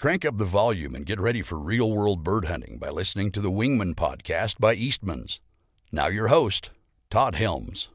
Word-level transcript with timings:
Crank 0.00 0.24
up 0.24 0.38
the 0.38 0.46
volume 0.46 0.94
and 0.94 1.04
get 1.04 1.20
ready 1.20 1.42
for 1.42 1.58
real 1.58 1.92
world 1.92 2.24
bird 2.24 2.46
hunting 2.46 2.78
by 2.78 2.88
listening 2.88 3.30
to 3.32 3.40
the 3.42 3.50
Wingman 3.50 3.94
podcast 3.94 4.58
by 4.58 4.74
Eastman's. 4.74 5.40
Now, 5.92 6.06
your 6.06 6.28
host, 6.28 6.70
Todd 7.10 7.34
Helms. 7.34 7.88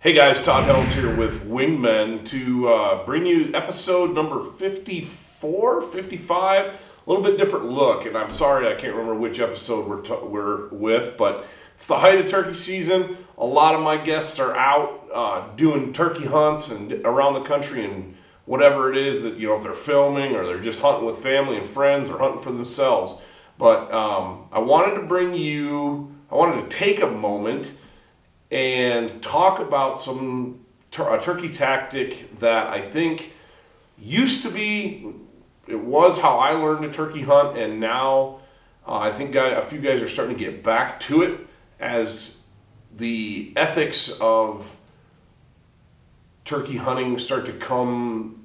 Hey 0.00 0.12
guys, 0.12 0.42
Todd 0.42 0.64
Helms 0.66 0.92
here 0.92 1.16
with 1.16 1.48
Wingmen 1.48 2.22
to 2.26 2.68
uh, 2.68 3.06
bring 3.06 3.24
you 3.24 3.50
episode 3.54 4.14
number 4.14 4.42
54, 4.42 5.80
55. 5.80 6.64
A 6.66 6.76
little 7.06 7.24
bit 7.24 7.38
different 7.38 7.64
look, 7.64 8.04
and 8.04 8.14
I'm 8.14 8.28
sorry 8.28 8.68
I 8.68 8.74
can't 8.78 8.92
remember 8.92 9.14
which 9.14 9.40
episode 9.40 9.88
we're, 9.88 10.02
t- 10.02 10.12
we're 10.22 10.68
with, 10.68 11.16
but 11.16 11.46
it's 11.74 11.86
the 11.86 11.98
height 11.98 12.20
of 12.20 12.28
turkey 12.28 12.52
season. 12.52 13.16
A 13.38 13.46
lot 13.46 13.74
of 13.74 13.80
my 13.80 13.96
guests 13.96 14.38
are 14.38 14.54
out 14.54 15.08
uh, 15.14 15.48
doing 15.56 15.94
turkey 15.94 16.26
hunts 16.26 16.68
and 16.68 16.92
around 17.06 17.32
the 17.32 17.44
country 17.44 17.86
and 17.86 18.16
whatever 18.50 18.90
it 18.90 18.96
is 18.96 19.22
that, 19.22 19.38
you 19.38 19.46
know, 19.46 19.54
if 19.54 19.62
they're 19.62 19.72
filming 19.72 20.34
or 20.34 20.44
they're 20.44 20.58
just 20.58 20.80
hunting 20.80 21.06
with 21.06 21.18
family 21.18 21.56
and 21.56 21.64
friends 21.64 22.10
or 22.10 22.18
hunting 22.18 22.42
for 22.42 22.50
themselves. 22.50 23.22
But 23.56 23.94
um, 23.94 24.48
I 24.50 24.58
wanted 24.58 25.00
to 25.00 25.06
bring 25.06 25.34
you, 25.34 26.12
I 26.32 26.34
wanted 26.34 26.68
to 26.68 26.76
take 26.76 27.00
a 27.00 27.06
moment 27.06 27.70
and 28.50 29.22
talk 29.22 29.60
about 29.60 30.00
some 30.00 30.64
tur- 30.90 31.14
a 31.14 31.22
turkey 31.22 31.48
tactic 31.50 32.40
that 32.40 32.66
I 32.66 32.80
think 32.80 33.34
used 33.96 34.42
to 34.42 34.50
be, 34.50 35.06
it 35.68 35.78
was 35.78 36.18
how 36.18 36.40
I 36.40 36.50
learned 36.50 36.82
to 36.82 36.90
turkey 36.90 37.22
hunt, 37.22 37.56
and 37.56 37.78
now 37.78 38.40
uh, 38.84 38.98
I 38.98 39.12
think 39.12 39.36
a 39.36 39.62
few 39.62 39.78
guys 39.78 40.02
are 40.02 40.08
starting 40.08 40.36
to 40.36 40.44
get 40.44 40.64
back 40.64 40.98
to 41.02 41.22
it 41.22 41.38
as 41.78 42.36
the 42.96 43.52
ethics 43.54 44.18
of 44.20 44.76
turkey 46.44 46.78
hunting 46.78 47.16
start 47.16 47.46
to 47.46 47.52
come 47.52 48.39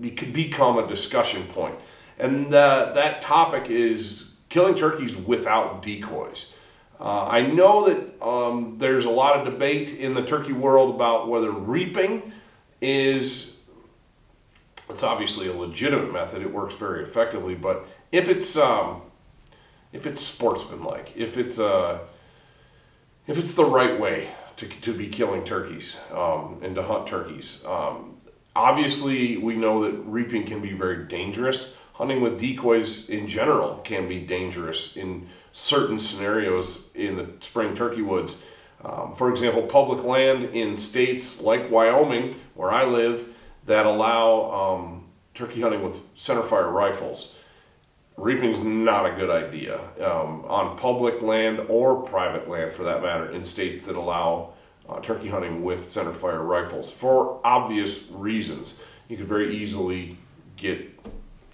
become 0.00 0.78
a 0.78 0.86
discussion 0.86 1.44
point. 1.48 1.74
And 2.18 2.52
uh, 2.52 2.92
that 2.94 3.20
topic 3.22 3.70
is 3.70 4.30
killing 4.48 4.74
turkeys 4.74 5.16
without 5.16 5.82
decoys. 5.82 6.54
Uh, 7.00 7.26
I 7.26 7.42
know 7.42 7.88
that 7.88 8.26
um, 8.26 8.76
there's 8.78 9.04
a 9.04 9.10
lot 9.10 9.38
of 9.38 9.44
debate 9.44 9.90
in 9.90 10.14
the 10.14 10.22
turkey 10.22 10.52
world 10.52 10.94
about 10.94 11.28
whether 11.28 11.50
reaping 11.50 12.32
is, 12.80 13.58
it's 14.90 15.04
obviously 15.04 15.48
a 15.48 15.52
legitimate 15.52 16.12
method, 16.12 16.42
it 16.42 16.52
works 16.52 16.74
very 16.74 17.04
effectively, 17.04 17.54
but 17.54 17.86
if 18.10 18.28
it's, 18.28 18.56
um, 18.56 19.02
if 19.92 20.06
it's 20.06 20.20
sportsmanlike, 20.20 21.12
if 21.14 21.38
it's, 21.38 21.60
uh, 21.60 21.98
if 23.28 23.38
it's 23.38 23.54
the 23.54 23.64
right 23.64 23.98
way 24.00 24.30
to, 24.56 24.66
to 24.66 24.92
be 24.92 25.06
killing 25.06 25.44
turkeys 25.44 25.98
um, 26.12 26.58
and 26.62 26.74
to 26.74 26.82
hunt 26.82 27.06
turkeys, 27.06 27.64
um, 27.64 28.17
obviously 28.58 29.36
we 29.36 29.54
know 29.54 29.84
that 29.84 29.92
reaping 30.04 30.44
can 30.44 30.60
be 30.60 30.72
very 30.72 31.04
dangerous. 31.04 31.76
Hunting 31.94 32.20
with 32.20 32.40
decoys 32.40 33.08
in 33.08 33.26
general 33.26 33.76
can 33.84 34.08
be 34.08 34.20
dangerous 34.20 34.96
in 34.96 35.28
certain 35.52 35.98
scenarios 35.98 36.90
in 36.94 37.16
the 37.16 37.28
spring 37.40 37.74
turkey 37.74 38.02
woods. 38.02 38.36
Um, 38.84 39.14
for 39.14 39.30
example, 39.30 39.62
public 39.62 40.04
land 40.04 40.44
in 40.44 40.76
states 40.76 41.40
like 41.40 41.70
Wyoming, 41.70 42.34
where 42.54 42.70
I 42.70 42.84
live, 42.84 43.28
that 43.66 43.86
allow 43.86 44.50
um, 44.52 45.04
turkey 45.34 45.60
hunting 45.60 45.82
with 45.82 46.14
centerfire 46.16 46.72
rifles. 46.72 47.36
Reaping 48.16 48.50
is 48.50 48.60
not 48.60 49.06
a 49.06 49.14
good 49.14 49.30
idea 49.30 49.78
um, 50.00 50.44
on 50.46 50.76
public 50.76 51.22
land 51.22 51.60
or 51.68 52.02
private 52.02 52.48
land, 52.48 52.72
for 52.72 52.82
that 52.84 53.02
matter, 53.02 53.30
in 53.30 53.44
states 53.44 53.80
that 53.82 53.96
allow 53.96 54.52
uh, 54.88 55.00
turkey 55.00 55.28
hunting 55.28 55.62
with 55.62 55.88
centerfire 55.88 56.46
rifles 56.46 56.90
for 56.90 57.40
obvious 57.44 58.04
reasons. 58.10 58.80
You 59.08 59.16
could 59.16 59.26
very 59.26 59.56
easily 59.56 60.16
get 60.56 60.98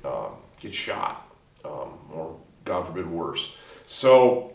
uh, 0.04 0.28
get 0.60 0.74
shot, 0.74 1.28
um, 1.64 1.98
or 2.12 2.36
God 2.64 2.86
forbid, 2.86 3.06
worse. 3.06 3.56
So 3.86 4.54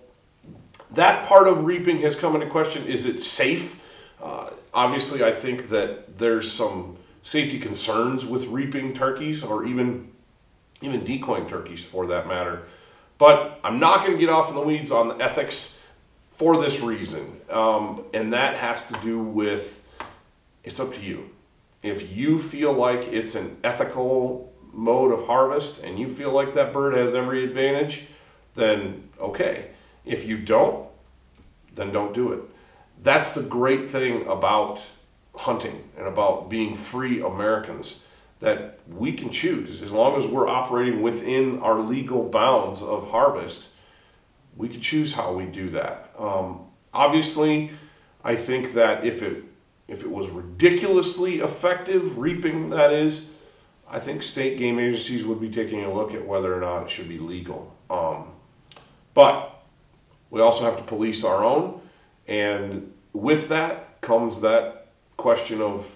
that 0.92 1.26
part 1.26 1.48
of 1.48 1.64
reaping 1.64 2.00
has 2.00 2.16
come 2.16 2.36
into 2.36 2.48
question. 2.48 2.86
Is 2.88 3.06
it 3.06 3.22
safe? 3.22 3.80
Uh, 4.22 4.50
obviously, 4.74 5.24
I 5.24 5.32
think 5.32 5.70
that 5.70 6.18
there's 6.18 6.52
some 6.52 6.98
safety 7.24 7.60
concerns 7.60 8.26
with 8.26 8.46
reaping 8.46 8.94
turkeys, 8.94 9.44
or 9.44 9.66
even 9.66 10.12
even 10.82 11.04
decoying 11.04 11.48
turkeys 11.48 11.84
for 11.84 12.08
that 12.08 12.28
matter. 12.28 12.64
But 13.18 13.60
I'm 13.64 13.80
not 13.80 14.00
going 14.00 14.14
to 14.14 14.18
get 14.18 14.30
off 14.30 14.50
in 14.50 14.56
the 14.56 14.62
weeds 14.62 14.92
on 14.92 15.10
the 15.10 15.16
ethics 15.16 15.82
for 16.38 16.62
this 16.62 16.80
reason, 16.80 17.39
um, 17.50 18.06
and 18.14 18.34
that 18.34 18.56
has 18.56 18.86
to 18.88 18.94
do 19.02 19.20
with 19.20 19.82
it's 20.64 20.80
up 20.80 20.94
to 20.94 21.02
you. 21.02 21.30
If 21.82 22.16
you 22.16 22.40
feel 22.40 22.74
like 22.74 23.08
it's 23.08 23.36
an 23.36 23.58
ethical 23.64 24.54
mode 24.74 25.12
of 25.12 25.26
harvest 25.26 25.84
and 25.84 25.98
you 25.98 26.10
feel 26.10 26.32
like 26.32 26.54
that 26.54 26.74
bird 26.74 26.96
has 26.96 27.14
every 27.14 27.44
advantage, 27.44 28.04
then 28.56 29.10
okay. 29.20 29.70
If 30.06 30.26
you 30.26 30.38
don't, 30.38 30.88
then 31.76 31.92
don't 31.92 32.14
do 32.14 32.34
it. 32.34 32.42
That's 33.02 33.32
the 33.32 33.42
great 33.42 33.90
thing 33.90 34.28
about 34.28 34.84
hunting 35.36 35.90
and 35.98 36.08
about 36.08 36.50
being 36.50 36.76
free 36.76 37.22
Americans 37.22 38.04
that 38.42 38.80
we 38.88 39.14
can 39.14 39.30
choose 39.30 39.82
as 39.82 39.92
long 39.92 40.18
as 40.18 40.26
we're 40.26 40.48
operating 40.48 41.02
within 41.02 41.60
our 41.60 41.80
legal 41.80 42.24
bounds 42.24 42.82
of 42.82 43.10
harvest 43.12 43.70
we 44.60 44.68
can 44.68 44.82
choose 44.82 45.14
how 45.14 45.34
we 45.34 45.46
do 45.46 45.70
that. 45.70 46.12
Um, 46.20 46.66
obviously, 46.94 47.72
I 48.24 48.36
think 48.36 48.74
that 48.74 49.06
if 49.06 49.22
it 49.22 49.44
if 49.88 50.04
it 50.04 50.12
was 50.12 50.30
ridiculously 50.30 51.40
effective 51.40 52.20
reaping, 52.20 52.70
that 52.70 52.94
is, 52.94 53.32
I 53.90 54.00
think 54.00 54.22
state 54.22 54.60
game 54.60 54.78
agencies 54.78 55.26
would 55.26 55.42
be 55.42 55.50
taking 55.50 55.84
a 55.84 55.92
look 55.92 56.14
at 56.14 56.26
whether 56.26 56.56
or 56.56 56.62
not 56.62 56.84
it 56.84 56.92
should 56.92 57.10
be 57.10 57.18
legal. 57.18 57.76
Um, 57.90 58.28
but 59.16 59.64
we 60.30 60.42
also 60.42 60.64
have 60.64 60.78
to 60.78 60.84
police 60.84 61.24
our 61.24 61.44
own, 61.44 61.82
and 62.28 62.94
with 63.14 63.50
that 63.50 64.00
comes 64.02 64.42
that 64.42 64.88
question 65.18 65.60
of 65.62 65.96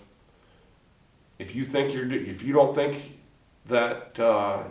if 1.40 1.56
you 1.56 1.64
think 1.64 1.94
you're 1.94 2.12
if 2.12 2.42
you 2.44 2.54
don't 2.54 2.74
think 2.74 3.20
that 3.68 4.20
uh, 4.20 4.64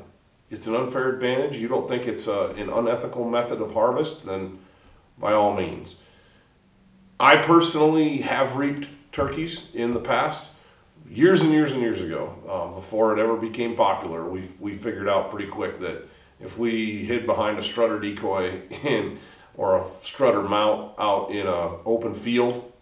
it's 0.50 0.66
an 0.66 0.75
unfair 0.75 1.09
advantage, 1.09 1.56
you 1.56 1.69
don't 1.69 1.88
think 1.88 2.06
it's 2.06 2.27
a, 2.27 2.49
an 2.56 2.69
unethical 2.69 3.28
method 3.28 3.61
of 3.61 3.72
harvest, 3.72 4.27
then 4.27 4.59
by 5.19 5.32
all 5.32 5.55
means. 5.55 5.97
I 7.22 7.37
personally 7.37 8.19
have 8.22 8.56
reaped 8.56 8.88
turkeys 9.12 9.69
in 9.75 9.94
the 9.94 10.00
past, 10.00 10.50
years 11.09 11.41
and 11.41 11.53
years 11.53 11.71
and 11.71 11.81
years 11.81 12.00
ago, 12.00 12.34
um, 12.50 12.75
before 12.75 13.16
it 13.16 13.22
ever 13.22 13.37
became 13.37 13.77
popular. 13.77 14.28
We, 14.28 14.49
we 14.59 14.75
figured 14.75 15.09
out 15.09 15.31
pretty 15.31 15.49
quick 15.49 15.78
that 15.78 16.03
if 16.41 16.59
we 16.59 17.05
hid 17.05 17.25
behind 17.25 17.61
a 17.61 17.62
strutter 17.62 18.00
decoy 18.00 18.62
in, 18.82 19.21
or 19.56 19.77
a 19.77 19.84
strutter 20.03 20.43
mount 20.43 20.94
out 20.99 21.31
in 21.31 21.47
an 21.47 21.77
open 21.87 22.12
field, 22.12 22.72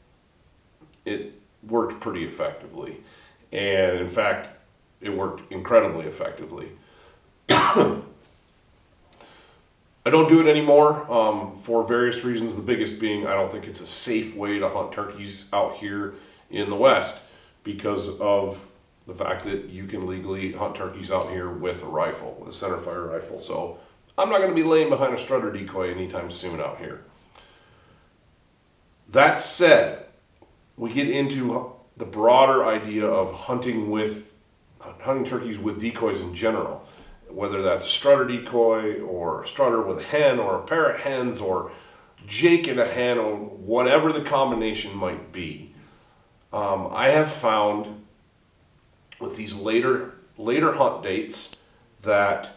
it 1.05 1.35
worked 1.69 2.01
pretty 2.01 2.25
effectively. 2.25 2.97
And 3.53 3.99
in 3.99 4.09
fact, 4.09 4.49
it 5.03 5.11
worked 5.11 5.53
incredibly 5.53 6.07
effectively. 6.07 6.71
I 10.11 10.13
don't 10.13 10.29
do 10.29 10.41
it 10.41 10.51
anymore 10.51 11.09
um, 11.09 11.55
for 11.55 11.87
various 11.87 12.25
reasons. 12.25 12.57
The 12.57 12.63
biggest 12.63 12.99
being 12.99 13.29
I 13.29 13.35
don't 13.35 13.49
think 13.49 13.69
it's 13.69 13.79
a 13.79 13.87
safe 13.87 14.35
way 14.35 14.59
to 14.59 14.69
hunt 14.69 14.91
turkeys 14.91 15.49
out 15.53 15.77
here 15.77 16.15
in 16.51 16.69
the 16.69 16.75
West 16.75 17.23
because 17.63 18.09
of 18.19 18.67
the 19.07 19.15
fact 19.15 19.45
that 19.45 19.69
you 19.69 19.87
can 19.87 20.09
legally 20.09 20.51
hunt 20.51 20.75
turkeys 20.75 21.13
out 21.13 21.31
here 21.31 21.51
with 21.51 21.85
a 21.85 21.87
rifle, 21.87 22.37
with 22.41 22.49
a 22.49 22.67
centerfire 22.67 23.09
rifle. 23.09 23.39
So 23.39 23.79
I'm 24.19 24.29
not 24.29 24.39
going 24.39 24.51
to 24.51 24.55
be 24.57 24.65
laying 24.65 24.89
behind 24.89 25.15
a 25.15 25.17
strutter 25.17 25.53
decoy 25.53 25.93
anytime 25.93 26.29
soon 26.29 26.61
out 26.61 26.79
here. 26.79 27.05
That 29.11 29.39
said, 29.39 30.07
we 30.77 30.93
get 30.93 31.09
into 31.09 31.73
the 31.99 32.05
broader 32.05 32.67
idea 32.67 33.07
of 33.07 33.33
hunting 33.33 33.93
with 33.93 34.25
hunting 34.81 35.25
turkeys 35.25 35.57
with 35.57 35.81
decoys 35.81 36.21
in 36.21 36.35
general 36.35 36.85
whether 37.33 37.63
that's 37.63 37.87
a 37.87 37.89
strutter 37.89 38.27
decoy 38.27 39.01
or 39.01 39.43
a 39.43 39.47
strutter 39.47 39.83
with 39.83 39.99
a 39.99 40.03
hen 40.03 40.39
or 40.39 40.57
a 40.57 40.63
pair 40.63 40.91
of 40.91 41.01
hens 41.01 41.41
or 41.41 41.71
Jake 42.27 42.67
and 42.67 42.79
a 42.79 42.87
hen 42.87 43.19
or 43.19 43.37
whatever 43.37 44.13
the 44.13 44.23
combination 44.23 44.97
might 44.97 45.33
be. 45.33 45.73
Um, 46.53 46.89
I 46.91 47.09
have 47.09 47.31
found 47.31 48.05
with 49.19 49.37
these 49.37 49.55
later 49.55 50.15
later 50.37 50.73
hunt 50.73 51.03
dates 51.03 51.57
that 52.03 52.57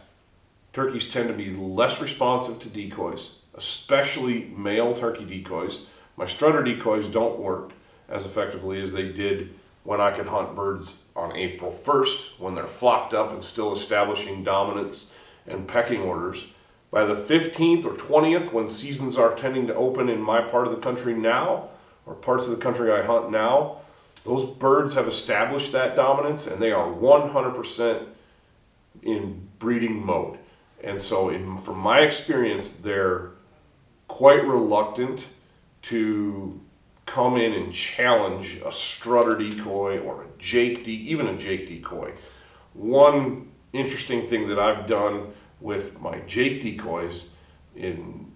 turkeys 0.72 1.10
tend 1.10 1.28
to 1.28 1.34
be 1.34 1.54
less 1.54 2.00
responsive 2.00 2.58
to 2.60 2.68
decoys, 2.68 3.36
especially 3.54 4.44
male 4.56 4.94
turkey 4.94 5.24
decoys. 5.24 5.86
My 6.16 6.26
strutter 6.26 6.62
decoys 6.62 7.08
don't 7.08 7.38
work 7.38 7.72
as 8.08 8.26
effectively 8.26 8.80
as 8.80 8.92
they 8.92 9.08
did 9.10 9.54
when 9.84 10.00
I 10.00 10.10
could 10.10 10.26
hunt 10.26 10.56
birds 10.56 10.98
on 11.14 11.36
April 11.36 11.70
1st 11.70 12.40
when 12.40 12.54
they're 12.54 12.66
flocked 12.66 13.14
up 13.14 13.32
and 13.32 13.44
still 13.44 13.72
establishing 13.72 14.42
dominance 14.42 15.14
and 15.46 15.68
pecking 15.68 16.00
orders. 16.00 16.46
By 16.90 17.04
the 17.04 17.14
15th 17.14 17.84
or 17.84 17.92
20th, 17.92 18.52
when 18.52 18.68
seasons 18.68 19.16
are 19.16 19.34
tending 19.34 19.66
to 19.66 19.74
open 19.74 20.08
in 20.08 20.20
my 20.20 20.40
part 20.40 20.66
of 20.66 20.74
the 20.74 20.80
country 20.80 21.14
now, 21.14 21.68
or 22.06 22.14
parts 22.14 22.46
of 22.46 22.50
the 22.52 22.62
country 22.62 22.92
I 22.92 23.02
hunt 23.02 23.30
now, 23.30 23.78
those 24.24 24.44
birds 24.44 24.94
have 24.94 25.06
established 25.06 25.72
that 25.72 25.96
dominance 25.96 26.46
and 26.46 26.60
they 26.60 26.72
are 26.72 26.88
100% 26.88 28.06
in 29.02 29.48
breeding 29.58 30.04
mode. 30.04 30.38
And 30.82 31.00
so, 31.00 31.30
in, 31.30 31.58
from 31.58 31.78
my 31.78 32.00
experience, 32.00 32.70
they're 32.70 33.30
quite 34.08 34.46
reluctant 34.46 35.26
to 35.82 36.60
come 37.06 37.36
in 37.36 37.52
and 37.52 37.72
challenge 37.72 38.56
a 38.64 38.72
strutter 38.72 39.36
decoy 39.36 39.98
or 40.00 40.24
a 40.24 40.26
jake, 40.38 40.84
de- 40.84 41.10
even 41.10 41.26
a 41.28 41.36
jake 41.36 41.68
decoy. 41.68 42.12
One 42.72 43.52
interesting 43.72 44.28
thing 44.28 44.48
that 44.48 44.58
I've 44.58 44.86
done 44.86 45.32
with 45.60 46.00
my 46.00 46.18
jake 46.20 46.62
decoys 46.62 47.30
in 47.76 48.32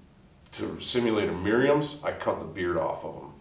to 0.53 0.81
simulate 0.81 1.29
a 1.29 1.32
Merriam's, 1.32 2.03
I 2.03 2.12
cut 2.12 2.41
the 2.41 2.47
beard 2.47 2.79
off 2.79 3.05
of 3.05 3.15
them 3.15 3.32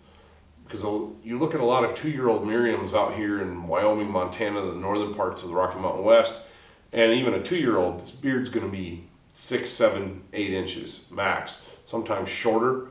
because 0.68 0.84
you 1.24 1.40
look 1.40 1.56
at 1.56 1.62
a 1.62 1.66
lot 1.66 1.86
of 1.86 1.96
two-year-old 1.96 2.44
Merriams 2.44 2.94
out 2.94 3.16
here 3.16 3.42
in 3.42 3.68
Wyoming, 3.68 4.12
Montana, 4.12 4.62
the 4.62 4.74
northern 4.74 5.14
parts 5.14 5.42
of 5.42 5.50
the 5.50 5.56
Rocky 5.56 5.80
Mountain 5.80 6.04
West, 6.04 6.44
and 6.92 7.14
even 7.14 7.34
a 7.36 7.42
two-year-old, 7.42 8.02
his 8.02 8.12
beard's 8.12 8.50
going 8.50 8.66
to 8.66 8.72
be 8.72 9.08
six, 9.34 9.70
seven, 9.70 10.24
eight 10.34 10.52
inches 10.52 11.06
max, 11.10 11.66
sometimes 11.86 12.28
shorter. 12.28 12.88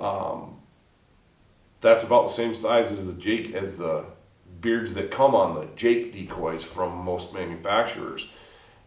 Um, 0.00 0.56
that's 1.82 2.04
about 2.04 2.22
the 2.22 2.32
same 2.32 2.54
size 2.54 2.90
as 2.90 3.04
the 3.04 3.12
Jake 3.12 3.54
as 3.54 3.76
the 3.76 4.06
beards 4.62 4.94
that 4.94 5.10
come 5.10 5.34
on 5.34 5.54
the 5.54 5.66
Jake 5.76 6.12
decoys 6.12 6.64
from 6.64 6.96
most 7.04 7.34
manufacturers. 7.34 8.30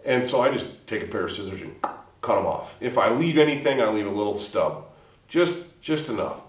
And 0.05 0.25
so 0.25 0.41
I 0.41 0.51
just 0.51 0.87
take 0.87 1.03
a 1.03 1.07
pair 1.07 1.25
of 1.25 1.31
scissors 1.31 1.61
and 1.61 1.79
cut 2.21 2.35
them 2.35 2.45
off. 2.45 2.75
If 2.79 2.97
I 2.97 3.09
leave 3.09 3.37
anything, 3.37 3.81
I 3.81 3.89
leave 3.89 4.07
a 4.07 4.11
little 4.11 4.33
stub, 4.33 4.85
just 5.27 5.81
just 5.81 6.09
enough 6.09 6.41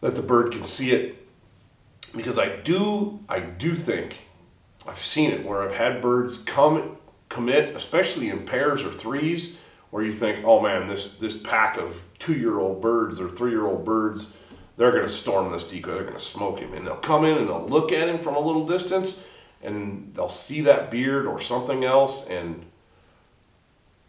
that 0.00 0.16
the 0.16 0.22
bird 0.22 0.52
can 0.52 0.64
see 0.64 0.90
it. 0.90 1.22
Because 2.16 2.38
I 2.38 2.48
do 2.56 3.20
I 3.28 3.40
do 3.40 3.76
think 3.76 4.16
I've 4.88 4.98
seen 4.98 5.30
it 5.32 5.44
where 5.44 5.62
I've 5.62 5.74
had 5.74 6.00
birds 6.00 6.38
come 6.38 6.96
commit, 7.28 7.76
especially 7.76 8.30
in 8.30 8.46
pairs 8.46 8.82
or 8.82 8.90
threes, 8.90 9.58
where 9.90 10.02
you 10.02 10.12
think, 10.12 10.44
oh 10.46 10.60
man, 10.62 10.88
this 10.88 11.18
this 11.18 11.36
pack 11.36 11.76
of 11.76 12.02
two 12.18 12.34
year 12.34 12.58
old 12.58 12.80
birds 12.80 13.20
or 13.20 13.28
three 13.28 13.50
year 13.50 13.66
old 13.66 13.84
birds 13.84 14.32
they're 14.76 14.90
going 14.90 15.02
to 15.02 15.08
storm 15.08 15.50
this 15.52 15.68
decoy. 15.68 15.92
They're 15.92 16.02
going 16.02 16.14
to 16.14 16.20
smoke 16.20 16.58
him. 16.58 16.74
And 16.74 16.86
they'll 16.86 16.96
come 16.96 17.24
in 17.24 17.38
and 17.38 17.48
they'll 17.48 17.66
look 17.66 17.92
at 17.92 18.08
him 18.08 18.18
from 18.18 18.36
a 18.36 18.40
little 18.40 18.66
distance 18.66 19.24
and 19.62 20.12
they'll 20.14 20.28
see 20.28 20.60
that 20.62 20.90
beard 20.90 21.26
or 21.26 21.40
something 21.40 21.84
else. 21.84 22.28
And 22.28 22.64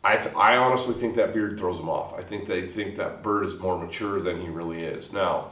I, 0.04 0.18
th- 0.18 0.36
I 0.36 0.58
honestly 0.58 0.94
think 0.94 1.16
that 1.16 1.34
beard 1.34 1.58
throws 1.58 1.78
them 1.78 1.90
off. 1.90 2.14
I 2.14 2.22
think 2.22 2.48
they 2.48 2.68
think 2.68 2.98
that 2.98 3.24
bird 3.24 3.46
is 3.46 3.58
more 3.60 3.78
mature 3.78 4.22
than 4.22 4.42
he 4.42 4.50
really 4.50 4.84
is. 4.84 5.14
Now, 5.14 5.52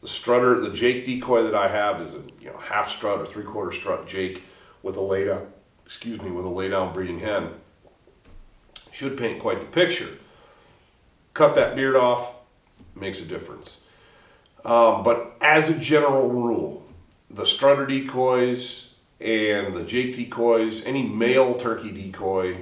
the 0.00 0.08
strutter, 0.08 0.60
the 0.60 0.70
Jake 0.70 1.04
decoy 1.04 1.42
that 1.42 1.54
I 1.54 1.68
have 1.68 2.00
is 2.00 2.14
a 2.14 2.22
you 2.40 2.46
know 2.46 2.56
half 2.58 2.88
strut 2.88 3.18
or 3.18 3.26
three 3.26 3.44
quarter 3.44 3.72
strut 3.72 4.06
Jake 4.06 4.42
with 4.82 4.96
a 4.96 5.00
lay 5.00 5.26
down, 5.26 5.46
excuse 5.84 6.20
me, 6.22 6.30
with 6.30 6.46
a 6.46 6.48
lay 6.48 6.68
down 6.68 6.94
breeding 6.94 7.18
hen. 7.18 7.50
Should 8.92 9.18
paint 9.18 9.40
quite 9.40 9.60
the 9.60 9.66
picture. 9.66 10.08
Cut 11.34 11.54
that 11.54 11.76
beard 11.76 11.96
off, 11.96 12.34
makes 12.94 13.20
a 13.20 13.26
difference. 13.26 13.84
Um, 14.64 15.02
but 15.02 15.36
as 15.40 15.68
a 15.68 15.74
general 15.74 16.28
rule, 16.28 16.84
the 17.30 17.46
strutter 17.46 17.86
decoys 17.86 18.94
and 19.20 19.74
the 19.74 19.84
jake 19.84 20.16
decoys, 20.16 20.84
any 20.86 21.02
male 21.02 21.54
turkey 21.54 21.90
decoy 21.90 22.58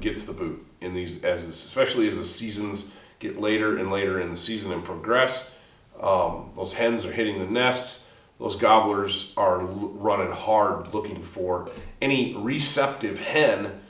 gets 0.00 0.24
the 0.24 0.32
boot 0.32 0.64
in 0.80 0.94
these, 0.94 1.22
as 1.22 1.46
especially 1.46 2.08
as 2.08 2.16
the 2.16 2.24
seasons 2.24 2.92
get 3.18 3.38
later 3.38 3.78
and 3.78 3.90
later 3.90 4.20
in 4.20 4.30
the 4.30 4.36
season 4.36 4.72
and 4.72 4.84
progress. 4.84 5.54
Um, 6.00 6.50
those 6.56 6.72
hens 6.72 7.04
are 7.04 7.12
hitting 7.12 7.38
the 7.38 7.46
nests. 7.46 8.08
Those 8.40 8.56
gobblers 8.56 9.32
are 9.36 9.58
running 9.60 10.32
hard 10.32 10.92
looking 10.92 11.22
for 11.22 11.70
any 12.00 12.34
receptive 12.36 13.18
hen 13.18 13.80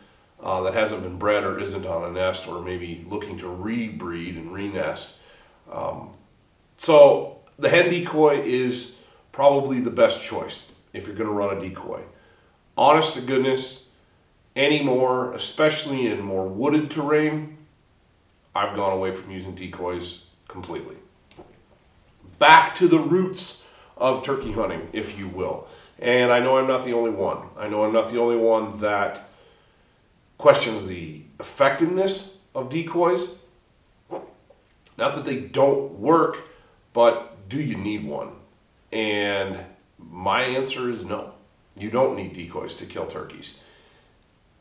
uh, 0.43 0.61
that 0.62 0.75
hasn't 0.75 1.03
been 1.03 1.17
bred 1.17 1.44
or 1.44 1.59
isn't 1.59 1.87
on 1.87 2.05
a 2.05 2.12
nest 2.12 2.47
or 2.47 2.61
maybe 2.61 3.06
looking 3.09 3.38
to 3.38 3.47
rebreed 3.47 4.37
and 4.37 4.50
renest. 4.50 5.14
Um, 5.73 6.11
so 6.82 7.38
the 7.61 7.69
hen 7.69 7.90
decoy 7.90 8.43
is 8.43 8.96
probably 9.31 9.79
the 9.79 9.88
best 9.88 10.20
choice 10.20 10.64
if 10.93 11.06
you're 11.06 11.14
going 11.14 11.29
to 11.29 11.32
run 11.32 11.56
a 11.56 11.61
decoy. 11.61 12.00
Honest 12.76 13.14
to 13.14 13.20
goodness, 13.20 13.87
anymore, 14.56 15.32
especially 15.34 16.08
in 16.08 16.20
more 16.20 16.49
wooded 16.49 16.90
terrain, 16.90 17.56
I've 18.56 18.75
gone 18.75 18.93
away 18.94 19.12
from 19.12 19.31
using 19.31 19.55
decoys 19.55 20.25
completely. 20.49 20.96
Back 22.40 22.75
to 22.75 22.88
the 22.88 22.99
roots 22.99 23.69
of 23.96 24.25
turkey 24.25 24.50
hunting, 24.50 24.88
if 24.93 25.17
you 25.17 25.28
will. 25.28 25.69
And 26.00 26.32
I 26.32 26.40
know 26.40 26.58
I'm 26.58 26.67
not 26.67 26.85
the 26.85 26.94
only 26.94 27.12
one. 27.12 27.46
I 27.56 27.69
know 27.69 27.85
I'm 27.85 27.93
not 27.93 28.11
the 28.11 28.19
only 28.19 28.37
one 28.37 28.81
that 28.81 29.28
questions 30.37 30.85
the 30.85 31.23
effectiveness 31.38 32.38
of 32.56 32.70
decoys. 32.70 33.37
Not 34.99 35.14
that 35.14 35.25
they 35.25 35.37
don't 35.37 35.93
work, 35.93 36.38
but 36.93 37.49
do 37.49 37.61
you 37.61 37.77
need 37.77 38.05
one? 38.05 38.33
And 38.93 39.59
my 39.99 40.43
answer 40.43 40.91
is 40.91 41.05
no. 41.05 41.33
You 41.77 41.91
don't 41.91 42.17
need 42.17 42.35
decoys 42.35 42.75
to 42.77 42.87
kill 42.87 43.06
turkeys. 43.06 43.61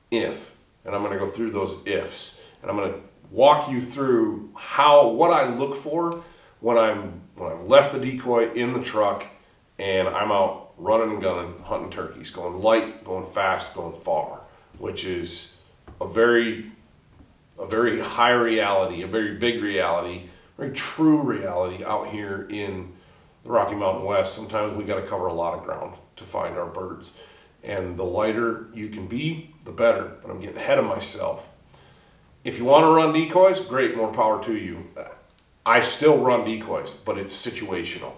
If, 0.10 0.54
and 0.86 0.95
I'm 0.95 1.04
going 1.04 1.18
to 1.18 1.24
go 1.24 1.30
through 1.30 1.51
those 1.51 1.78
ifs, 1.86 2.42
and 2.62 2.72
I'm 2.72 2.78
going 2.78 2.94
to 2.94 3.00
walk 3.31 3.69
you 3.69 3.81
through 3.81 4.50
how 4.56 5.10
what 5.10 5.31
I 5.31 5.50
look 5.50 5.75
for 5.75 6.24
when 6.60 6.78
I'm 6.78 7.22
when 7.36 7.51
I've 7.51 7.66
left 7.66 7.94
the 7.94 8.00
decoy 8.00 8.51
in 8.54 8.74
the 8.74 8.81
truck 8.81 9.25
and 9.80 10.07
I'm 10.07 10.31
out 10.31 10.74
running 10.77 11.12
and 11.12 11.22
gunning, 11.22 11.57
hunting 11.63 11.89
turkeys, 11.89 12.30
going 12.30 12.62
light, 12.62 13.04
going 13.04 13.25
fast, 13.25 13.74
going 13.74 14.00
far, 14.00 14.42
which 14.77 15.06
is 15.06 15.56
a 16.00 16.07
very 16.07 16.72
a 17.57 17.66
very 17.66 18.00
high 18.00 18.31
reality, 18.31 19.01
a 19.01 19.07
very 19.07 19.36
big 19.36 19.62
reality 19.62 20.24
very 20.62 20.74
true 20.74 21.19
reality 21.19 21.84
out 21.84 22.08
here 22.08 22.46
in 22.52 22.94
the 23.44 23.50
Rocky 23.50 23.74
Mountain 23.74 24.06
West. 24.06 24.36
Sometimes 24.36 24.72
we 24.74 24.84
got 24.84 25.02
to 25.02 25.08
cover 25.08 25.25
a 25.25 25.34
lot 25.34 25.58
of 25.58 25.63
ground 25.63 25.96
to 26.18 26.24
find 26.24 26.56
our 26.56 26.68
birds. 26.68 27.13
And 27.63 27.98
the 27.98 28.04
lighter 28.04 28.68
you 28.72 28.90
can 28.90 29.08
be, 29.08 29.56
the 29.66 29.72
better. 29.72 30.18
But 30.22 30.30
I'm 30.30 30.40
getting 30.40 30.58
ahead 30.58 30.78
of 30.78 30.86
myself. 30.86 31.50
If 32.44 32.60
you 32.60 32.66
want 32.66 32.84
to 32.84 32.92
run 32.92 33.12
decoys, 33.12 33.60
great, 33.60 33.98
more 33.98 34.13
power 34.13 34.44
to 34.44 34.56
you. 34.56 34.86
I 35.66 35.81
still 35.81 36.19
run 36.19 36.46
decoys, 36.46 36.94
but 36.94 37.18
it's 37.18 37.36
situational. 37.36 38.13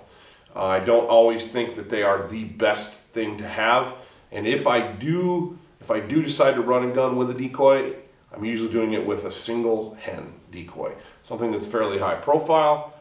I 0.54 0.80
don't 0.80 1.08
always 1.08 1.48
think 1.48 1.76
that 1.76 1.88
they 1.88 2.04
are 2.04 2.28
the 2.28 2.44
best 2.44 3.00
thing 3.14 3.38
to 3.38 3.48
have. 3.48 3.96
And 4.34 4.46
if 4.46 4.68
I 4.68 4.92
do, 4.92 5.58
if 5.80 5.90
I 5.90 6.02
do 6.02 6.22
decide 6.22 6.56
to 6.56 6.62
run 6.62 6.84
and 6.84 6.94
gun 6.94 7.16
with 7.16 7.30
a 7.30 7.34
decoy, 7.34 7.96
I'm 8.34 8.44
usually 8.44 8.72
doing 8.72 8.92
it 8.92 9.06
with 9.06 9.24
a 9.24 9.32
single 9.32 9.96
hen 9.96 10.34
decoy, 10.52 10.94
something 11.24 11.52
that's 11.52 11.66
fairly 11.66 11.98
high 11.98 12.16
profile, 12.16 12.94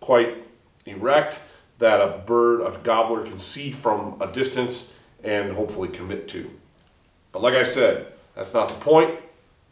quite 0.00 0.44
erect, 0.86 1.40
that 1.78 2.00
a 2.00 2.18
bird, 2.18 2.60
a 2.60 2.78
gobbler 2.78 3.24
can 3.24 3.38
see 3.38 3.70
from 3.70 4.16
a 4.20 4.26
distance 4.26 4.94
and 5.24 5.52
hopefully 5.52 5.88
commit 5.88 6.28
to. 6.28 6.48
But 7.32 7.42
like 7.42 7.54
I 7.54 7.64
said, 7.64 8.12
that's 8.36 8.54
not 8.54 8.68
the 8.68 8.74
point. 8.74 9.18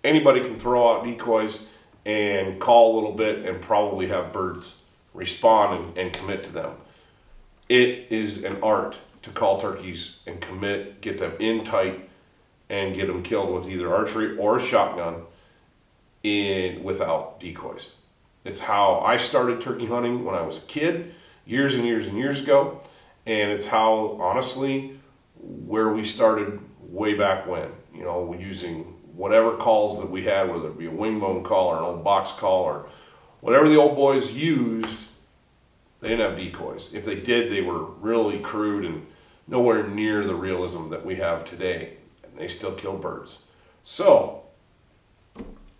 Anybody 0.02 0.40
can 0.40 0.58
throw 0.58 0.90
out 0.90 1.04
decoys 1.04 1.68
and 2.04 2.58
call 2.58 2.92
a 2.92 2.96
little 2.96 3.12
bit 3.12 3.44
and 3.44 3.60
probably 3.60 4.08
have 4.08 4.32
birds 4.32 4.82
respond 5.14 5.78
and, 5.78 5.98
and 5.98 6.12
commit 6.12 6.42
to 6.44 6.50
them. 6.50 6.72
It 7.68 8.10
is 8.10 8.42
an 8.44 8.58
art 8.62 8.98
to 9.22 9.30
call 9.30 9.60
turkeys 9.60 10.18
and 10.26 10.40
commit, 10.40 11.00
get 11.00 11.18
them 11.18 11.32
in 11.38 11.64
tight, 11.64 12.08
and 12.68 12.94
get 12.94 13.06
them 13.06 13.22
killed 13.22 13.54
with 13.54 13.68
either 13.68 13.94
archery 13.94 14.36
or 14.36 14.56
a 14.56 14.60
shotgun 14.60 15.22
in 16.22 16.82
without 16.82 17.40
decoys. 17.40 17.94
It's 18.44 18.60
how 18.60 18.98
I 18.98 19.16
started 19.16 19.60
turkey 19.60 19.86
hunting 19.86 20.24
when 20.24 20.34
I 20.34 20.42
was 20.42 20.58
a 20.58 20.62
kid, 20.62 21.14
years 21.46 21.74
and 21.74 21.84
years 21.84 22.06
and 22.06 22.16
years 22.18 22.40
ago, 22.40 22.80
and 23.26 23.50
it's 23.50 23.66
how 23.66 24.18
honestly 24.20 24.98
where 25.36 25.88
we 25.88 26.04
started 26.04 26.60
way 26.80 27.14
back 27.14 27.46
when. 27.46 27.68
You 27.94 28.02
know, 28.02 28.34
using 28.38 28.84
whatever 29.14 29.56
calls 29.56 29.98
that 30.00 30.10
we 30.10 30.22
had, 30.24 30.50
whether 30.50 30.68
it 30.68 30.78
be 30.78 30.86
a 30.86 30.90
wingbone 30.90 31.44
call 31.44 31.68
or 31.68 31.78
an 31.78 31.84
old 31.84 32.04
box 32.04 32.32
call 32.32 32.64
or 32.64 32.86
whatever 33.40 33.68
the 33.68 33.76
old 33.76 33.96
boys 33.96 34.32
used, 34.32 35.08
they 36.00 36.08
didn't 36.08 36.30
have 36.30 36.38
decoys. 36.38 36.92
If 36.92 37.04
they 37.04 37.16
did, 37.16 37.52
they 37.52 37.60
were 37.60 37.84
really 37.84 38.40
crude 38.40 38.84
and 38.84 39.06
nowhere 39.46 39.86
near 39.86 40.24
the 40.24 40.34
realism 40.34 40.88
that 40.90 41.04
we 41.04 41.16
have 41.16 41.44
today 41.44 41.96
And 42.24 42.38
they 42.38 42.48
still 42.48 42.72
kill 42.72 42.96
birds. 42.96 43.38
So, 43.82 44.41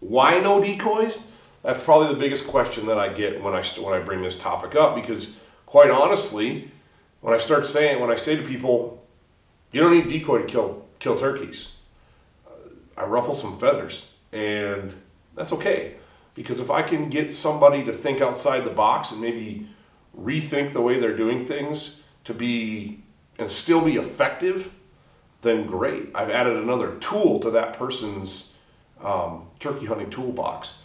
why 0.02 0.40
no 0.40 0.62
decoys? 0.62 1.30
That's 1.62 1.82
probably 1.82 2.09
the 2.09 2.18
biggest 2.18 2.47
question 2.49 2.87
that 2.87 2.99
I 2.99 3.09
get 3.09 3.40
when 3.40 3.54
I 3.54 3.62
when 3.62 3.94
I 3.94 4.02
bring 4.02 4.21
this 4.21 4.37
topic 4.37 4.75
up 4.75 4.97
because 4.97 5.40
quite 5.64 5.90
honestly, 5.90 6.71
when 7.21 7.32
I 7.32 7.38
start 7.38 7.66
saying 7.66 8.00
when 8.00 8.11
I 8.11 8.16
say 8.16 8.35
to 8.35 8.42
people, 8.42 9.06
you 9.71 9.80
don't 9.80 9.94
need 9.94 10.09
decoy 10.09 10.38
to 10.38 10.44
kill 10.44 10.85
kill 10.99 11.16
turkeys, 11.16 11.75
uh, 12.49 12.50
I 12.97 13.04
ruffle 13.04 13.35
some 13.35 13.56
feathers, 13.59 14.09
and 14.32 14.92
that's 15.37 15.52
okay 15.52 15.94
because 16.35 16.59
if 16.59 16.71
I 16.71 16.82
can 16.82 17.09
get 17.09 17.32
somebody 17.32 17.85
to 17.85 17.92
think 17.92 18.21
outside 18.21 18.64
the 18.64 18.71
box 18.71 19.12
and 19.12 19.21
maybe 19.21 19.68
rethink 20.18 20.73
the 20.73 20.80
way 20.80 20.99
they're 20.99 21.16
doing 21.16 21.47
things, 21.47 22.02
to 22.25 22.35
be 22.35 23.02
and 23.38 23.49
still 23.49 23.80
be 23.80 23.97
effective, 23.97 24.73
then 25.42 25.66
great. 25.66 26.09
I've 26.14 26.30
added 26.30 26.56
another 26.56 26.97
tool 26.97 27.38
to 27.40 27.50
that 27.50 27.75
person's 27.75 28.51
um, 29.04 29.47
turkey 29.59 29.87
hunting 29.87 30.11
toolbox. 30.11 30.82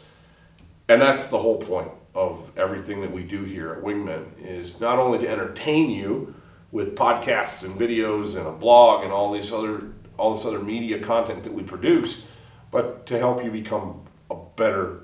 And 0.90 1.02
that's 1.02 1.28
the 1.28 1.38
whole 1.38 1.58
point 1.58 1.92
of 2.16 2.52
everything 2.58 3.02
that 3.02 3.12
we 3.12 3.24
do 3.24 3.44
here 3.44 3.74
at 3.74 3.84
Wingmen 3.84 4.26
is 4.44 4.80
not 4.80 5.00
only 5.00 5.20
to 5.20 5.30
entertain 5.30 5.90
you 5.90 6.34
with 6.72 6.96
podcasts 6.96 7.64
and 7.64 7.80
videos 7.80 8.38
and 8.38 8.48
a 8.48 8.52
blog 8.52 9.04
and 9.04 9.12
all 9.12 9.32
these 9.32 9.52
other 9.52 9.92
all 10.18 10.32
this 10.32 10.46
other 10.46 10.60
media 10.60 11.00
content 11.00 11.44
that 11.44 11.54
we 11.54 11.62
produce, 11.62 12.24
but 12.72 13.06
to 13.06 13.20
help 13.20 13.44
you 13.44 13.52
become 13.52 14.02
a 14.32 14.36
better 14.56 15.02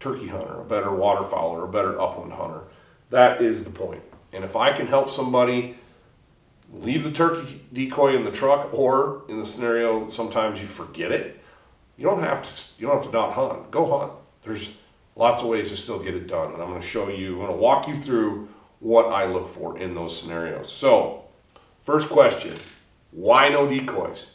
turkey 0.00 0.26
hunter, 0.26 0.60
a 0.60 0.64
better 0.64 0.88
waterfowler, 0.88 1.64
a 1.64 1.68
better 1.68 2.00
upland 2.00 2.32
hunter. 2.32 2.62
That 3.10 3.40
is 3.40 3.62
the 3.62 3.70
point. 3.70 4.02
And 4.32 4.44
if 4.44 4.56
I 4.56 4.72
can 4.72 4.86
help 4.86 5.08
somebody 5.08 5.76
leave 6.72 7.04
the 7.04 7.12
turkey 7.12 7.62
decoy 7.72 8.14
in 8.14 8.24
the 8.24 8.30
truck, 8.30 8.74
or 8.74 9.22
in 9.28 9.38
the 9.38 9.44
scenario 9.44 10.06
sometimes 10.08 10.60
you 10.60 10.66
forget 10.66 11.12
it, 11.12 11.40
you 11.98 12.04
don't 12.04 12.20
have 12.20 12.42
to. 12.42 12.80
You 12.80 12.86
don't 12.86 13.02
have 13.02 13.06
to 13.06 13.12
not 13.12 13.32
hunt. 13.32 13.70
Go 13.70 13.98
hunt. 13.98 14.12
There's 14.44 14.72
lots 15.16 15.42
of 15.42 15.48
ways 15.48 15.70
to 15.70 15.76
still 15.76 15.98
get 15.98 16.14
it 16.14 16.28
done, 16.28 16.52
and 16.52 16.62
I'm 16.62 16.68
going 16.68 16.80
to 16.80 16.86
show 16.86 17.08
you. 17.08 17.40
I'm 17.40 17.46
going 17.46 17.50
to 17.50 17.56
walk 17.56 17.88
you 17.88 17.96
through 17.96 18.48
what 18.78 19.06
I 19.06 19.26
look 19.26 19.48
for 19.48 19.78
in 19.78 19.94
those 19.94 20.18
scenarios. 20.18 20.72
So, 20.72 21.24
first 21.84 22.08
question: 22.08 22.54
Why 23.10 23.48
no 23.48 23.68
decoys? 23.68 24.30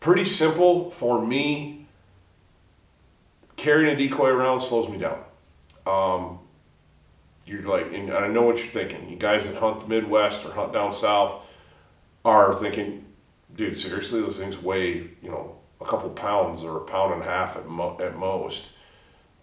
Pretty 0.00 0.26
simple 0.26 0.90
for 0.90 1.24
me. 1.24 1.86
Carrying 3.56 3.94
a 3.94 3.96
decoy 3.96 4.28
around 4.28 4.60
slows 4.60 4.90
me 4.90 4.98
down. 4.98 5.18
Um, 5.86 6.38
you're 7.46 7.62
like, 7.62 7.92
and 7.94 8.12
I 8.12 8.28
know 8.28 8.42
what 8.42 8.58
you're 8.58 8.66
thinking. 8.66 9.08
You 9.08 9.16
guys 9.16 9.48
that 9.48 9.56
hunt 9.56 9.80
the 9.80 9.86
Midwest 9.86 10.44
or 10.44 10.52
hunt 10.52 10.74
down 10.74 10.92
south 10.92 11.46
are 12.24 12.54
thinking, 12.54 13.03
dude, 13.54 13.78
seriously, 13.78 14.20
those 14.20 14.38
things 14.38 14.60
weigh, 14.60 15.10
you 15.22 15.30
know, 15.30 15.56
a 15.80 15.84
couple 15.84 16.10
pounds 16.10 16.62
or 16.62 16.78
a 16.78 16.80
pound 16.80 17.14
and 17.14 17.22
a 17.22 17.26
half 17.26 17.56
at, 17.56 17.66
mo- 17.66 17.98
at 18.00 18.16
most, 18.16 18.66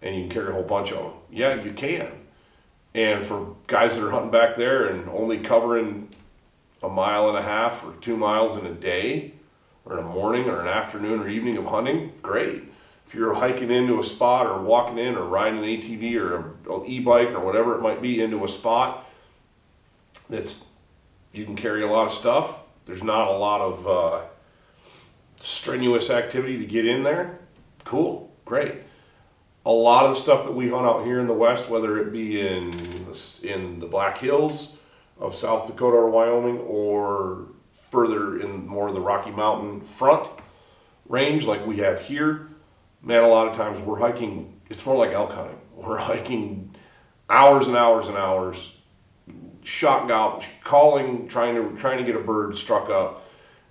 and 0.00 0.14
you 0.14 0.22
can 0.22 0.30
carry 0.30 0.48
a 0.48 0.52
whole 0.52 0.62
bunch 0.62 0.92
of 0.92 0.98
them. 0.98 1.12
Yeah, 1.30 1.62
you 1.62 1.72
can. 1.72 2.10
And 2.94 3.24
for 3.24 3.54
guys 3.66 3.96
that 3.96 4.04
are 4.04 4.10
hunting 4.10 4.30
back 4.30 4.56
there 4.56 4.86
and 4.86 5.08
only 5.08 5.38
covering 5.38 6.08
a 6.82 6.88
mile 6.88 7.28
and 7.28 7.38
a 7.38 7.42
half 7.42 7.84
or 7.84 7.94
two 8.00 8.16
miles 8.16 8.56
in 8.56 8.66
a 8.66 8.74
day, 8.74 9.32
or 9.84 9.98
in 9.98 10.04
a 10.04 10.08
morning 10.08 10.48
or 10.48 10.60
an 10.60 10.68
afternoon 10.68 11.20
or 11.20 11.28
evening 11.28 11.56
of 11.56 11.66
hunting, 11.66 12.12
great 12.22 12.62
if 13.12 13.18
you're 13.18 13.34
hiking 13.34 13.70
into 13.70 14.00
a 14.00 14.02
spot 14.02 14.46
or 14.46 14.62
walking 14.62 14.96
in 14.96 15.16
or 15.16 15.24
riding 15.26 15.58
an 15.58 15.66
ATV 15.66 16.16
or 16.16 16.36
an 16.74 16.86
e-bike 16.86 17.28
or 17.32 17.40
whatever 17.40 17.76
it 17.76 17.82
might 17.82 18.00
be 18.00 18.22
into 18.22 18.42
a 18.42 18.48
spot 18.48 19.06
that's 20.30 20.64
you 21.30 21.44
can 21.44 21.54
carry 21.54 21.82
a 21.82 21.86
lot 21.86 22.06
of 22.06 22.12
stuff. 22.12 22.60
There's 22.86 23.02
not 23.02 23.28
a 23.28 23.32
lot 23.32 23.60
of 23.60 23.86
uh, 23.86 24.22
strenuous 25.40 26.10
activity 26.10 26.58
to 26.58 26.66
get 26.66 26.86
in 26.86 27.02
there. 27.02 27.38
Cool, 27.84 28.34
great. 28.44 28.74
A 29.64 29.70
lot 29.70 30.04
of 30.04 30.14
the 30.14 30.20
stuff 30.20 30.44
that 30.44 30.52
we 30.52 30.68
hunt 30.68 30.86
out 30.86 31.04
here 31.04 31.20
in 31.20 31.26
the 31.26 31.32
West, 31.32 31.68
whether 31.68 31.98
it 31.98 32.12
be 32.12 32.40
in 32.40 32.72
in 33.42 33.78
the 33.78 33.86
Black 33.86 34.18
Hills 34.18 34.78
of 35.18 35.34
South 35.34 35.66
Dakota 35.66 35.96
or 35.96 36.10
Wyoming, 36.10 36.58
or 36.60 37.46
further 37.72 38.40
in 38.40 38.66
more 38.66 38.88
of 38.88 38.94
the 38.94 39.00
Rocky 39.00 39.30
Mountain 39.30 39.82
front 39.82 40.28
range 41.08 41.44
like 41.44 41.64
we 41.66 41.76
have 41.76 42.00
here, 42.00 42.48
man, 43.02 43.22
a 43.22 43.28
lot 43.28 43.48
of 43.48 43.56
times 43.56 43.78
we're 43.80 43.98
hiking, 43.98 44.60
it's 44.70 44.84
more 44.86 44.96
like 44.96 45.12
elk 45.12 45.32
hunting. 45.32 45.58
We're 45.74 45.98
hiking 45.98 46.74
hours 47.28 47.66
and 47.66 47.76
hours 47.76 48.08
and 48.08 48.16
hours, 48.16 48.78
shot 49.62 50.08
gobble, 50.08 50.44
calling, 50.62 51.28
trying 51.28 51.54
to 51.54 51.76
trying 51.78 51.98
to 51.98 52.04
get 52.04 52.16
a 52.16 52.20
bird 52.20 52.56
struck 52.56 52.90
up, 52.90 53.24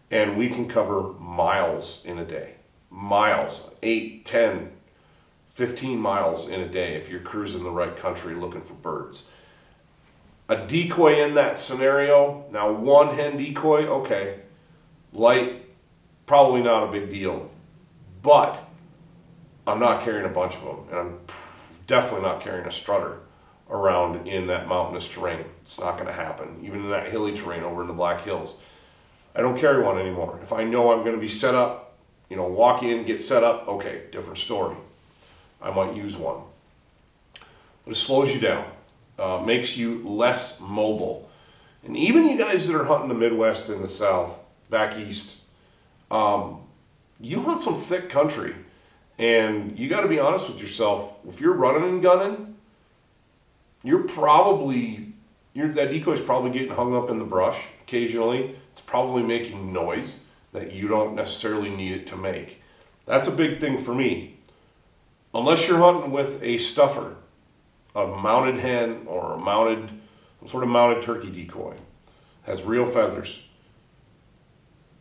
and 0.10 0.38
we 0.38 0.50
can 0.50 0.68
cover 0.68 1.14
miles 1.20 2.04
in 2.06 2.18
a 2.20 2.26
day. 2.26 2.56
Miles, 2.90 3.70
8, 3.84 4.26
10, 4.26 4.72
15 5.50 6.00
miles 6.00 6.50
in 6.50 6.62
a 6.62 6.68
day 6.68 6.96
if 6.96 7.10
you're 7.10 7.22
cruising 7.22 7.64
the 7.64 7.72
right 7.72 7.96
country 7.96 8.36
looking 8.36 8.62
for 8.62 8.74
birds. 8.74 9.28
A 10.50 10.68
decoy 10.68 11.24
in 11.24 11.36
that 11.36 11.58
scenario, 11.58 12.46
now 12.52 12.72
one 12.72 13.16
hen 13.16 13.38
decoy, 13.38 13.86
okay, 13.86 14.42
light, 15.14 15.66
probably 16.26 16.62
not 16.62 16.84
a 16.84 16.92
big 16.92 17.10
deal. 17.10 17.50
But 18.22 18.62
I'm 19.66 19.80
not 19.80 20.04
carrying 20.04 20.26
a 20.26 20.30
bunch 20.30 20.56
of 20.56 20.64
them, 20.64 20.88
and 20.90 20.98
I'm 20.98 21.20
definitely 21.88 22.28
not 22.28 22.42
carrying 22.42 22.68
a 22.68 22.72
strutter 22.72 23.20
around 23.72 24.28
in 24.28 24.48
that 24.48 24.68
mountainous 24.68 25.08
terrain. 25.08 25.46
It's 25.62 25.80
not 25.80 25.94
going 25.94 26.08
to 26.08 26.14
happen, 26.14 26.60
even 26.64 26.82
in 26.82 26.90
that 26.92 27.10
hilly 27.10 27.36
terrain 27.36 27.64
over 27.64 27.82
in 27.82 27.88
the 27.88 27.94
Black 27.94 28.22
Hills. 28.22 28.60
I 29.36 29.42
don't 29.42 29.58
carry 29.58 29.82
one 29.82 29.98
anymore. 29.98 30.40
If 30.44 30.52
I 30.52 30.64
know 30.64 30.92
I'm 30.92 31.00
going 31.00 31.16
to 31.16 31.22
be 31.22 31.30
set 31.30 31.56
up, 31.56 31.98
you 32.30 32.36
know, 32.36 32.48
walk 32.48 32.84
in, 32.84 33.06
get 33.06 33.22
set 33.22 33.44
up, 33.44 33.68
okay, 33.68 34.04
different 34.12 34.38
story. 34.38 34.76
I 35.62 35.72
might 35.72 35.96
use 35.96 36.18
one. 36.18 36.42
But 37.86 37.94
it 37.94 37.96
slows 37.96 38.34
you 38.34 38.42
down, 38.42 38.66
uh, 39.18 39.42
makes 39.46 39.78
you 39.78 40.08
less 40.08 40.60
mobile. 40.60 41.30
And 41.84 41.96
even 41.98 42.28
you 42.28 42.38
guys 42.38 42.68
that 42.68 42.76
are 42.76 42.86
hunting 42.86 43.08
the 43.10 43.16
Midwest 43.16 43.70
and 43.70 43.84
the 43.84 43.88
South, 43.88 44.40
back 44.70 44.98
east, 44.98 45.38
um, 46.10 46.62
you 47.20 47.42
hunt 47.42 47.62
some 47.62 47.76
thick 47.76 48.10
country 48.10 48.56
and 49.18 49.78
you 49.78 49.88
got 49.88 50.02
to 50.02 50.08
be 50.08 50.20
honest 50.20 50.48
with 50.48 50.60
yourself. 50.60 51.14
If 51.28 51.40
you're 51.40 51.54
running 51.54 51.88
and 51.88 52.02
gunning, 52.02 52.51
you're 53.84 54.04
probably 54.04 55.14
you're, 55.54 55.74
that 55.74 55.92
probably 56.26 56.52
getting 56.52 56.74
hung 56.74 56.96
up 56.96 57.10
in 57.10 57.20
the 57.20 57.26
brush 57.26 57.60
occasionally. 57.84 58.56
It's 58.72 58.82
probably 58.82 59.24
making 59.24 59.74
noise 59.74 60.24
that 60.54 60.72
you 60.72 60.88
don't 60.88 61.16
necessarily 61.16 61.70
need 61.70 61.94
it 61.94 62.08
to 62.08 62.16
make. 62.16 62.62
That's 63.06 63.28
a 63.28 63.32
big 63.32 63.60
thing 63.60 63.84
for 63.84 63.94
me. 63.94 64.38
Unless 65.34 65.68
you're 65.68 65.78
hunting 65.78 66.12
with 66.12 66.42
a 66.44 66.58
stuffer, 66.58 67.16
a 67.96 68.08
mounted 68.08 68.60
hen 68.60 69.04
or 69.08 69.34
a 69.34 69.38
mounted 69.38 69.90
some 70.42 70.48
sort 70.48 70.64
of 70.64 70.70
mounted 70.70 71.04
turkey 71.04 71.30
decoy, 71.30 71.76
has 72.44 72.64
real 72.64 72.86
feathers. 72.86 73.44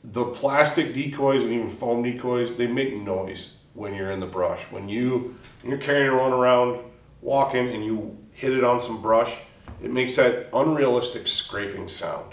The 0.05 0.25
plastic 0.25 0.93
decoys 0.93 1.45
and 1.45 1.53
even 1.53 1.71
foam 1.71 2.03
decoys, 2.03 2.57
they 2.57 2.67
make 2.67 2.95
noise 2.95 3.55
when 3.73 3.95
you're 3.95 4.11
in 4.11 4.21
the 4.21 4.27
brush. 4.27 4.63
When 4.65 4.89
you 4.89 5.37
when 5.63 5.71
you're 5.71 5.81
carrying 5.81 6.17
one 6.17 6.33
around, 6.33 6.81
walking, 7.23 7.71
and 7.71 7.85
you 7.85 8.19
hit 8.41 8.55
it 8.55 8.65
on 8.65 8.81
some 8.81 9.03
brush, 9.03 9.37
it 9.83 9.91
makes 9.91 10.17
that 10.17 10.49
unrealistic 10.55 11.27
scraping 11.27 11.89
sound. 11.89 12.33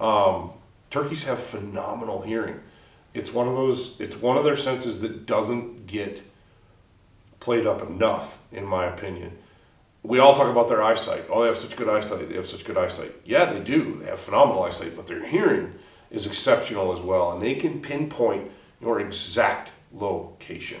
Um, 0.00 0.50
turkeys 0.90 1.24
have 1.24 1.38
phenomenal 1.38 2.22
hearing. 2.22 2.58
It's 3.14 3.32
one 3.32 3.46
of 3.46 3.54
those. 3.54 4.00
It's 4.00 4.16
one 4.16 4.36
of 4.36 4.42
their 4.42 4.56
senses 4.56 5.00
that 5.00 5.26
doesn't 5.26 5.86
get 5.86 6.22
played 7.38 7.68
up 7.68 7.88
enough, 7.88 8.38
in 8.50 8.64
my 8.64 8.86
opinion. 8.86 9.38
We 10.02 10.18
all 10.18 10.34
talk 10.34 10.50
about 10.50 10.68
their 10.68 10.82
eyesight. 10.82 11.26
Oh, 11.30 11.42
they 11.42 11.46
have 11.46 11.56
such 11.56 11.76
good 11.76 11.88
eyesight. 11.88 12.28
They 12.28 12.34
have 12.34 12.46
such 12.46 12.64
good 12.64 12.76
eyesight. 12.76 13.12
Yeah, 13.24 13.44
they 13.44 13.60
do. 13.60 14.00
They 14.02 14.06
have 14.06 14.18
phenomenal 14.18 14.64
eyesight, 14.64 14.96
but 14.96 15.06
their 15.06 15.24
hearing 15.24 15.74
is 16.10 16.26
exceptional 16.26 16.92
as 16.92 17.00
well, 17.00 17.32
and 17.32 17.42
they 17.42 17.54
can 17.54 17.80
pinpoint 17.80 18.50
your 18.80 18.98
exact 18.98 19.70
location. 19.92 20.80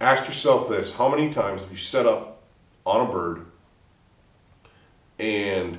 Ask 0.00 0.26
yourself 0.26 0.68
this 0.68 0.92
how 0.92 1.08
many 1.08 1.30
times 1.30 1.62
have 1.62 1.70
you 1.72 1.78
set 1.78 2.06
up 2.06 2.42
on 2.84 3.08
a 3.08 3.10
bird 3.10 3.46
and 5.18 5.78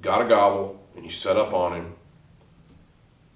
got 0.00 0.22
a 0.22 0.28
gobble 0.28 0.82
and 0.96 1.04
you 1.04 1.10
set 1.10 1.36
up 1.36 1.52
on 1.52 1.74
him 1.74 1.94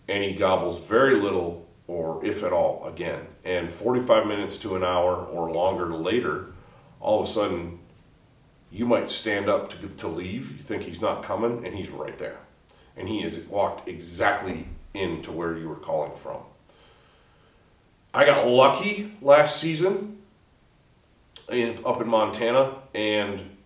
and 0.08 0.24
he 0.24 0.32
gobbles 0.32 0.78
very 0.78 1.16
little 1.16 1.66
or 1.86 2.24
if 2.24 2.42
at 2.42 2.52
all 2.52 2.86
again. 2.86 3.26
And 3.44 3.72
45 3.72 4.26
minutes 4.26 4.58
to 4.58 4.76
an 4.76 4.84
hour 4.84 5.16
or 5.16 5.50
longer 5.52 5.86
later 5.94 6.52
all 7.00 7.20
of 7.20 7.28
a 7.28 7.30
sudden 7.30 7.78
you 8.70 8.84
might 8.84 9.08
stand 9.08 9.48
up 9.48 9.70
to, 9.70 9.88
to 9.88 10.08
leave. 10.08 10.52
You 10.52 10.62
think 10.62 10.82
he's 10.82 11.00
not 11.00 11.22
coming 11.22 11.64
and 11.64 11.74
he's 11.74 11.90
right 11.90 12.18
there. 12.18 12.38
And 12.96 13.08
he 13.08 13.22
has 13.22 13.38
walked 13.38 13.88
exactly 13.88 14.66
into 14.94 15.32
where 15.32 15.56
you 15.56 15.68
were 15.68 15.76
calling 15.76 16.12
from. 16.16 16.40
I 18.12 18.24
got 18.24 18.46
lucky 18.46 19.12
last 19.22 19.60
season 19.60 20.18
in, 21.50 21.78
up 21.84 22.00
in 22.00 22.08
Montana 22.08 22.74
and 22.94 23.56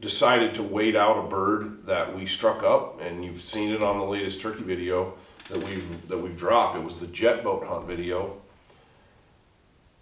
decided 0.00 0.54
to 0.54 0.62
wait 0.62 0.96
out 0.96 1.24
a 1.24 1.28
bird 1.28 1.86
that 1.86 2.14
we 2.16 2.26
struck 2.26 2.62
up, 2.62 3.00
and 3.00 3.24
you've 3.24 3.40
seen 3.40 3.72
it 3.72 3.82
on 3.82 3.98
the 3.98 4.04
latest 4.04 4.40
turkey 4.40 4.62
video 4.62 5.14
that 5.48 5.62
we've 5.64 6.08
that 6.08 6.18
we've 6.18 6.36
dropped. 6.36 6.76
It 6.76 6.84
was 6.84 6.98
the 6.98 7.06
jet 7.08 7.44
boat 7.44 7.64
hunt 7.64 7.86
video. 7.86 8.40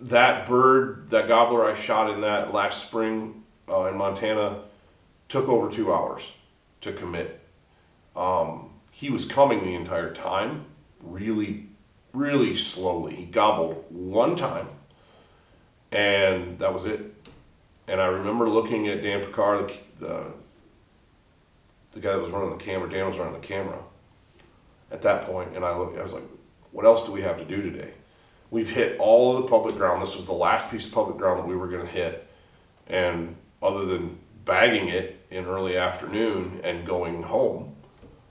That 0.00 0.46
bird, 0.46 1.10
that 1.10 1.26
gobbler 1.26 1.68
I 1.68 1.74
shot 1.74 2.10
in 2.10 2.20
that 2.20 2.54
last 2.54 2.86
spring 2.86 3.42
uh, 3.68 3.86
in 3.86 3.96
Montana, 3.96 4.60
took 5.28 5.48
over 5.48 5.68
two 5.68 5.92
hours 5.92 6.22
to 6.82 6.92
commit. 6.92 7.40
Um, 8.14 8.70
he 8.92 9.10
was 9.10 9.24
coming 9.24 9.64
the 9.64 9.74
entire 9.74 10.12
time, 10.12 10.66
really 11.02 11.68
really 12.12 12.56
slowly. 12.56 13.14
He 13.14 13.24
gobbled 13.24 13.84
one 13.90 14.36
time, 14.36 14.68
and 15.92 16.58
that 16.58 16.72
was 16.72 16.86
it. 16.86 17.00
And 17.86 18.00
I 18.00 18.06
remember 18.06 18.48
looking 18.48 18.88
at 18.88 19.02
Dan 19.02 19.24
Picard, 19.24 19.72
the, 19.98 20.26
the 21.92 22.00
guy 22.00 22.12
that 22.12 22.20
was 22.20 22.30
running 22.30 22.56
the 22.56 22.64
camera, 22.64 22.90
Dan 22.90 23.06
was 23.06 23.18
running 23.18 23.40
the 23.40 23.46
camera 23.46 23.78
at 24.90 25.02
that 25.02 25.26
point, 25.26 25.54
and 25.54 25.64
I 25.64 25.76
looked, 25.76 25.98
I 25.98 26.02
was 26.02 26.12
like, 26.12 26.24
what 26.72 26.84
else 26.84 27.04
do 27.04 27.12
we 27.12 27.22
have 27.22 27.38
to 27.38 27.44
do 27.44 27.62
today? 27.62 27.92
We've 28.50 28.70
hit 28.70 28.98
all 28.98 29.36
of 29.36 29.42
the 29.42 29.48
public 29.48 29.76
ground. 29.76 30.02
This 30.02 30.16
was 30.16 30.26
the 30.26 30.32
last 30.32 30.70
piece 30.70 30.86
of 30.86 30.92
public 30.92 31.18
ground 31.18 31.40
that 31.40 31.46
we 31.46 31.56
were 31.56 31.68
going 31.68 31.84
to 31.84 31.92
hit, 31.92 32.26
and 32.86 33.36
other 33.62 33.84
than 33.84 34.18
bagging 34.44 34.88
it 34.88 35.20
in 35.30 35.44
early 35.44 35.76
afternoon 35.76 36.60
and 36.64 36.86
going 36.86 37.22
home, 37.22 37.74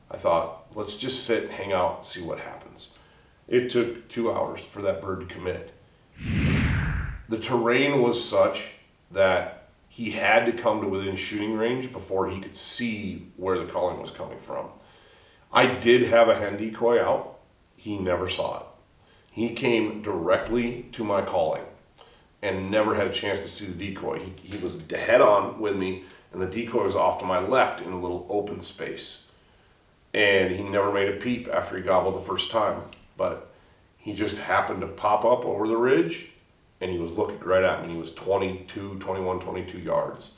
I 0.10 0.18
thought, 0.18 0.68
let's 0.74 0.96
just 0.96 1.26
sit, 1.26 1.50
hang 1.50 1.74
out, 1.74 2.06
see 2.06 2.22
what 2.22 2.40
happens. 2.40 2.90
It 3.48 3.70
took 3.70 4.08
two 4.10 4.32
hours 4.32 4.62
for 4.62 4.82
that 4.82 5.02
bird 5.02 5.22
to 5.22 5.26
commit. 5.34 5.74
The 7.30 7.38
terrain 7.38 8.02
was 8.02 8.24
such 8.24 8.72
that 9.12 9.57
he 9.98 10.12
had 10.12 10.46
to 10.46 10.52
come 10.52 10.80
to 10.80 10.88
within 10.88 11.16
shooting 11.16 11.58
range 11.58 11.92
before 11.92 12.30
he 12.30 12.40
could 12.40 12.56
see 12.56 13.32
where 13.36 13.58
the 13.58 13.66
calling 13.66 14.00
was 14.00 14.12
coming 14.12 14.38
from. 14.38 14.68
I 15.52 15.66
did 15.66 16.04
have 16.10 16.30
a 16.30 16.36
hen 16.36 16.56
decoy 16.56 17.02
out. 17.04 17.40
He 17.76 17.98
never 17.98 18.28
saw 18.28 18.60
it. 18.60 18.66
He 19.32 19.50
came 19.56 20.04
directly 20.04 20.86
to 20.92 21.04
my 21.04 21.24
calling 21.24 21.64
and 22.44 22.70
never 22.70 22.94
had 22.94 23.08
a 23.08 23.12
chance 23.12 23.42
to 23.42 23.48
see 23.48 23.66
the 23.66 23.88
decoy. 23.88 24.20
He, 24.20 24.50
he 24.50 24.64
was 24.64 24.80
head 24.92 25.20
on 25.20 25.60
with 25.60 25.76
me, 25.76 26.04
and 26.32 26.40
the 26.40 26.46
decoy 26.46 26.84
was 26.84 26.96
off 26.96 27.18
to 27.22 27.26
my 27.26 27.40
left 27.40 27.82
in 27.82 27.92
a 27.92 28.00
little 28.00 28.28
open 28.30 28.62
space. 28.62 29.32
And 30.14 30.54
he 30.54 30.62
never 30.62 30.92
made 30.94 31.10
a 31.10 31.18
peep 31.18 31.48
after 31.52 31.76
he 31.76 31.82
gobbled 31.82 32.14
the 32.14 32.22
first 32.22 32.52
time. 32.52 32.84
But 33.18 33.52
he 33.98 34.14
just 34.14 34.38
happened 34.38 34.82
to 34.82 34.88
pop 34.88 35.26
up 35.26 35.44
over 35.44 35.68
the 35.68 35.76
ridge, 35.76 36.30
and 36.82 36.92
he 36.92 36.98
was 36.98 37.12
looking 37.12 37.40
right 37.40 37.64
at 37.64 37.86
me. 37.86 37.94
He 37.94 38.00
was 38.00 38.14
22, 38.14 39.00
21, 39.00 39.40
22 39.40 39.80
yards. 39.80 40.38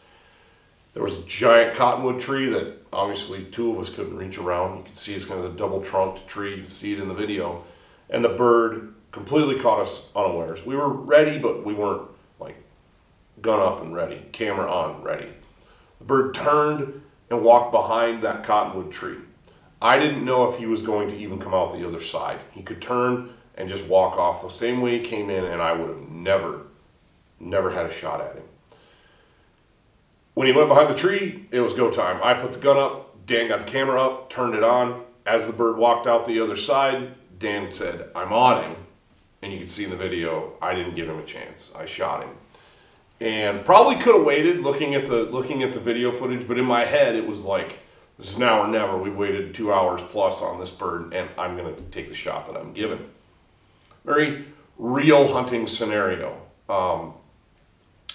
There 0.94 1.04
was 1.04 1.18
a 1.18 1.24
giant 1.24 1.76
cottonwood 1.76 2.20
tree 2.20 2.50
that 2.50 2.78
obviously 2.92 3.44
two 3.46 3.72
of 3.72 3.80
us 3.80 3.90
couldn't 3.90 4.18
reach 4.18 4.38
around. 4.38 4.78
You 4.78 4.84
can 4.86 4.96
see 4.96 5.14
it's 5.14 5.26
kind 5.26 5.40
of 5.40 5.54
a 5.54 5.58
double 5.58 5.82
trunked 5.82 6.28
tree. 6.28 6.56
You 6.56 6.62
can 6.62 6.70
see 6.70 6.94
it 6.94 7.00
in 7.00 7.08
the 7.08 7.14
video. 7.14 7.64
And 8.10 8.24
the 8.24 8.30
bird 8.30 8.94
completely 9.12 9.60
caught 9.60 9.80
us 9.80 10.10
unawares. 10.16 10.66
We 10.66 10.76
were 10.76 10.90
ready, 10.90 11.38
but 11.38 11.64
we 11.64 11.74
weren't 11.74 12.10
like 12.40 12.56
gun 13.42 13.60
up 13.60 13.82
and 13.82 13.94
ready, 13.94 14.26
camera 14.32 14.72
on, 14.72 15.04
ready. 15.04 15.28
The 16.00 16.06
bird 16.06 16.34
turned 16.34 17.02
and 17.30 17.44
walked 17.44 17.72
behind 17.72 18.24
that 18.24 18.44
cottonwood 18.44 18.92
tree. 18.92 19.18
I 19.82 20.00
didn't 20.00 20.26
know 20.26 20.52
if 20.52 20.60
he 20.60 20.66
was 20.66 20.82
going 20.82 21.10
to 21.10 21.18
even 21.18 21.40
come 21.40 21.54
out 21.54 21.72
the 21.72 21.88
other 21.88 22.02
side. 22.02 22.40
He 22.52 22.62
could 22.62 22.82
turn 22.82 23.30
and 23.60 23.70
just 23.70 23.84
walk 23.86 24.18
off 24.18 24.42
the 24.42 24.50
same 24.50 24.82
way 24.82 24.98
he 24.98 25.06
came 25.06 25.30
in, 25.30 25.44
and 25.44 25.62
I 25.62 25.74
would 25.74 25.90
have 25.90 26.10
never, 26.10 26.62
never 27.40 27.70
had 27.70 27.86
a 27.86 27.92
shot 27.92 28.22
at 28.22 28.36
him. 28.36 28.44
When 30.34 30.48
he 30.48 30.54
went 30.54 30.70
behind 30.70 30.90
the 30.90 30.96
tree, 30.96 31.46
it 31.52 31.60
was 31.60 31.74
go 31.74 31.92
time. 31.92 32.22
I 32.24 32.34
put 32.34 32.54
the 32.54 32.60
gun 32.60 32.78
up, 32.78 33.28
Dan 33.28 33.50
got 33.50 33.60
the 33.60 33.72
camera 33.72 34.02
up, 34.02 34.30
turned 34.30 34.56
it 34.56 34.64
on. 34.64 35.04
As 35.26 35.46
the 35.46 35.54
bird 35.54 35.78
walked 35.78 36.08
out 36.08 36.26
the 36.26 36.40
other 36.40 36.56
side, 36.56 37.14
Dan 37.38 37.70
said, 37.70 38.10
I'm 38.16 38.32
on 38.32 38.64
him. 38.64 38.76
And 39.42 39.52
you 39.52 39.60
can 39.60 39.68
see 39.68 39.84
in 39.84 39.90
the 39.90 39.98
video, 39.98 40.54
I 40.62 40.74
didn't 40.74 40.96
give 40.96 41.10
him 41.10 41.20
a 41.20 41.26
chance. 41.26 41.72
I 41.78 41.86
shot 41.86 42.24
him. 42.24 42.32
And 43.22 43.66
probably 43.66 43.98
could 43.98 44.16
have 44.16 44.26
waited 44.26 44.62
looking 44.62 44.96
at 44.96 45.06
the 45.06 45.24
looking 45.24 45.62
at 45.62 45.74
the 45.74 45.80
video 45.80 46.12
footage, 46.12 46.48
but 46.48 46.58
in 46.58 46.64
my 46.64 46.86
head 46.86 47.16
it 47.16 47.28
was 47.28 47.42
like, 47.42 47.80
this 48.18 48.32
is 48.32 48.38
now 48.38 48.62
or 48.62 48.68
never. 48.68 48.98
We've 48.98 49.16
waited 49.16 49.54
two 49.54 49.74
hours 49.74 50.02
plus 50.04 50.42
on 50.42 50.60
this 50.60 50.72
bird, 50.72 51.14
and 51.14 51.30
I'm 51.38 51.58
gonna 51.58 51.74
take 51.92 52.08
the 52.08 52.14
shot 52.14 52.48
that 52.48 52.58
I'm 52.58 52.72
given. 52.72 53.10
Very 54.10 54.44
real 54.80 55.32
hunting 55.32 55.68
scenario. 55.68 56.42
Um, 56.68 57.14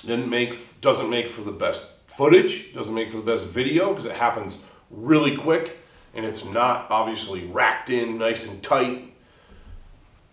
didn't 0.04 0.28
make 0.28 0.80
doesn't 0.80 1.08
make 1.08 1.28
for 1.28 1.42
the 1.42 1.52
best 1.52 2.00
footage, 2.08 2.74
doesn't 2.74 2.92
make 2.92 3.12
for 3.12 3.18
the 3.18 3.22
best 3.22 3.46
video 3.46 3.90
because 3.90 4.04
it 4.04 4.16
happens 4.16 4.58
really 4.90 5.36
quick 5.36 5.78
and 6.12 6.26
it's 6.26 6.44
not 6.44 6.90
obviously 6.90 7.46
racked 7.46 7.90
in 7.90 8.18
nice 8.18 8.48
and 8.48 8.60
tight, 8.60 9.14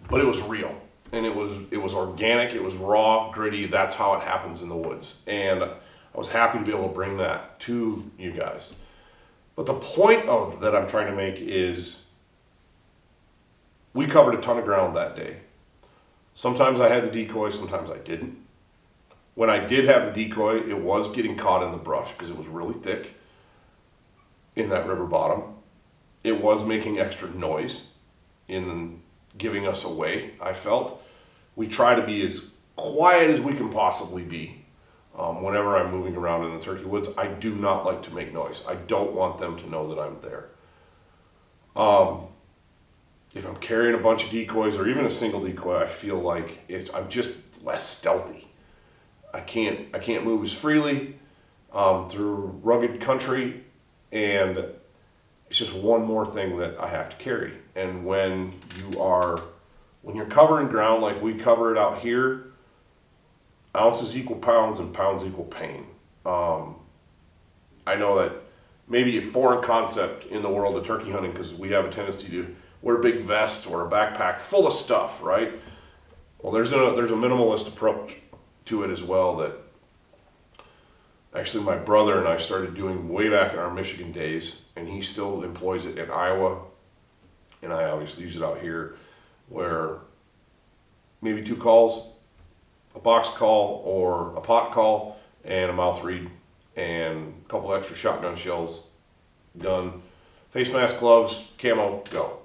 but 0.09 0.19
it 0.19 0.25
was 0.25 0.41
real 0.41 0.75
and 1.11 1.27
it 1.27 1.35
was 1.35 1.51
it 1.69 1.77
was 1.77 1.93
organic, 1.93 2.55
it 2.55 2.63
was 2.63 2.73
raw, 2.73 3.31
gritty. 3.31 3.67
That's 3.67 3.93
how 3.93 4.15
it 4.15 4.21
happens 4.21 4.63
in 4.63 4.69
the 4.69 4.75
woods, 4.75 5.13
and 5.27 5.63
I 5.63 5.77
was 6.15 6.27
happy 6.27 6.57
to 6.57 6.65
be 6.65 6.71
able 6.71 6.87
to 6.87 6.93
bring 6.95 7.17
that 7.17 7.59
to 7.61 8.09
you 8.17 8.31
guys. 8.31 8.75
But 9.55 9.67
the 9.67 9.75
point 9.75 10.27
of 10.27 10.59
that 10.61 10.75
I'm 10.75 10.87
trying 10.87 11.05
to 11.05 11.15
make 11.15 11.35
is 11.39 11.99
we 13.93 14.07
covered 14.07 14.33
a 14.33 14.41
ton 14.41 14.57
of 14.57 14.65
ground 14.65 14.95
that 14.95 15.15
day. 15.15 15.37
Sometimes 16.35 16.79
I 16.79 16.89
had 16.89 17.03
the 17.03 17.11
decoy, 17.11 17.49
sometimes 17.49 17.89
I 17.91 17.97
didn't. 17.97 18.37
When 19.35 19.49
I 19.49 19.65
did 19.65 19.85
have 19.85 20.05
the 20.05 20.23
decoy, 20.23 20.57
it 20.57 20.77
was 20.77 21.07
getting 21.09 21.37
caught 21.37 21.63
in 21.63 21.71
the 21.71 21.77
brush 21.77 22.11
because 22.11 22.29
it 22.29 22.37
was 22.37 22.47
really 22.47 22.73
thick 22.73 23.13
in 24.55 24.69
that 24.69 24.87
river 24.87 25.05
bottom. 25.05 25.55
It 26.23 26.41
was 26.41 26.63
making 26.63 26.99
extra 26.99 27.29
noise 27.29 27.87
in 28.47 29.01
giving 29.37 29.67
us 29.67 29.83
away, 29.83 30.31
I 30.41 30.53
felt. 30.53 31.01
We 31.55 31.67
try 31.67 31.95
to 31.95 32.05
be 32.05 32.25
as 32.25 32.49
quiet 32.75 33.29
as 33.29 33.41
we 33.41 33.53
can 33.53 33.69
possibly 33.69 34.23
be 34.23 34.65
um, 35.17 35.41
whenever 35.41 35.77
I'm 35.77 35.91
moving 35.91 36.15
around 36.15 36.45
in 36.45 36.57
the 36.57 36.63
turkey 36.63 36.85
woods. 36.85 37.09
I 37.17 37.27
do 37.27 37.55
not 37.55 37.85
like 37.85 38.03
to 38.03 38.13
make 38.13 38.33
noise. 38.33 38.61
I 38.67 38.75
don't 38.75 39.13
want 39.13 39.37
them 39.39 39.57
to 39.57 39.69
know 39.69 39.87
that 39.93 40.01
I'm 40.01 40.19
there. 40.21 40.49
Um, 41.75 42.27
if 43.33 43.47
I'm 43.47 43.55
carrying 43.57 43.95
a 43.95 43.97
bunch 43.97 44.25
of 44.25 44.31
decoys 44.31 44.75
or 44.75 44.87
even 44.87 45.05
a 45.05 45.09
single 45.09 45.41
decoy, 45.41 45.77
I 45.77 45.87
feel 45.87 46.19
like 46.19 46.59
it's 46.67 46.93
I'm 46.93 47.09
just 47.09 47.37
less 47.63 47.87
stealthy. 47.87 48.47
I 49.33 49.39
can't 49.39 49.87
I 49.93 49.99
can't 49.99 50.25
move 50.25 50.43
as 50.43 50.53
freely 50.53 51.15
um, 51.73 52.09
through 52.09 52.59
rugged 52.61 52.99
country, 52.99 53.63
and 54.11 54.57
it's 55.49 55.57
just 55.57 55.73
one 55.73 56.03
more 56.03 56.25
thing 56.25 56.57
that 56.57 56.77
I 56.79 56.87
have 56.87 57.09
to 57.09 57.15
carry. 57.17 57.53
And 57.75 58.05
when 58.05 58.53
you 58.77 59.01
are 59.01 59.41
when 60.01 60.15
you're 60.15 60.25
covering 60.25 60.67
ground 60.67 61.01
like 61.01 61.21
we 61.21 61.35
cover 61.35 61.73
it 61.73 61.77
out 61.77 61.99
here, 61.99 62.47
ounces 63.75 64.17
equal 64.17 64.37
pounds 64.37 64.79
and 64.79 64.93
pounds 64.93 65.23
equal 65.23 65.45
pain. 65.45 65.85
Um, 66.25 66.75
I 67.87 67.95
know 67.95 68.19
that 68.19 68.33
maybe 68.89 69.17
a 69.17 69.21
foreign 69.21 69.63
concept 69.63 70.25
in 70.25 70.41
the 70.41 70.49
world 70.49 70.75
of 70.75 70.85
turkey 70.85 71.11
hunting 71.11 71.31
because 71.31 71.53
we 71.53 71.69
have 71.69 71.85
a 71.85 71.89
tendency 71.89 72.29
to 72.29 72.55
wear 72.81 72.97
big 72.97 73.19
vests 73.19 73.65
or 73.65 73.87
a 73.87 73.89
backpack 73.89 74.39
full 74.39 74.67
of 74.67 74.73
stuff, 74.73 75.21
right? 75.21 75.53
Well, 76.39 76.51
there's 76.51 76.71
a 76.71 76.93
there's 76.95 77.11
a 77.11 77.15
minimalist 77.15 77.67
approach 77.67 78.17
to 78.65 78.83
it 78.83 78.89
as 78.89 79.03
well 79.03 79.35
that 79.37 79.53
actually 81.35 81.63
my 81.63 81.75
brother 81.75 82.19
and 82.19 82.27
I 82.27 82.37
started 82.37 82.75
doing 82.75 83.09
way 83.09 83.29
back 83.29 83.53
in 83.53 83.59
our 83.59 83.71
Michigan 83.71 84.11
days, 84.11 84.61
and 84.75 84.87
he 84.87 85.01
still 85.01 85.43
employs 85.43 85.85
it 85.85 85.97
in 85.97 86.09
Iowa, 86.09 86.61
and 87.61 87.71
I 87.71 87.85
obviously 87.85 88.23
use 88.23 88.35
it 88.35 88.43
out 88.43 88.59
here, 88.59 88.95
where 89.49 89.99
maybe 91.21 91.43
two 91.43 91.55
calls, 91.55 92.09
a 92.95 92.99
box 92.99 93.29
call 93.29 93.81
or 93.85 94.35
a 94.35 94.41
pot 94.41 94.71
call, 94.71 95.19
and 95.45 95.69
a 95.69 95.73
mouth 95.73 96.03
reed, 96.03 96.29
and 96.75 97.33
a 97.45 97.49
couple 97.49 97.73
extra 97.73 97.95
shotgun 97.95 98.35
shells, 98.35 98.83
done. 99.57 100.01
Face 100.51 100.71
mask, 100.73 100.99
gloves, 100.99 101.45
camo, 101.57 102.03
go. 102.09 102.40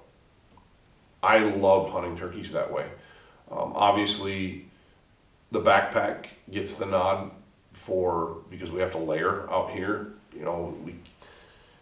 I 1.27 1.39
love 1.39 1.91
hunting 1.91 2.17
turkeys 2.17 2.53
that 2.53 2.73
way. 2.73 2.87
Um, 3.51 3.73
obviously, 3.75 4.67
the 5.51 5.61
backpack 5.61 6.27
gets 6.51 6.75
the 6.75 6.87
nod 6.87 7.31
for 7.73 8.39
because 8.51 8.71
we 8.71 8.81
have 8.81 8.93
to 8.93 8.99
layer 8.99 9.51
out 9.51 9.71
here. 9.71 10.13
You 10.33 10.45
know, 10.45 10.77
we 10.85 10.93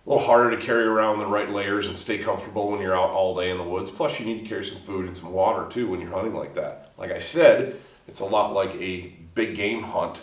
a 0.06 0.10
little 0.10 0.24
harder 0.24 0.54
to 0.54 0.62
carry 0.62 0.84
around 0.84 1.18
the 1.18 1.26
right 1.26 1.50
layers 1.50 1.86
and 1.86 1.96
stay 1.96 2.18
comfortable 2.18 2.70
when 2.70 2.80
you're 2.80 2.96
out 2.96 3.10
all 3.10 3.34
day 3.34 3.50
in 3.50 3.56
the 3.56 3.64
woods. 3.64 3.90
Plus, 3.90 4.20
you 4.20 4.26
need 4.26 4.42
to 4.42 4.48
carry 4.48 4.64
some 4.64 4.78
food 4.78 5.06
and 5.06 5.16
some 5.16 5.32
water 5.32 5.68
too 5.70 5.88
when 5.88 6.00
you're 6.00 6.10
hunting 6.10 6.34
like 6.34 6.54
that. 6.54 6.92
Like 6.98 7.10
I 7.10 7.20
said, 7.20 7.76
it's 8.06 8.20
a 8.20 8.24
lot 8.24 8.52
like 8.52 8.74
a 8.76 9.12
big 9.34 9.56
game 9.56 9.82
hunt, 9.82 10.20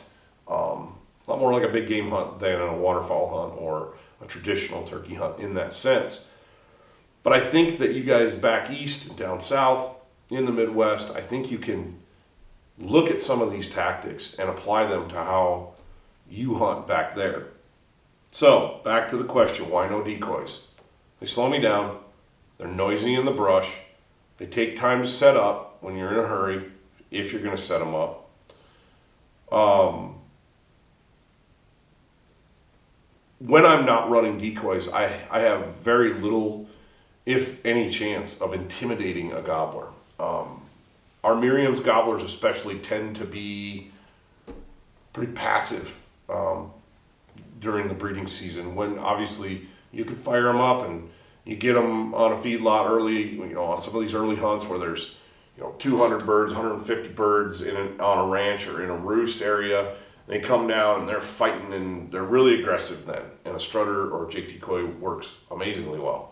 um, 0.47 0.95
a 1.27 1.31
lot 1.31 1.39
more 1.39 1.51
like 1.51 1.67
a 1.67 1.71
big 1.71 1.87
game 1.87 2.09
hunt 2.09 2.39
than 2.39 2.61
a 2.61 2.77
waterfowl 2.77 3.29
hunt 3.29 3.61
or 3.61 3.93
a 4.23 4.27
traditional 4.27 4.83
turkey 4.83 5.15
hunt 5.15 5.39
in 5.39 5.55
that 5.55 5.73
sense. 5.73 6.27
But 7.23 7.33
I 7.33 7.39
think 7.39 7.79
that 7.79 7.93
you 7.93 8.03
guys 8.03 8.33
back 8.33 8.71
east 8.71 9.07
and 9.07 9.17
down 9.17 9.39
south 9.39 9.95
in 10.29 10.45
the 10.45 10.51
Midwest, 10.51 11.11
I 11.15 11.21
think 11.21 11.51
you 11.51 11.57
can 11.57 11.99
look 12.77 13.11
at 13.11 13.21
some 13.21 13.41
of 13.41 13.51
these 13.51 13.67
tactics 13.67 14.35
and 14.35 14.49
apply 14.49 14.85
them 14.85 15.07
to 15.09 15.15
how 15.15 15.73
you 16.29 16.55
hunt 16.55 16.87
back 16.87 17.15
there. 17.15 17.47
So, 18.31 18.79
back 18.83 19.09
to 19.09 19.17
the 19.17 19.25
question 19.25 19.69
why 19.69 19.89
no 19.89 20.01
decoys? 20.03 20.61
They 21.19 21.27
slow 21.27 21.49
me 21.49 21.59
down, 21.59 21.99
they're 22.57 22.67
noisy 22.67 23.13
in 23.13 23.25
the 23.25 23.31
brush, 23.31 23.71
they 24.37 24.45
take 24.45 24.77
time 24.77 25.01
to 25.01 25.07
set 25.07 25.37
up 25.37 25.77
when 25.81 25.95
you're 25.95 26.13
in 26.13 26.25
a 26.25 26.27
hurry, 26.27 26.71
if 27.11 27.31
you're 27.31 27.43
going 27.43 27.55
to 27.55 27.61
set 27.61 27.79
them 27.79 27.93
up. 27.93 28.29
Um, 29.51 30.15
when 33.39 33.65
I'm 33.65 33.85
not 33.85 34.09
running 34.09 34.37
decoys, 34.37 34.87
I, 34.87 35.11
I 35.29 35.41
have 35.41 35.75
very 35.77 36.13
little, 36.13 36.67
if 37.33 37.65
any, 37.65 37.89
chance 37.89 38.39
of 38.41 38.53
intimidating 38.53 39.31
a 39.33 39.41
gobbler. 39.41 39.87
Um, 40.19 40.61
our 41.23 41.35
Merriam's 41.35 41.79
gobblers, 41.79 42.23
especially, 42.23 42.79
tend 42.79 43.15
to 43.17 43.25
be 43.25 43.91
pretty 45.13 45.31
passive 45.33 45.95
um, 46.29 46.71
during 47.59 47.87
the 47.87 47.93
breeding 47.93 48.27
season. 48.27 48.75
When 48.75 48.97
obviously 48.97 49.67
you 49.91 50.05
can 50.05 50.15
fire 50.15 50.43
them 50.43 50.59
up 50.59 50.83
and 50.83 51.09
you 51.45 51.55
get 51.55 51.73
them 51.73 52.13
on 52.13 52.33
a 52.33 52.35
feedlot 52.35 52.89
early, 52.89 53.29
you 53.33 53.53
know, 53.53 53.65
on 53.65 53.81
some 53.81 53.95
of 53.95 54.01
these 54.01 54.13
early 54.13 54.35
hunts 54.35 54.65
where 54.65 54.79
there's, 54.79 55.17
you 55.57 55.63
know, 55.63 55.75
200 55.77 56.25
birds, 56.25 56.53
150 56.53 57.09
birds 57.09 57.61
in 57.61 57.75
an, 57.75 57.99
on 57.99 58.19
a 58.19 58.27
ranch 58.27 58.67
or 58.67 58.83
in 58.83 58.89
a 58.89 58.95
roost 58.95 59.41
area. 59.41 59.93
They 60.27 60.39
come 60.39 60.67
down 60.67 61.01
and 61.01 61.09
they're 61.09 61.19
fighting 61.19 61.73
and 61.73 62.11
they're 62.11 62.23
really 62.23 62.61
aggressive 62.61 63.05
then. 63.05 63.23
And 63.43 63.55
a 63.55 63.59
strutter 63.59 64.11
or 64.11 64.29
Jake 64.29 64.49
decoy 64.49 64.85
works 64.85 65.33
amazingly 65.49 65.99
well. 65.99 66.30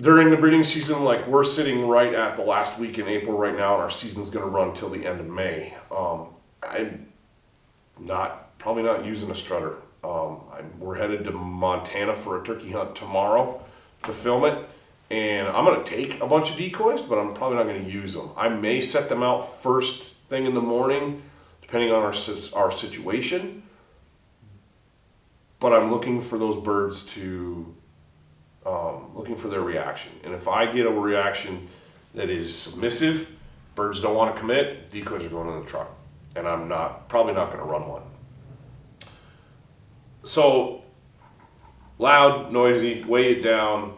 During 0.00 0.30
the 0.30 0.36
breeding 0.36 0.64
season, 0.64 1.04
like 1.04 1.24
we're 1.28 1.44
sitting 1.44 1.86
right 1.86 2.12
at 2.12 2.34
the 2.34 2.42
last 2.42 2.80
week 2.80 2.98
in 2.98 3.06
April 3.06 3.38
right 3.38 3.56
now, 3.56 3.74
and 3.74 3.82
our 3.82 3.90
season's 3.90 4.28
going 4.28 4.44
to 4.44 4.50
run 4.50 4.74
till 4.74 4.90
the 4.90 5.06
end 5.06 5.20
of 5.20 5.26
May. 5.26 5.76
Um, 5.94 6.28
I'm 6.68 7.12
not 8.00 8.58
probably 8.58 8.82
not 8.82 9.04
using 9.04 9.30
a 9.30 9.34
strutter. 9.34 9.76
Um, 10.02 10.40
we're 10.80 10.96
headed 10.96 11.24
to 11.24 11.30
Montana 11.30 12.14
for 12.16 12.42
a 12.42 12.44
turkey 12.44 12.72
hunt 12.72 12.96
tomorrow 12.96 13.64
to 14.02 14.12
film 14.12 14.44
it, 14.44 14.68
and 15.10 15.46
I'm 15.46 15.64
going 15.64 15.82
to 15.82 15.88
take 15.88 16.20
a 16.20 16.26
bunch 16.26 16.50
of 16.50 16.56
decoys, 16.56 17.02
but 17.02 17.16
I'm 17.16 17.32
probably 17.32 17.58
not 17.58 17.64
going 17.64 17.84
to 17.84 17.90
use 17.90 18.14
them. 18.14 18.30
I 18.36 18.48
may 18.48 18.80
set 18.80 19.08
them 19.08 19.22
out 19.22 19.62
first 19.62 20.14
thing 20.28 20.44
in 20.44 20.54
the 20.54 20.60
morning, 20.60 21.22
depending 21.62 21.92
on 21.92 22.02
our 22.02 22.14
our 22.56 22.70
situation. 22.72 23.62
But 25.60 25.72
I'm 25.72 25.92
looking 25.92 26.20
for 26.20 26.36
those 26.36 26.62
birds 26.62 27.06
to 27.14 27.74
um, 28.66 29.10
looking 29.14 29.36
for 29.36 29.48
their 29.48 29.62
reaction, 29.62 30.12
and 30.24 30.34
if 30.34 30.48
I 30.48 30.66
get 30.66 30.86
a 30.86 30.90
reaction 30.90 31.68
that 32.14 32.30
is 32.30 32.56
submissive, 32.56 33.28
birds 33.74 34.00
don't 34.00 34.14
want 34.14 34.34
to 34.34 34.40
commit, 34.40 34.90
decoys 34.90 35.24
are 35.24 35.28
going 35.28 35.48
in 35.48 35.60
the 35.60 35.66
truck, 35.66 35.90
and 36.36 36.46
I'm 36.46 36.68
not 36.68 37.08
probably 37.08 37.34
not 37.34 37.46
going 37.46 37.58
to 37.58 37.64
run 37.64 37.88
one. 37.88 38.02
So 40.24 40.82
loud, 41.98 42.52
noisy, 42.52 43.04
weigh 43.04 43.32
it 43.32 43.42
down, 43.42 43.94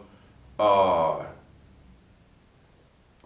uh, 0.59 1.25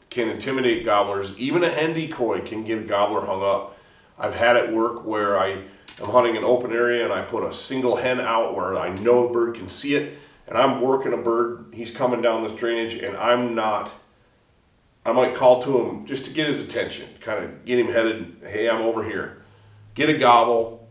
can 0.10 0.30
intimidate 0.30 0.86
gobblers. 0.86 1.38
Even 1.38 1.64
a 1.64 1.70
hen 1.70 1.94
decoy 1.94 2.42
can 2.42 2.64
get 2.64 2.78
a 2.78 2.82
gobbler 2.82 3.26
hung 3.26 3.42
up. 3.42 3.78
I've 4.20 4.34
had 4.34 4.56
it 4.58 4.72
work 4.72 5.06
where 5.06 5.40
I 5.40 5.64
am 6.00 6.10
hunting 6.10 6.38
an 6.38 6.44
open 6.44 6.72
area 6.72 7.04
and 7.04 7.14
I 7.14 7.22
put 7.22 7.44
a 7.44 7.54
single 7.54 7.96
hen 7.96 8.20
out 8.20 8.56
where 8.56 8.78
I 8.78 8.94
know 8.96 9.28
the 9.28 9.34
bird 9.34 9.56
can 9.56 9.68
see 9.68 9.96
it, 9.96 10.20
and 10.52 10.60
I'm 10.60 10.82
working 10.82 11.14
a 11.14 11.18
bird. 11.18 11.68
He's 11.74 11.92
coming 11.92 12.22
down 12.22 12.44
this 12.44 12.52
drainage, 12.52 12.96
and 12.96 13.16
I'm 13.16 13.56
not. 13.56 13.90
I 15.06 15.14
might 15.14 15.34
call 15.34 15.62
to 15.64 15.80
him 15.80 16.06
just 16.06 16.26
to 16.26 16.32
get 16.32 16.48
his 16.48 16.62
attention, 16.62 17.08
kind 17.22 17.42
of 17.42 17.64
get 17.64 17.80
him 17.80 17.88
headed. 17.88 18.36
Hey, 18.46 18.70
I'm 18.70 18.82
over 18.82 19.02
here. 19.02 19.42
Get 19.94 20.10
a 20.10 20.18
gobble, 20.18 20.90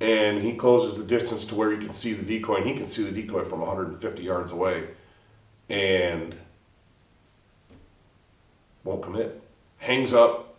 and 0.00 0.40
he 0.40 0.52
closes 0.52 0.94
the 0.94 1.02
distance 1.02 1.44
to 1.46 1.56
where 1.56 1.72
he 1.72 1.78
can 1.78 1.92
see 1.92 2.12
the 2.12 2.22
decoy, 2.22 2.58
and 2.58 2.66
he 2.66 2.74
can 2.74 2.86
see 2.86 3.02
the 3.02 3.10
decoy 3.10 3.42
from 3.42 3.58
150 3.58 4.22
yards 4.22 4.52
away, 4.52 4.86
and 5.68 6.36
won't 8.84 9.02
commit. 9.02 9.42
Hangs 9.78 10.12
up, 10.12 10.54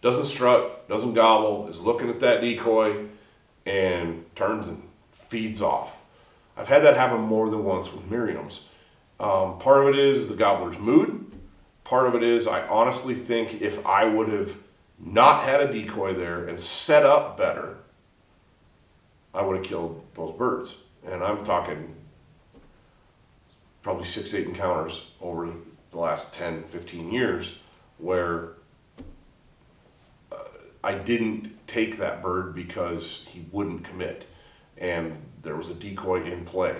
doesn't 0.00 0.24
strut, 0.24 0.88
doesn't 0.88 1.12
gobble, 1.12 1.68
is 1.68 1.82
looking 1.82 2.08
at 2.08 2.20
that 2.20 2.40
decoy, 2.40 3.08
and 3.66 4.24
turns 4.34 4.68
and 4.68 4.88
feeds 5.12 5.60
off. 5.60 5.99
I've 6.60 6.68
had 6.68 6.84
that 6.84 6.94
happen 6.94 7.20
more 7.20 7.48
than 7.48 7.64
once 7.64 7.90
with 7.90 8.10
Merriam's. 8.10 8.60
Um, 9.18 9.56
part 9.58 9.82
of 9.82 9.94
it 9.94 9.98
is 9.98 10.28
the 10.28 10.34
gobbler's 10.34 10.78
mood. 10.78 11.32
Part 11.84 12.06
of 12.06 12.14
it 12.14 12.22
is 12.22 12.46
I 12.46 12.66
honestly 12.68 13.14
think 13.14 13.62
if 13.62 13.84
I 13.86 14.04
would 14.04 14.28
have 14.28 14.54
not 14.98 15.42
had 15.42 15.62
a 15.62 15.72
decoy 15.72 16.12
there 16.12 16.46
and 16.46 16.60
set 16.60 17.06
up 17.06 17.38
better, 17.38 17.78
I 19.32 19.40
would 19.40 19.56
have 19.56 19.64
killed 19.64 20.04
those 20.14 20.32
birds. 20.32 20.76
And 21.06 21.24
I'm 21.24 21.44
talking 21.44 21.94
probably 23.82 24.04
six, 24.04 24.34
eight 24.34 24.46
encounters 24.46 25.12
over 25.22 25.48
the 25.92 25.98
last 25.98 26.34
10, 26.34 26.64
15 26.64 27.10
years 27.10 27.56
where 27.96 28.50
uh, 30.30 30.36
I 30.84 30.92
didn't 30.92 31.66
take 31.66 31.96
that 32.00 32.20
bird 32.20 32.54
because 32.54 33.24
he 33.28 33.46
wouldn't 33.50 33.82
commit 33.82 34.26
and 34.76 35.16
there 35.42 35.56
was 35.56 35.70
a 35.70 35.74
decoy 35.74 36.24
in 36.24 36.44
play. 36.44 36.76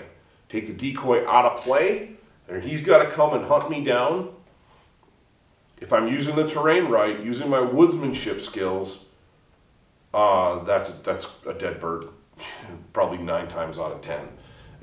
Take 0.49 0.67
the 0.67 0.73
decoy 0.73 1.27
out 1.27 1.45
of 1.45 1.61
play, 1.61 2.11
and 2.47 2.63
he's 2.63 2.81
got 2.81 3.03
to 3.03 3.11
come 3.11 3.33
and 3.33 3.43
hunt 3.43 3.69
me 3.69 3.83
down. 3.83 4.33
If 5.79 5.93
I'm 5.93 6.07
using 6.07 6.35
the 6.35 6.47
terrain 6.47 6.85
right, 6.85 7.19
using 7.19 7.49
my 7.49 7.57
woodsmanship 7.57 8.41
skills, 8.41 9.05
uh, 10.13 10.63
that's 10.63 10.91
that's 10.99 11.27
a 11.47 11.53
dead 11.53 11.79
bird 11.79 12.05
probably 12.93 13.17
nine 13.17 13.47
times 13.47 13.79
out 13.79 13.91
of 13.91 14.01
ten. 14.01 14.27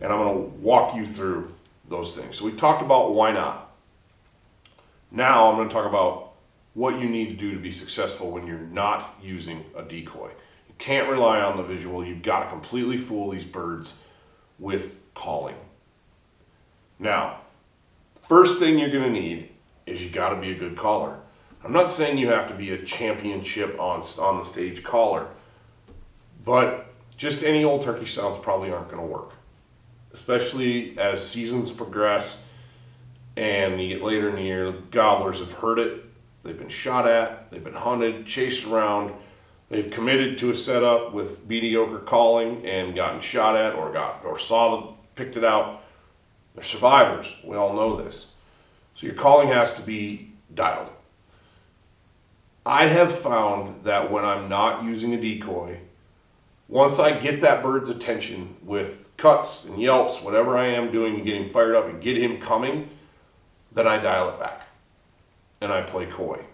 And 0.00 0.12
I'm 0.12 0.18
going 0.18 0.34
to 0.34 0.56
walk 0.58 0.96
you 0.96 1.06
through 1.06 1.52
those 1.88 2.16
things. 2.16 2.36
So 2.36 2.44
we 2.44 2.52
talked 2.52 2.82
about 2.82 3.14
why 3.14 3.32
not. 3.32 3.76
Now 5.10 5.50
I'm 5.50 5.56
going 5.56 5.68
to 5.68 5.74
talk 5.74 5.86
about 5.86 6.32
what 6.74 7.00
you 7.00 7.08
need 7.08 7.26
to 7.26 7.34
do 7.34 7.52
to 7.52 7.58
be 7.58 7.72
successful 7.72 8.30
when 8.30 8.46
you're 8.46 8.58
not 8.58 9.16
using 9.22 9.64
a 9.76 9.82
decoy. 9.82 10.30
Can't 10.78 11.08
rely 11.08 11.40
on 11.40 11.56
the 11.56 11.62
visual. 11.62 12.04
You've 12.04 12.22
got 12.22 12.44
to 12.44 12.50
completely 12.50 12.96
fool 12.96 13.30
these 13.30 13.44
birds 13.44 13.98
with 14.58 14.96
calling. 15.14 15.56
Now, 16.98 17.40
first 18.18 18.58
thing 18.58 18.78
you're 18.78 18.90
going 18.90 19.12
to 19.12 19.20
need 19.20 19.50
is 19.86 20.02
you 20.02 20.10
got 20.10 20.30
to 20.30 20.36
be 20.36 20.52
a 20.52 20.54
good 20.54 20.76
caller. 20.76 21.18
I'm 21.64 21.72
not 21.72 21.90
saying 21.90 22.18
you 22.18 22.28
have 22.28 22.48
to 22.48 22.54
be 22.54 22.70
a 22.70 22.82
championship 22.82 23.78
on 23.80 24.02
on 24.20 24.38
the 24.38 24.44
stage 24.44 24.82
caller, 24.84 25.26
but 26.44 26.86
just 27.16 27.42
any 27.42 27.64
old 27.64 27.82
turkey 27.82 28.06
sounds 28.06 28.38
probably 28.38 28.70
aren't 28.70 28.88
going 28.88 29.02
to 29.02 29.06
work, 29.06 29.32
especially 30.12 30.96
as 30.98 31.26
seasons 31.26 31.72
progress 31.72 32.48
and 33.38 33.80
you 33.80 33.88
get 33.88 34.02
later 34.02 34.28
in 34.28 34.34
the 34.34 34.42
year. 34.42 34.72
Gobblers 34.90 35.38
have 35.38 35.52
heard 35.52 35.78
it, 35.78 36.04
they've 36.42 36.58
been 36.58 36.68
shot 36.68 37.06
at, 37.06 37.50
they've 37.50 37.62
been 37.62 37.72
hunted, 37.72 38.26
chased 38.26 38.66
around, 38.66 39.12
they've 39.68 39.90
committed 39.90 40.38
to 40.38 40.50
a 40.50 40.54
setup 40.54 41.12
with 41.12 41.46
mediocre 41.48 41.98
calling 41.98 42.64
and 42.66 42.94
gotten 42.94 43.20
shot 43.20 43.56
at 43.56 43.74
or 43.74 43.92
got 43.92 44.24
or 44.24 44.38
saw 44.38 44.76
them, 44.76 44.94
picked 45.14 45.36
it 45.36 45.44
out. 45.44 45.82
They're 46.54 46.64
survivors. 46.64 47.34
We 47.44 47.56
all 47.56 47.74
know 47.74 47.96
this. 47.96 48.26
So 48.94 49.06
your 49.06 49.14
calling 49.14 49.48
has 49.48 49.74
to 49.74 49.82
be 49.82 50.32
dialed. 50.54 50.90
I 52.66 52.86
have 52.86 53.16
found 53.16 53.84
that 53.84 54.10
when 54.10 54.24
I'm 54.24 54.48
not 54.48 54.84
using 54.84 55.14
a 55.14 55.20
decoy, 55.20 55.78
once 56.68 56.98
I 56.98 57.18
get 57.18 57.40
that 57.40 57.62
bird's 57.62 57.88
attention 57.88 58.56
with 58.62 59.10
cuts 59.16 59.64
and 59.64 59.80
yelps, 59.80 60.20
whatever 60.20 60.58
I 60.58 60.66
am 60.66 60.92
doing 60.92 61.16
to 61.16 61.22
get 61.22 61.34
him 61.34 61.48
fired 61.48 61.74
up 61.74 61.86
and 61.86 62.02
get 62.02 62.18
him 62.18 62.38
coming, 62.40 62.90
then 63.72 63.86
I 63.86 63.98
dial 63.98 64.28
it 64.30 64.38
back 64.38 64.66
and 65.60 65.72
I 65.72 65.82
play 65.82 66.06
coy. 66.06 66.44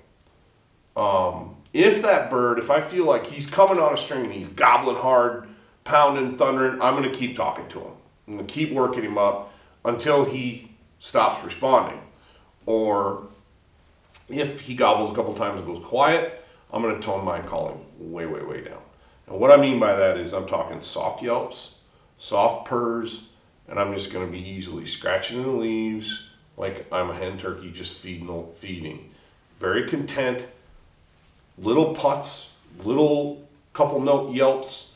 Um, 0.97 1.54
if 1.75 2.03
that 2.03 2.31
bird, 2.31 2.59
if 2.61 2.71
I 2.71 2.81
feel 2.81 3.05
like 3.05 3.27
he's 3.27 3.47
coming 3.47 3.79
on 3.79 3.93
a 3.93 3.97
string 3.97 4.25
and 4.25 4.33
he's 4.33 4.47
gobbling 4.49 4.97
hard, 4.97 5.49
pounding, 5.83 6.37
thundering, 6.37 6.81
I'm 6.81 6.97
going 6.97 7.11
to 7.11 7.17
keep 7.17 7.37
talking 7.37 7.67
to 7.69 7.81
him. 7.81 7.93
I'm 8.27 8.35
going 8.37 8.47
to 8.47 8.53
keep 8.53 8.73
working 8.73 9.03
him 9.03 9.19
up 9.19 9.53
until 9.85 10.25
he 10.25 10.71
stops 11.01 11.45
responding. 11.45 12.01
Or 12.65 13.27
if 14.29 14.61
he 14.61 14.77
gobbles 14.77 15.11
a 15.11 15.15
couple 15.15 15.35
times 15.35 15.61
and 15.61 15.67
goes 15.67 15.85
quiet, 15.85 16.43
I'm 16.73 16.81
going 16.81 16.95
to 16.95 17.03
tone 17.03 17.25
my 17.25 17.41
calling 17.41 17.85
way, 17.99 18.25
way, 18.25 18.43
way 18.43 18.63
down. 18.63 18.81
And 19.27 19.41
what 19.41 19.51
I 19.51 19.57
mean 19.57 19.81
by 19.81 19.95
that 19.97 20.17
is 20.17 20.33
I'm 20.33 20.47
talking 20.47 20.81
soft 20.81 21.23
yelps, 21.23 21.75
soft 22.19 22.69
purrs, 22.69 23.27
and 23.69 23.81
I'm 23.81 23.93
just 23.95 24.13
going 24.13 24.25
to 24.25 24.33
be 24.33 24.39
easily 24.39 24.87
scratching 24.87 25.39
in 25.39 25.45
the 25.45 25.51
leaves 25.51 26.29
like 26.57 26.87
I'm 26.93 27.11
a 27.11 27.15
hen 27.15 27.37
turkey 27.37 27.73
just 27.73 27.95
feeding, 27.95 28.47
feeding. 28.55 29.11
Very 29.59 29.89
content, 29.89 30.47
little 31.59 31.95
putts, 31.95 32.53
little 32.85 33.47
couple 33.73 34.01
note 34.01 34.35
yelps, 34.35 34.93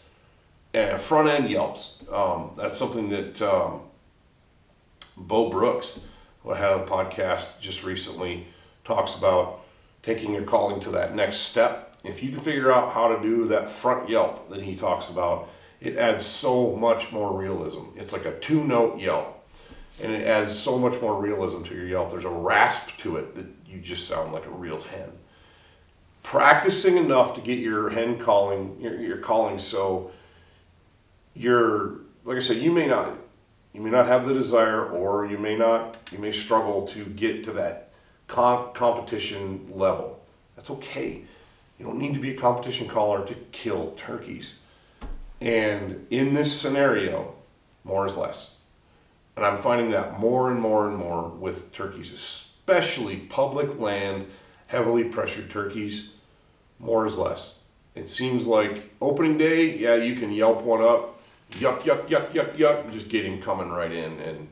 and 0.75 1.01
front 1.01 1.29
end 1.29 1.51
yelps. 1.51 2.05
Um, 2.13 2.53
that's 2.57 2.77
something 2.77 3.09
that 3.11 3.41
um, 3.43 3.81
Bo 5.17 5.51
Brooks, 5.51 6.01
who 6.43 6.53
I 6.53 6.59
had 6.59 6.79
the 6.79 6.85
podcast 6.85 7.61
just 7.61 7.85
recently, 7.85 8.47
talks 8.85 9.15
about 9.15 9.61
taking 10.03 10.33
your 10.33 10.45
calling 10.45 10.81
to 10.81 10.91
that 10.93 11.15
next 11.15 11.39
step 11.39 11.89
if 12.05 12.23
you 12.23 12.31
can 12.31 12.41
figure 12.41 12.73
out 12.73 12.93
how 12.93 13.09
to 13.09 13.23
do 13.23 13.47
that 13.49 13.71
front 13.71 14.09
yelp 14.09 14.49
that 14.51 14.63
he 14.63 14.77
talks 14.77 15.09
about, 15.09 15.49
it 15.81 15.97
adds 15.97 16.25
so 16.25 16.75
much 16.77 17.13
more 17.13 17.37
realism. 17.39 17.85
It's 17.97 18.13
like 18.13 18.25
a 18.25 18.39
two 18.39 18.65
note 18.65 18.99
yelp, 18.99 19.47
and 20.03 20.13
it 20.13 20.27
adds 20.27 20.57
so 20.57 20.79
much 20.79 21.01
more 21.01 21.21
realism 21.21 21.63
to 21.65 21.75
your 21.75 21.87
yelp. 21.87 22.11
There's 22.11 22.25
a 22.25 22.31
rasp 22.31 22.97
to 22.99 23.17
it 23.17 23.35
that 23.35 23.47
you 23.67 23.81
just 23.81 24.09
sound 24.09 24.33
like 24.33 24.47
a 24.47 24.51
real 24.51 24.81
hen. 24.81 25.13
Practicing 26.29 26.99
enough 26.99 27.35
to 27.35 27.41
get 27.41 27.59
your 27.59 27.89
hen 27.89 28.19
calling, 28.19 28.79
your, 28.81 29.01
your 29.01 29.17
calling 29.19 29.59
so 29.59 30.11
you're, 31.35 32.01
like 32.25 32.37
I 32.37 32.41
said, 32.41 32.59
you 32.59 32.71
may 32.71 32.87
not, 32.87 33.17
you 33.73 33.81
may 33.81 33.91
not 33.91 34.07
have 34.07 34.27
the 34.27 34.35
desire, 34.35 34.85
or 34.87 35.25
you 35.27 35.39
may 35.39 35.57
not, 35.57 35.97
you 36.13 36.19
may 36.19 36.33
struggle 36.33 36.87
to 36.89 37.05
get 37.05 37.45
to 37.45 37.53
that 37.53 37.91
comp- 38.27 38.75
competition 38.75 39.71
level. 39.73 40.21
That's 40.55 40.71
okay 40.71 41.23
you 41.79 41.87
don't 41.87 41.99
need 41.99 42.15
to 42.15 42.21
be 42.21 42.33
a 42.33 42.37
competition 42.37 42.89
caller 42.89 43.25
to 43.27 43.35
kill 43.53 43.93
turkeys. 43.93 44.57
And 45.41 46.07
in 46.11 46.35
this 46.35 46.61
scenario, 46.61 47.35
more 47.85 48.07
is 48.07 48.17
less. 48.17 48.57
And 49.37 49.47
I'm 49.47 49.59
finding 49.59 49.91
that 49.93 50.19
more 50.19 50.51
and 50.51 50.61
more 50.61 50.89
and 50.89 50.97
more 50.97 51.29
with 51.29 51.73
turkeys, 51.73 52.13
especially 52.13 53.17
public 53.17 53.79
land, 53.79 54.27
heavily 54.67 55.05
pressured 55.05 55.49
turkeys. 55.49 56.15
More 56.79 57.07
is 57.07 57.17
less. 57.17 57.57
It 57.95 58.09
seems 58.09 58.47
like 58.47 58.91
opening 59.01 59.39
day, 59.39 59.77
yeah, 59.77 59.97
you 59.97 60.15
can 60.15 60.31
yelp 60.31 60.63
one 60.63 60.83
up, 60.83 61.21
yuck, 61.53 61.81
yuck, 61.81 62.09
yuck, 62.09 62.33
yuck, 62.33 62.57
yuck, 62.57 62.93
just 62.93 63.09
get 63.09 63.25
him 63.25 63.43
coming 63.43 63.71
right 63.71 63.91
in, 63.91 64.19
and 64.21 64.49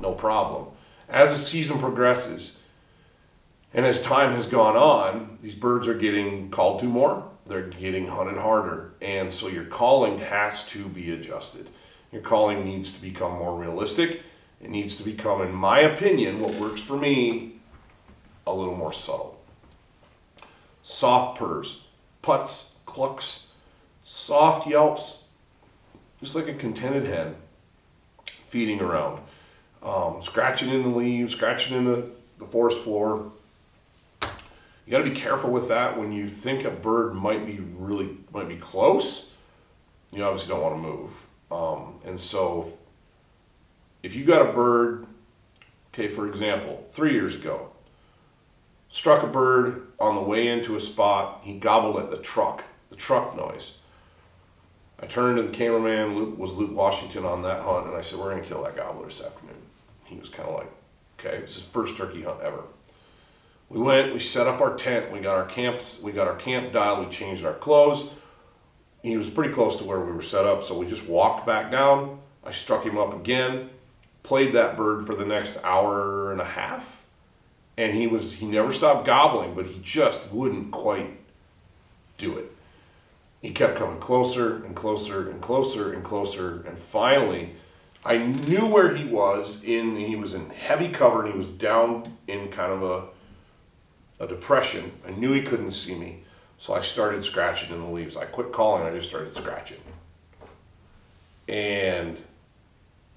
no 0.00 0.12
problem. 0.12 0.66
As 1.08 1.30
the 1.30 1.38
season 1.38 1.78
progresses, 1.78 2.60
and 3.72 3.86
as 3.86 4.02
time 4.02 4.32
has 4.32 4.46
gone 4.46 4.76
on, 4.76 5.38
these 5.42 5.54
birds 5.54 5.86
are 5.86 5.94
getting 5.94 6.50
called 6.50 6.80
to 6.80 6.86
more, 6.86 7.28
they're 7.46 7.68
getting 7.68 8.08
hunted 8.08 8.38
harder, 8.38 8.94
and 9.00 9.32
so 9.32 9.48
your 9.48 9.64
calling 9.64 10.18
has 10.18 10.66
to 10.68 10.88
be 10.88 11.12
adjusted. 11.12 11.68
Your 12.10 12.22
calling 12.22 12.64
needs 12.64 12.90
to 12.92 13.02
become 13.02 13.32
more 13.32 13.56
realistic. 13.58 14.22
It 14.60 14.70
needs 14.70 14.94
to 14.96 15.02
become, 15.02 15.42
in 15.42 15.52
my 15.52 15.80
opinion, 15.80 16.38
what 16.38 16.54
works 16.54 16.80
for 16.80 16.96
me, 16.96 17.56
a 18.46 18.52
little 18.52 18.76
more 18.76 18.92
subtle. 18.92 19.33
Soft 20.84 21.38
purrs, 21.38 21.82
putts, 22.20 22.74
clucks, 22.84 23.48
soft 24.04 24.68
yelps, 24.68 25.22
just 26.20 26.36
like 26.36 26.46
a 26.46 26.52
contented 26.52 27.06
hen 27.06 27.34
feeding 28.48 28.80
around, 28.82 29.20
um, 29.82 30.20
scratching 30.20 30.68
in 30.68 30.82
the 30.82 30.88
leaves, 30.90 31.32
scratching 31.32 31.76
in 31.76 31.86
the, 31.86 32.10
the 32.38 32.44
forest 32.44 32.78
floor. 32.80 33.32
You 34.22 34.90
got 34.90 34.98
to 34.98 35.04
be 35.04 35.16
careful 35.16 35.50
with 35.50 35.68
that 35.68 35.98
when 35.98 36.12
you 36.12 36.28
think 36.28 36.64
a 36.64 36.70
bird 36.70 37.14
might 37.14 37.46
be 37.46 37.60
really 37.78 38.18
might 38.32 38.48
be 38.48 38.56
close. 38.56 39.30
You 40.12 40.22
obviously 40.22 40.54
don't 40.54 40.62
want 40.62 40.76
to 40.76 40.82
move. 40.82 41.26
Um, 41.50 41.94
and 42.04 42.20
so, 42.20 42.76
if 44.02 44.14
you 44.14 44.24
got 44.24 44.46
a 44.46 44.52
bird, 44.52 45.06
okay, 45.94 46.08
for 46.08 46.28
example, 46.28 46.86
three 46.92 47.14
years 47.14 47.34
ago, 47.34 47.70
struck 48.94 49.24
a 49.24 49.26
bird 49.26 49.88
on 49.98 50.14
the 50.14 50.20
way 50.20 50.46
into 50.46 50.76
a 50.76 50.80
spot, 50.80 51.40
he 51.42 51.54
gobbled 51.54 51.98
at 51.98 52.12
the 52.12 52.16
truck, 52.16 52.62
the 52.90 52.96
truck 52.96 53.36
noise. 53.36 53.78
I 55.02 55.06
turned 55.06 55.36
to 55.36 55.42
the 55.42 55.50
cameraman, 55.50 56.14
Luke, 56.14 56.38
was 56.38 56.52
Luke 56.52 56.70
Washington 56.72 57.24
on 57.24 57.42
that 57.42 57.62
hunt, 57.62 57.88
and 57.88 57.96
I 57.96 58.02
said, 58.02 58.20
We're 58.20 58.30
going 58.30 58.44
to 58.44 58.48
kill 58.48 58.62
that 58.62 58.76
gobbler 58.76 59.06
this 59.06 59.20
afternoon. 59.20 59.56
He 60.04 60.14
was 60.16 60.28
kind 60.28 60.48
of 60.48 60.54
like, 60.54 60.70
Okay, 61.18 61.38
it's 61.38 61.54
his 61.54 61.64
first 61.64 61.96
turkey 61.96 62.22
hunt 62.22 62.40
ever. 62.40 62.62
We 63.68 63.80
went, 63.80 64.12
we 64.12 64.20
set 64.20 64.46
up 64.46 64.60
our 64.60 64.76
tent, 64.76 65.10
we 65.10 65.18
got 65.18 65.36
our 65.38 65.46
camps, 65.46 66.00
we 66.00 66.12
got 66.12 66.28
our 66.28 66.36
camp 66.36 66.72
dial, 66.72 67.04
we 67.04 67.10
changed 67.10 67.44
our 67.44 67.54
clothes, 67.54 68.08
he 69.02 69.16
was 69.16 69.28
pretty 69.28 69.52
close 69.52 69.76
to 69.78 69.84
where 69.84 69.98
we 69.98 70.12
were 70.12 70.22
set 70.22 70.44
up, 70.44 70.62
so 70.62 70.78
we 70.78 70.86
just 70.86 71.04
walked 71.04 71.46
back 71.46 71.72
down. 71.72 72.20
I 72.44 72.52
struck 72.52 72.84
him 72.84 72.96
up 72.96 73.12
again, 73.12 73.70
played 74.22 74.52
that 74.52 74.76
bird 74.76 75.04
for 75.04 75.16
the 75.16 75.24
next 75.24 75.58
hour 75.64 76.30
and 76.30 76.40
a 76.40 76.44
half, 76.44 76.93
and 77.76 77.94
he 77.94 78.06
was 78.06 78.34
he 78.34 78.46
never 78.46 78.72
stopped 78.72 79.06
gobbling, 79.06 79.54
but 79.54 79.66
he 79.66 79.78
just 79.82 80.30
wouldn't 80.32 80.70
quite 80.70 81.18
do 82.18 82.38
it. 82.38 82.50
He 83.42 83.50
kept 83.50 83.76
coming 83.76 84.00
closer 84.00 84.64
and 84.64 84.74
closer 84.74 85.30
and 85.30 85.40
closer 85.40 85.92
and 85.92 86.02
closer, 86.02 86.62
and 86.66 86.78
finally, 86.78 87.54
I 88.04 88.18
knew 88.18 88.66
where 88.66 88.94
he 88.94 89.04
was 89.04 89.62
in. 89.64 89.96
He 89.96 90.16
was 90.16 90.34
in 90.34 90.50
heavy 90.50 90.88
cover, 90.88 91.24
and 91.24 91.32
he 91.32 91.38
was 91.38 91.50
down 91.50 92.04
in 92.26 92.48
kind 92.48 92.72
of 92.72 92.82
a 92.82 93.04
a 94.20 94.26
depression. 94.26 94.92
I 95.06 95.10
knew 95.10 95.32
he 95.32 95.42
couldn't 95.42 95.72
see 95.72 95.94
me. 95.94 96.20
So 96.58 96.72
I 96.72 96.80
started 96.80 97.24
scratching 97.24 97.74
in 97.74 97.82
the 97.82 97.90
leaves. 97.90 98.16
I 98.16 98.24
quit 98.24 98.52
calling, 98.52 98.86
I 98.86 98.90
just 98.94 99.08
started 99.08 99.34
scratching. 99.34 99.80
And 101.48 102.16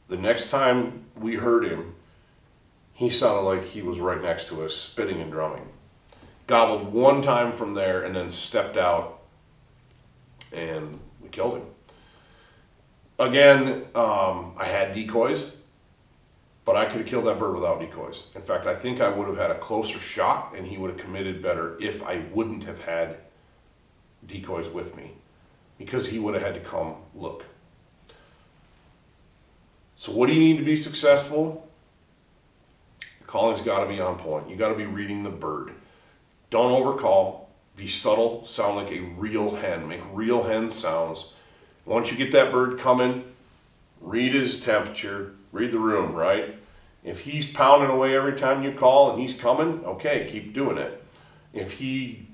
the 0.09 0.17
next 0.17 0.49
time 0.49 1.05
we 1.15 1.35
heard 1.35 1.65
him, 1.65 1.95
he 2.97 3.11
sounded 3.11 3.41
like 3.41 3.63
he 3.63 3.83
was 3.83 3.99
right 3.99 4.19
next 4.19 4.47
to 4.47 4.63
us, 4.63 4.75
spitting 4.75 5.21
and 5.21 5.31
drumming. 5.31 5.67
Gobbled 6.47 6.91
one 6.91 7.21
time 7.21 7.51
from 7.51 7.75
there 7.75 8.03
and 8.03 8.15
then 8.15 8.31
stepped 8.31 8.75
out 8.75 9.19
and 10.51 10.99
we 11.21 11.29
killed 11.29 11.57
him. 11.57 11.65
Again, 13.19 13.85
um, 13.93 14.53
I 14.57 14.65
had 14.65 14.95
decoys, 14.95 15.57
but 16.65 16.75
I 16.75 16.85
could 16.85 17.01
have 17.01 17.05
killed 17.05 17.25
that 17.25 17.37
bird 17.37 17.53
without 17.53 17.79
decoys. 17.79 18.23
In 18.33 18.41
fact, 18.41 18.65
I 18.65 18.73
think 18.73 18.99
I 18.99 19.09
would 19.09 19.27
have 19.27 19.37
had 19.37 19.51
a 19.51 19.59
closer 19.59 19.99
shot 19.99 20.55
and 20.57 20.65
he 20.65 20.77
would 20.77 20.89
have 20.89 20.99
committed 20.99 21.39
better 21.39 21.77
if 21.79 22.01
I 22.01 22.23
wouldn't 22.33 22.63
have 22.63 22.81
had 22.81 23.17
decoys 24.25 24.69
with 24.69 24.95
me 24.97 25.11
because 25.77 26.07
he 26.07 26.17
would 26.17 26.33
have 26.33 26.41
had 26.41 26.55
to 26.55 26.61
come 26.61 26.95
look. 27.13 27.45
So, 29.97 30.11
what 30.11 30.25
do 30.25 30.33
you 30.33 30.39
need 30.39 30.57
to 30.57 30.65
be 30.65 30.75
successful? 30.75 31.66
Calling's 33.27 33.61
got 33.61 33.81
to 33.81 33.87
be 33.87 33.99
on 33.99 34.17
point. 34.17 34.49
You 34.49 34.55
got 34.55 34.69
to 34.69 34.75
be 34.75 34.85
reading 34.85 35.23
the 35.23 35.29
bird. 35.29 35.73
Don't 36.49 36.71
overcall. 36.71 37.49
Be 37.75 37.87
subtle. 37.87 38.45
Sound 38.45 38.77
like 38.77 38.91
a 38.91 39.01
real 39.01 39.55
hen. 39.55 39.87
Make 39.87 40.01
real 40.13 40.43
hen 40.43 40.69
sounds. 40.69 41.33
Once 41.85 42.09
you 42.09 42.17
get 42.17 42.31
that 42.31 42.51
bird 42.51 42.79
coming, 42.79 43.23
read 44.01 44.33
his 44.33 44.59
temperature. 44.59 45.33
Read 45.51 45.71
the 45.71 45.79
room, 45.79 46.13
right? 46.13 46.57
If 47.03 47.19
he's 47.19 47.47
pounding 47.47 47.89
away 47.89 48.15
every 48.15 48.35
time 48.35 48.63
you 48.63 48.71
call 48.71 49.11
and 49.11 49.19
he's 49.19 49.33
coming, 49.33 49.83
okay, 49.85 50.27
keep 50.29 50.53
doing 50.53 50.77
it. 50.77 51.03
If 51.53 51.73
he 51.73 52.27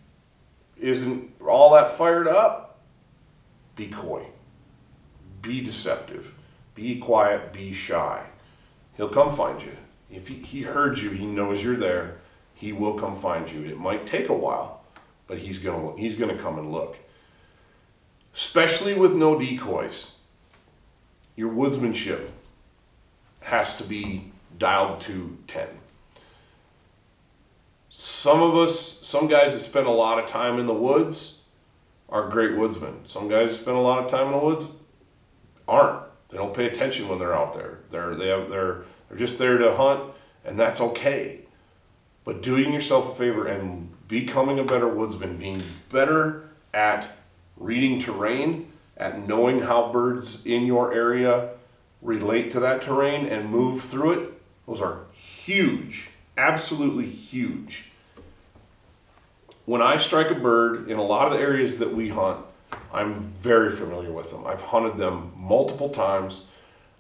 isn't 0.80 1.32
all 1.40 1.74
that 1.74 1.98
fired 1.98 2.28
up, 2.28 2.80
be 3.76 3.88
coy, 3.88 4.26
be 5.42 5.62
deceptive, 5.62 6.34
be 6.76 6.98
quiet, 7.00 7.54
be 7.54 7.74
shy. 7.74 8.26
He'll 8.98 9.10
come 9.10 9.36
find 9.36 9.62
you. 9.62 9.74
If 10.14 10.28
he, 10.28 10.36
he 10.36 10.62
heard 10.62 11.00
you, 11.00 11.10
he 11.10 11.26
knows 11.26 11.64
you're 11.64 11.76
there, 11.76 12.18
he 12.54 12.72
will 12.72 12.94
come 12.94 13.16
find 13.16 13.50
you. 13.52 13.64
It 13.66 13.80
might 13.80 14.08
take 14.08 14.30
a 14.30 14.34
while, 14.34 14.84
but 15.28 15.38
he's 15.38 15.60
gonna 15.60 15.98
he's 15.98 16.16
gonna 16.16 16.38
come 16.38 16.60
and 16.60 16.72
look. 16.72 16.98
Especially 18.34 18.94
with 18.94 19.14
no 19.14 19.40
decoys. 19.40 20.12
Your 21.36 21.52
woodsmanship 21.52 22.30
has 23.42 23.76
to 23.78 23.84
be 23.84 24.32
dialed 24.58 25.02
to 25.02 25.38
10 25.48 25.68
some 27.96 28.42
of 28.42 28.58
us, 28.58 29.00
some 29.06 29.28
guys 29.28 29.54
that 29.54 29.60
spend 29.60 29.86
a 29.86 29.92
lot 29.92 30.18
of 30.18 30.26
time 30.26 30.60
in 30.60 30.66
the 30.66 30.74
woods 30.74 31.40
are 32.10 32.28
great 32.28 32.58
woodsmen. 32.58 33.06
Some 33.06 33.28
guys 33.28 33.52
that 33.52 33.64
spend 33.64 33.78
a 33.78 33.82
lot 33.82 34.04
of 34.04 34.10
time 34.10 34.28
in 34.28 34.32
the 34.34 34.40
woods 34.40 34.68
aren't. 35.68 36.04
They 36.30 36.38
don't 36.38 36.54
pay 36.54 36.66
attention 36.66 37.08
when 37.08 37.20
they're 37.20 37.36
out 37.36 37.54
there. 37.54 37.80
They're 37.92 38.16
they 38.16 38.28
have 38.30 38.50
they're 38.50 38.86
they're 39.14 39.28
just 39.28 39.38
there 39.38 39.60
to 39.60 39.76
hunt, 39.76 40.12
and 40.44 40.60
that's 40.60 40.82
okay. 40.82 41.42
But 42.24 42.42
doing 42.42 42.74
yourself 42.74 43.12
a 43.12 43.16
favor 43.16 43.48
and 43.48 43.92
becoming 44.08 44.58
a 44.58 44.64
better 44.64 44.88
woodsman, 44.88 45.38
being 45.38 45.62
better 45.90 46.50
at 46.74 47.10
reading 47.56 48.00
terrain, 48.00 48.72
at 48.98 49.28
knowing 49.28 49.60
how 49.60 49.92
birds 49.92 50.44
in 50.46 50.66
your 50.66 50.94
area 50.94 51.50
relate 52.02 52.52
to 52.52 52.60
that 52.62 52.82
terrain 52.82 53.28
and 53.28 53.50
move 53.50 53.84
through 53.84 54.12
it, 54.12 54.34
those 54.66 54.82
are 54.82 55.02
huge, 55.14 56.10
absolutely 56.38 57.06
huge 57.06 57.92
when 59.66 59.82
I 59.82 59.98
strike 59.98 60.30
a 60.30 60.36
bird 60.36 60.90
in 60.90 60.98
a 60.98 61.04
lot 61.04 61.28
of 61.28 61.34
the 61.34 61.40
areas 61.40 61.78
that 61.78 61.94
we 61.94 62.10
hunt, 62.10 62.46
I'm 62.92 63.22
very 63.22 63.72
familiar 63.72 64.12
with 64.12 64.30
them. 64.30 64.46
I've 64.46 64.62
hunted 64.62 64.98
them 64.98 65.32
multiple 65.38 65.90
times. 65.90 66.42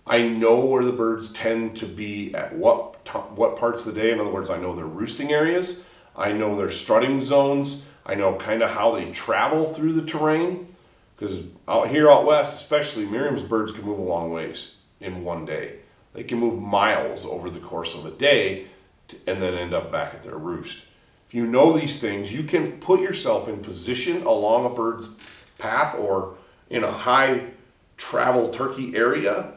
I 0.05 0.21
know 0.21 0.59
where 0.59 0.83
the 0.83 0.91
birds 0.91 1.29
tend 1.29 1.77
to 1.77 1.85
be 1.85 2.33
at 2.35 2.53
what 2.55 3.05
t- 3.05 3.11
what 3.11 3.57
parts 3.57 3.85
of 3.85 3.93
the 3.93 4.01
day. 4.01 4.11
In 4.11 4.19
other 4.19 4.31
words, 4.31 4.49
I 4.49 4.57
know 4.57 4.75
their 4.75 4.85
roosting 4.85 5.31
areas. 5.31 5.81
I 6.15 6.31
know 6.31 6.55
their 6.55 6.69
strutting 6.69 7.21
zones. 7.21 7.83
I 8.05 8.15
know 8.15 8.35
kind 8.35 8.61
of 8.61 8.69
how 8.69 8.91
they 8.91 9.11
travel 9.11 9.65
through 9.65 9.93
the 9.93 10.05
terrain. 10.05 10.67
Because 11.15 11.43
out 11.67 11.87
here 11.87 12.11
out 12.11 12.25
west, 12.25 12.61
especially, 12.61 13.05
Merriam's 13.05 13.43
birds 13.43 13.71
can 13.71 13.85
move 13.85 13.99
a 13.99 14.03
long 14.03 14.31
ways 14.31 14.75
in 14.99 15.23
one 15.23 15.45
day. 15.45 15.77
They 16.13 16.23
can 16.23 16.37
move 16.37 16.61
miles 16.61 17.25
over 17.25 17.49
the 17.49 17.59
course 17.59 17.95
of 17.95 18.05
a 18.05 18.11
day 18.11 18.67
to, 19.07 19.17
and 19.25 19.41
then 19.41 19.55
end 19.55 19.73
up 19.73 19.91
back 19.91 20.13
at 20.13 20.23
their 20.23 20.37
roost 20.37 20.83
If 21.27 21.33
you 21.33 21.47
know 21.47 21.71
these 21.77 21.99
things, 21.99 22.31
you 22.33 22.43
can 22.43 22.73
put 22.73 22.99
yourself 22.99 23.47
in 23.47 23.61
position 23.61 24.25
along 24.25 24.65
a 24.65 24.69
bird's 24.69 25.07
path 25.57 25.95
or 25.95 26.35
in 26.69 26.83
a 26.83 26.91
high 26.91 27.51
travel 27.97 28.49
turkey 28.49 28.95
area. 28.95 29.53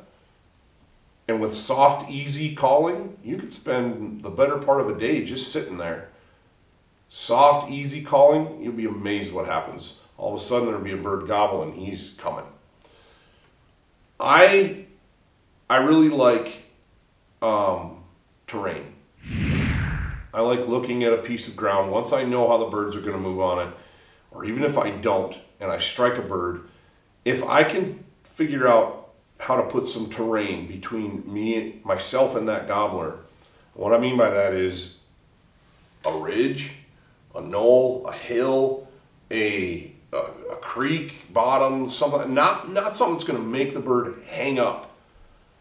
And 1.29 1.41
with 1.41 1.55
soft, 1.55 2.11
easy 2.11 2.55
calling, 2.55 3.17
you 3.23 3.37
could 3.37 3.53
spend 3.53 4.23
the 4.23 4.31
better 4.31 4.59
part 4.59 4.81
of 4.81 4.89
a 4.89 4.99
day 4.99 5.25
just 5.25 5.51
sitting 5.51 5.77
there. 5.77 6.09
Soft, 7.09 7.71
easy 7.71 8.03
calling, 8.03 8.63
you'll 8.63 8.73
be 8.73 8.87
amazed 8.87 9.33
what 9.33 9.47
happens. 9.47 10.01
All 10.19 10.35
of 10.35 10.41
a 10.41 10.43
sudden, 10.43 10.67
there'll 10.67 10.83
be 10.83 10.93
a 10.93 10.97
bird 10.97 11.27
gobbling, 11.27 11.73
he's 11.73 12.15
coming. 12.19 12.45
I, 14.19 14.87
I 15.69 15.77
really 15.77 16.09
like 16.09 16.63
um, 17.43 18.05
terrain. 18.47 18.95
I 20.33 20.41
like 20.41 20.67
looking 20.67 21.05
at 21.05 21.13
a 21.13 21.19
piece 21.19 21.49
of 21.49 21.57
ground. 21.57 21.91
Once 21.91 22.13
I 22.13 22.25
know 22.25 22.49
how 22.49 22.59
the 22.59 22.67
birds 22.67 22.95
are 22.95 23.01
going 23.01 23.13
to 23.15 23.19
move 23.19 23.41
on 23.41 23.69
it, 23.69 23.75
or 24.31 24.45
even 24.45 24.63
if 24.63 24.79
I 24.79 24.91
don't 24.91 25.37
and 25.61 25.71
I 25.71 25.79
strike 25.79 26.19
a 26.19 26.23
bird, 26.23 26.69
if 27.25 27.43
I 27.43 27.65
can 27.65 28.05
figure 28.23 28.69
out 28.69 28.96
how 29.39 29.57
to 29.57 29.63
put 29.63 29.87
some 29.87 30.09
terrain 30.09 30.67
between 30.67 31.23
me, 31.33 31.81
myself, 31.85 32.37
and 32.37 32.49
that 32.49 32.69
gobbler. 32.69 33.19
What 33.75 33.93
I 33.93 33.99
mean 33.99 34.17
by 34.17 34.31
that 34.31 34.55
is 34.55 34.99
a 36.07 36.17
ridge, 36.19 36.73
a 37.35 37.41
knoll, 37.41 38.07
a 38.07 38.13
hill, 38.13 38.89
a, 39.31 39.93
a, 40.13 40.17
a 40.17 40.57
creek 40.57 41.33
bottom, 41.33 41.89
something 41.89 42.33
not 42.33 42.73
not 42.73 42.93
something 42.93 43.15
that's 43.15 43.25
going 43.25 43.39
to 43.41 43.47
make 43.47 43.75
the 43.75 43.81
bird 43.81 44.23
hang 44.29 44.59
up, 44.59 44.97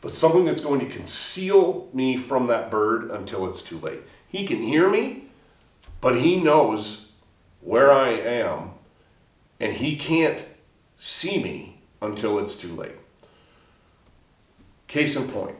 but 0.02 0.12
something 0.12 0.46
that's 0.46 0.62
going 0.62 0.80
to 0.80 0.86
conceal 0.86 1.90
me 1.94 2.16
from 2.16 2.48
that 2.48 2.72
bird 2.72 3.12
until 3.12 3.50
it's 3.50 3.62
too 3.62 3.80
late. 3.80 4.00
He 4.28 4.46
can 4.48 4.62
hear 4.62 4.90
me, 4.90 5.26
but 6.00 6.20
he 6.20 6.38
knows 6.38 7.08
where 7.62 7.92
I 7.92 8.10
am, 8.10 8.72
and 9.60 9.74
he 9.74 9.96
can't 9.96 10.46
see 10.96 11.42
me 11.44 11.80
until 12.02 12.40
it's 12.40 12.56
too 12.56 12.74
late. 12.74 12.96
Case 14.88 15.16
in 15.16 15.28
point, 15.28 15.56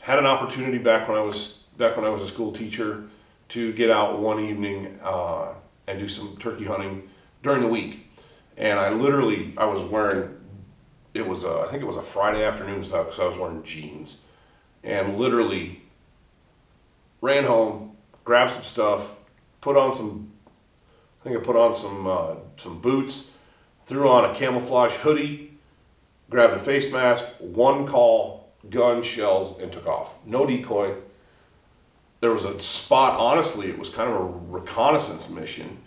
had 0.00 0.18
an 0.18 0.26
opportunity 0.26 0.78
back 0.78 1.08
when 1.08 1.16
I 1.16 1.22
was 1.22 1.64
back 1.78 1.96
when 1.96 2.06
I 2.06 2.10
was 2.10 2.22
a 2.22 2.26
school 2.26 2.52
teacher 2.52 3.04
to 3.50 3.72
get 3.72 3.90
out 3.90 4.18
one 4.18 4.40
evening 4.40 4.98
uh, 5.02 5.54
and 5.86 5.98
do 5.98 6.08
some 6.08 6.36
turkey 6.36 6.64
hunting 6.64 7.08
during 7.42 7.62
the 7.62 7.68
week, 7.68 8.06
and 8.56 8.78
I 8.78 8.90
literally 8.90 9.54
I 9.56 9.64
was 9.64 9.84
wearing 9.84 10.36
it 11.14 11.26
was 11.26 11.44
a, 11.44 11.64
I 11.66 11.70
think 11.70 11.82
it 11.82 11.86
was 11.86 11.96
a 11.96 12.02
Friday 12.02 12.44
afternoon 12.44 12.84
stuff 12.84 13.14
so 13.14 13.24
I 13.24 13.28
was 13.28 13.38
wearing 13.38 13.62
jeans, 13.62 14.18
and 14.82 15.18
literally 15.18 15.82
ran 17.20 17.44
home, 17.44 17.96
grabbed 18.24 18.52
some 18.52 18.64
stuff, 18.64 19.14
put 19.60 19.76
on 19.76 19.94
some 19.94 20.32
I 21.20 21.24
think 21.24 21.36
I 21.36 21.40
put 21.40 21.56
on 21.56 21.74
some 21.74 22.06
uh, 22.06 22.34
some 22.56 22.80
boots, 22.80 23.30
threw 23.86 24.08
on 24.08 24.24
a 24.24 24.34
camouflage 24.34 24.92
hoodie, 24.92 25.49
grabbed 26.30 26.54
a 26.54 26.58
face 26.58 26.92
mask, 26.92 27.24
one 27.40 27.86
call, 27.86 28.48
gun, 28.70 29.02
shells, 29.02 29.58
and 29.60 29.70
took 29.70 29.86
off. 29.86 30.14
No 30.24 30.46
decoy. 30.46 30.94
There 32.20 32.32
was 32.32 32.44
a 32.44 32.58
spot, 32.60 33.18
honestly, 33.18 33.68
it 33.68 33.78
was 33.78 33.88
kind 33.88 34.10
of 34.10 34.16
a 34.16 34.24
reconnaissance 34.24 35.28
mission, 35.28 35.78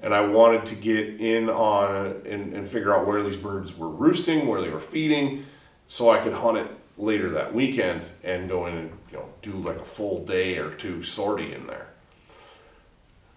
and 0.00 0.14
I 0.14 0.20
wanted 0.20 0.66
to 0.66 0.74
get 0.74 1.20
in 1.20 1.50
on 1.50 2.22
and, 2.24 2.54
and 2.54 2.68
figure 2.68 2.94
out 2.94 3.06
where 3.06 3.22
these 3.22 3.36
birds 3.36 3.76
were 3.76 3.88
roosting, 3.88 4.46
where 4.46 4.60
they 4.60 4.68
were 4.68 4.80
feeding, 4.80 5.44
so 5.88 6.10
I 6.10 6.18
could 6.18 6.34
hunt 6.34 6.58
it 6.58 6.70
later 6.98 7.30
that 7.30 7.54
weekend 7.54 8.02
and 8.22 8.48
go 8.48 8.66
in 8.66 8.76
and 8.76 8.90
you 9.10 9.18
know 9.18 9.28
do 9.40 9.52
like 9.52 9.78
a 9.78 9.84
full 9.84 10.24
day 10.24 10.58
or 10.58 10.70
two 10.70 11.02
sortie 11.02 11.54
in 11.54 11.66
there. 11.66 11.88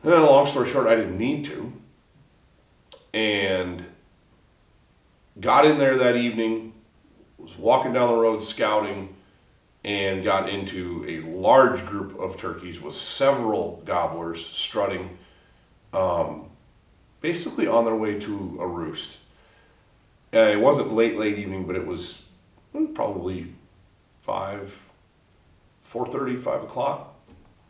And 0.03 0.11
then, 0.11 0.21
long 0.25 0.45
story 0.45 0.69
short, 0.69 0.87
I 0.87 0.95
didn't 0.95 1.17
need 1.17 1.45
to. 1.45 1.71
And 3.13 3.85
got 5.39 5.65
in 5.65 5.77
there 5.77 5.97
that 5.97 6.15
evening, 6.15 6.73
was 7.37 7.57
walking 7.57 7.93
down 7.93 8.09
the 8.09 8.17
road 8.19 8.43
scouting, 8.43 9.15
and 9.83 10.23
got 10.23 10.47
into 10.47 11.03
a 11.07 11.21
large 11.27 11.83
group 11.87 12.19
of 12.19 12.37
turkeys 12.37 12.79
with 12.79 12.93
several 12.93 13.81
gobblers 13.83 14.45
strutting, 14.45 15.17
um, 15.93 16.45
basically 17.19 17.67
on 17.67 17.85
their 17.85 17.95
way 17.95 18.19
to 18.19 18.57
a 18.59 18.67
roost. 18.67 19.17
Uh, 20.33 20.39
it 20.39 20.59
wasn't 20.59 20.93
late, 20.93 21.17
late 21.17 21.39
evening, 21.39 21.65
but 21.65 21.75
it 21.75 21.85
was 21.85 22.21
probably 22.93 23.53
five, 24.21 24.77
four 25.81 26.07
thirty, 26.07 26.35
five 26.35 26.63
o'clock. 26.63 27.15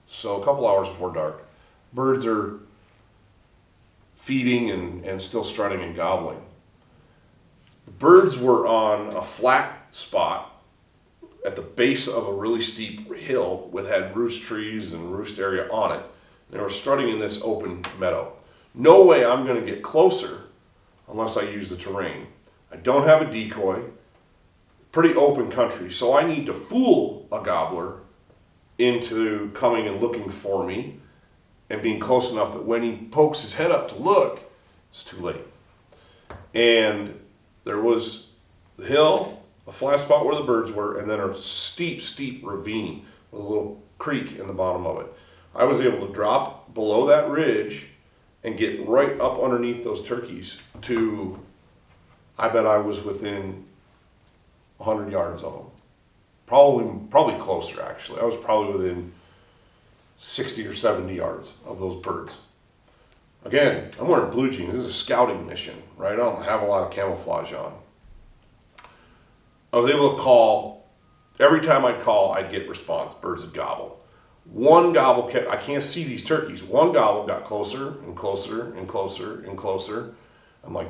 So 0.07 0.41
a 0.41 0.45
couple 0.45 0.67
hours 0.67 0.89
before 0.89 1.13
dark 1.13 1.47
birds 1.93 2.25
are 2.25 2.59
feeding 4.15 4.69
and, 4.69 5.05
and 5.05 5.21
still 5.21 5.43
strutting 5.43 5.81
and 5.81 5.95
gobbling. 5.95 6.41
Birds 8.01 8.35
were 8.35 8.65
on 8.65 9.15
a 9.15 9.21
flat 9.21 9.93
spot 9.93 10.59
at 11.45 11.55
the 11.55 11.61
base 11.61 12.07
of 12.07 12.25
a 12.25 12.33
really 12.33 12.63
steep 12.63 13.13
hill 13.13 13.69
with 13.71 13.87
had 13.87 14.17
roost 14.17 14.41
trees 14.41 14.93
and 14.93 15.13
roost 15.13 15.37
area 15.37 15.71
on 15.71 15.99
it. 15.99 16.03
They 16.49 16.59
were 16.59 16.67
strutting 16.67 17.09
in 17.09 17.19
this 17.19 17.43
open 17.43 17.83
meadow. 17.99 18.33
No 18.73 19.05
way 19.05 19.23
I'm 19.23 19.45
going 19.45 19.63
to 19.63 19.71
get 19.71 19.83
closer 19.83 20.45
unless 21.09 21.37
I 21.37 21.43
use 21.43 21.69
the 21.69 21.77
terrain. 21.77 22.25
I 22.71 22.77
don't 22.77 23.05
have 23.05 23.21
a 23.21 23.31
decoy. 23.31 23.83
Pretty 24.91 25.13
open 25.13 25.51
country, 25.51 25.91
so 25.91 26.17
I 26.17 26.25
need 26.25 26.47
to 26.47 26.55
fool 26.55 27.27
a 27.31 27.39
gobbler 27.43 27.97
into 28.79 29.51
coming 29.53 29.85
and 29.85 30.01
looking 30.01 30.27
for 30.27 30.65
me 30.65 30.97
and 31.69 31.83
being 31.83 31.99
close 31.99 32.31
enough 32.31 32.53
that 32.53 32.65
when 32.65 32.81
he 32.81 32.93
pokes 33.11 33.43
his 33.43 33.53
head 33.53 33.69
up 33.69 33.89
to 33.89 33.95
look, 33.95 34.51
it's 34.89 35.03
too 35.03 35.17
late. 35.17 35.45
And 36.55 37.20
there 37.63 37.81
was 37.81 38.29
the 38.77 38.85
hill, 38.85 39.43
a 39.67 39.71
flat 39.71 39.99
spot 39.99 40.25
where 40.25 40.35
the 40.35 40.43
birds 40.43 40.71
were, 40.71 40.97
and 40.97 41.09
then 41.09 41.19
a 41.19 41.35
steep, 41.35 42.01
steep 42.01 42.41
ravine 42.43 43.05
with 43.31 43.41
a 43.41 43.43
little 43.43 43.81
creek 43.97 44.39
in 44.39 44.47
the 44.47 44.53
bottom 44.53 44.85
of 44.85 45.01
it. 45.01 45.13
I 45.55 45.63
was 45.65 45.81
able 45.81 46.07
to 46.07 46.13
drop 46.13 46.73
below 46.73 47.05
that 47.07 47.29
ridge 47.29 47.87
and 48.43 48.57
get 48.57 48.87
right 48.87 49.19
up 49.19 49.41
underneath 49.41 49.83
those 49.83 50.03
turkeys 50.03 50.61
to, 50.81 51.39
I 52.37 52.49
bet 52.49 52.65
I 52.65 52.77
was 52.77 53.01
within 53.01 53.65
100 54.77 55.11
yards 55.11 55.43
of 55.43 55.53
them. 55.53 55.65
Probably, 56.47 56.91
probably 57.09 57.35
closer 57.35 57.81
actually. 57.81 58.21
I 58.21 58.25
was 58.25 58.35
probably 58.35 58.73
within 58.73 59.11
60 60.17 60.67
or 60.67 60.73
70 60.73 61.15
yards 61.15 61.53
of 61.65 61.79
those 61.79 62.01
birds. 62.01 62.37
Again, 63.43 63.89
I'm 63.99 64.07
wearing 64.07 64.29
blue 64.29 64.51
jeans. 64.51 64.73
This 64.73 64.81
is 64.83 64.89
a 64.89 64.93
scouting 64.93 65.47
mission, 65.47 65.75
right? 65.97 66.13
I 66.13 66.15
don't 66.15 66.43
have 66.43 66.61
a 66.61 66.65
lot 66.65 66.83
of 66.83 66.91
camouflage 66.91 67.53
on. 67.53 67.73
I 69.73 69.77
was 69.77 69.89
able 69.89 70.15
to 70.15 70.21
call. 70.21 70.85
Every 71.39 71.61
time 71.61 71.85
I'd 71.85 72.01
call, 72.01 72.33
I'd 72.33 72.51
get 72.51 72.69
response. 72.69 73.13
Birds 73.13 73.43
would 73.43 73.53
gobble. 73.53 73.99
One 74.45 74.93
gobble 74.93 75.23
kept, 75.23 75.49
I 75.49 75.55
can't 75.55 75.83
see 75.83 76.03
these 76.03 76.23
turkeys. 76.23 76.63
One 76.63 76.91
gobble 76.91 77.25
got 77.25 77.45
closer 77.45 77.99
and 78.03 78.15
closer 78.15 78.73
and 78.73 78.87
closer 78.87 79.41
and 79.41 79.57
closer. 79.57 80.13
I'm 80.63 80.73
like 80.73 80.89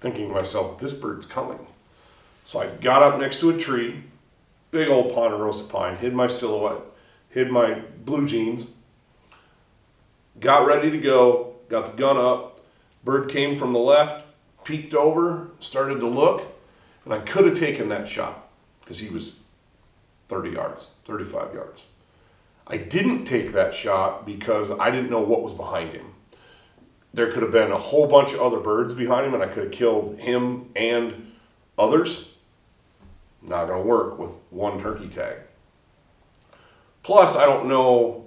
thinking 0.00 0.28
to 0.28 0.34
myself, 0.34 0.80
this 0.80 0.92
bird's 0.92 1.26
coming. 1.26 1.58
So 2.46 2.60
I 2.60 2.66
got 2.80 3.02
up 3.02 3.20
next 3.20 3.40
to 3.40 3.50
a 3.50 3.58
tree, 3.58 4.02
big 4.70 4.88
old 4.88 5.14
ponderosa 5.14 5.64
pine, 5.64 5.96
hid 5.96 6.14
my 6.14 6.26
silhouette, 6.26 6.82
hid 7.28 7.50
my 7.50 7.80
blue 8.04 8.26
jeans, 8.26 8.66
got 10.40 10.66
ready 10.66 10.90
to 10.90 10.98
go, 10.98 11.51
got 11.72 11.86
the 11.86 11.96
gun 11.96 12.18
up. 12.18 12.60
Bird 13.02 13.30
came 13.30 13.56
from 13.56 13.72
the 13.72 13.78
left, 13.78 14.26
peeked 14.62 14.94
over, 14.94 15.48
started 15.58 16.00
to 16.00 16.06
look, 16.06 16.46
and 17.04 17.14
I 17.14 17.18
could 17.18 17.46
have 17.46 17.58
taken 17.58 17.88
that 17.88 18.06
shot 18.06 18.50
because 18.80 18.98
he 18.98 19.08
was 19.08 19.36
30 20.28 20.50
yards, 20.50 20.90
35 21.06 21.54
yards. 21.54 21.86
I 22.66 22.76
didn't 22.76 23.24
take 23.24 23.52
that 23.52 23.74
shot 23.74 24.26
because 24.26 24.70
I 24.70 24.90
didn't 24.90 25.10
know 25.10 25.22
what 25.22 25.42
was 25.42 25.54
behind 25.54 25.94
him. 25.94 26.12
There 27.14 27.32
could 27.32 27.42
have 27.42 27.52
been 27.52 27.72
a 27.72 27.78
whole 27.78 28.06
bunch 28.06 28.34
of 28.34 28.40
other 28.40 28.60
birds 28.60 28.92
behind 28.94 29.26
him, 29.26 29.34
and 29.34 29.42
I 29.42 29.46
could 29.46 29.64
have 29.64 29.72
killed 29.72 30.18
him 30.18 30.70
and 30.76 31.32
others. 31.78 32.32
Not 33.40 33.66
going 33.66 33.82
to 33.82 33.88
work 33.88 34.18
with 34.18 34.36
one 34.50 34.78
turkey 34.78 35.08
tag. 35.08 35.38
Plus, 37.02 37.34
I 37.34 37.46
don't 37.46 37.66
know. 37.66 38.21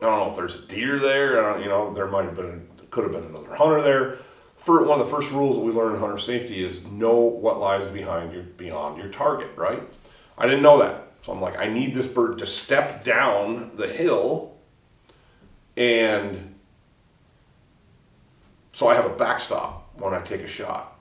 I 0.00 0.06
don't 0.06 0.18
know 0.18 0.30
if 0.30 0.36
there's 0.36 0.54
a 0.54 0.66
deer 0.66 0.98
there. 0.98 1.58
You 1.60 1.68
know, 1.68 1.92
there 1.92 2.06
might 2.06 2.24
have 2.24 2.36
been, 2.36 2.66
could 2.90 3.04
have 3.04 3.12
been 3.12 3.24
another 3.24 3.54
hunter 3.54 3.82
there. 3.82 4.18
For 4.56 4.84
one 4.84 5.00
of 5.00 5.06
the 5.06 5.10
first 5.14 5.30
rules 5.30 5.56
that 5.56 5.62
we 5.62 5.72
learn 5.72 5.94
in 5.94 6.00
hunter 6.00 6.18
safety 6.18 6.62
is 6.64 6.84
know 6.86 7.16
what 7.16 7.60
lies 7.60 7.86
behind 7.86 8.32
your 8.32 8.42
beyond 8.42 8.98
your 8.98 9.08
target. 9.08 9.50
Right? 9.56 9.82
I 10.36 10.46
didn't 10.46 10.62
know 10.62 10.78
that, 10.78 11.12
so 11.22 11.32
I'm 11.32 11.40
like, 11.40 11.58
I 11.58 11.66
need 11.66 11.94
this 11.94 12.06
bird 12.06 12.38
to 12.38 12.46
step 12.46 13.04
down 13.04 13.72
the 13.76 13.88
hill, 13.88 14.56
and 15.76 16.54
so 18.72 18.88
I 18.88 18.94
have 18.94 19.04
a 19.04 19.14
backstop 19.14 19.90
when 19.98 20.14
I 20.14 20.20
take 20.20 20.40
a 20.40 20.46
shot. 20.46 20.98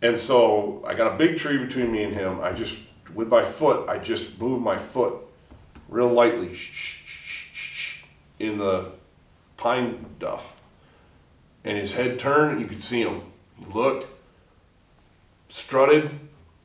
And 0.00 0.18
so 0.18 0.84
I 0.86 0.94
got 0.94 1.12
a 1.12 1.16
big 1.16 1.36
tree 1.36 1.58
between 1.58 1.90
me 1.90 2.04
and 2.04 2.14
him. 2.14 2.40
I 2.40 2.52
just, 2.52 2.78
with 3.14 3.28
my 3.28 3.42
foot, 3.42 3.88
I 3.88 3.98
just 3.98 4.38
moved 4.40 4.62
my 4.62 4.78
foot 4.78 5.14
real 5.88 6.08
lightly 6.08 6.54
in 8.38 8.58
the 8.58 8.92
pine 9.56 10.06
duff. 10.18 10.54
And 11.64 11.76
his 11.76 11.92
head 11.92 12.18
turned, 12.18 12.52
and 12.52 12.60
you 12.60 12.66
could 12.66 12.82
see 12.82 13.02
him. 13.02 13.22
He 13.58 13.66
looked, 13.72 14.06
strutted, 15.48 16.10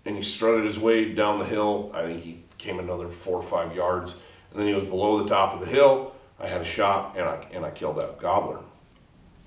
and 0.05 0.15
he 0.15 0.21
strutted 0.21 0.65
his 0.65 0.79
way 0.79 1.13
down 1.13 1.39
the 1.39 1.45
hill. 1.45 1.91
I 1.93 2.03
think 2.03 2.23
he 2.23 2.43
came 2.57 2.79
another 2.79 3.09
four 3.09 3.37
or 3.37 3.43
five 3.43 3.75
yards, 3.75 4.21
and 4.51 4.59
then 4.59 4.67
he 4.67 4.73
was 4.73 4.83
below 4.83 5.21
the 5.21 5.29
top 5.29 5.53
of 5.53 5.59
the 5.59 5.65
hill. 5.65 6.13
I 6.39 6.47
had 6.47 6.61
a 6.61 6.65
shot, 6.65 7.15
and 7.17 7.25
I, 7.27 7.45
and 7.51 7.65
I 7.65 7.71
killed 7.71 7.97
that 7.97 8.19
gobbler. 8.19 8.59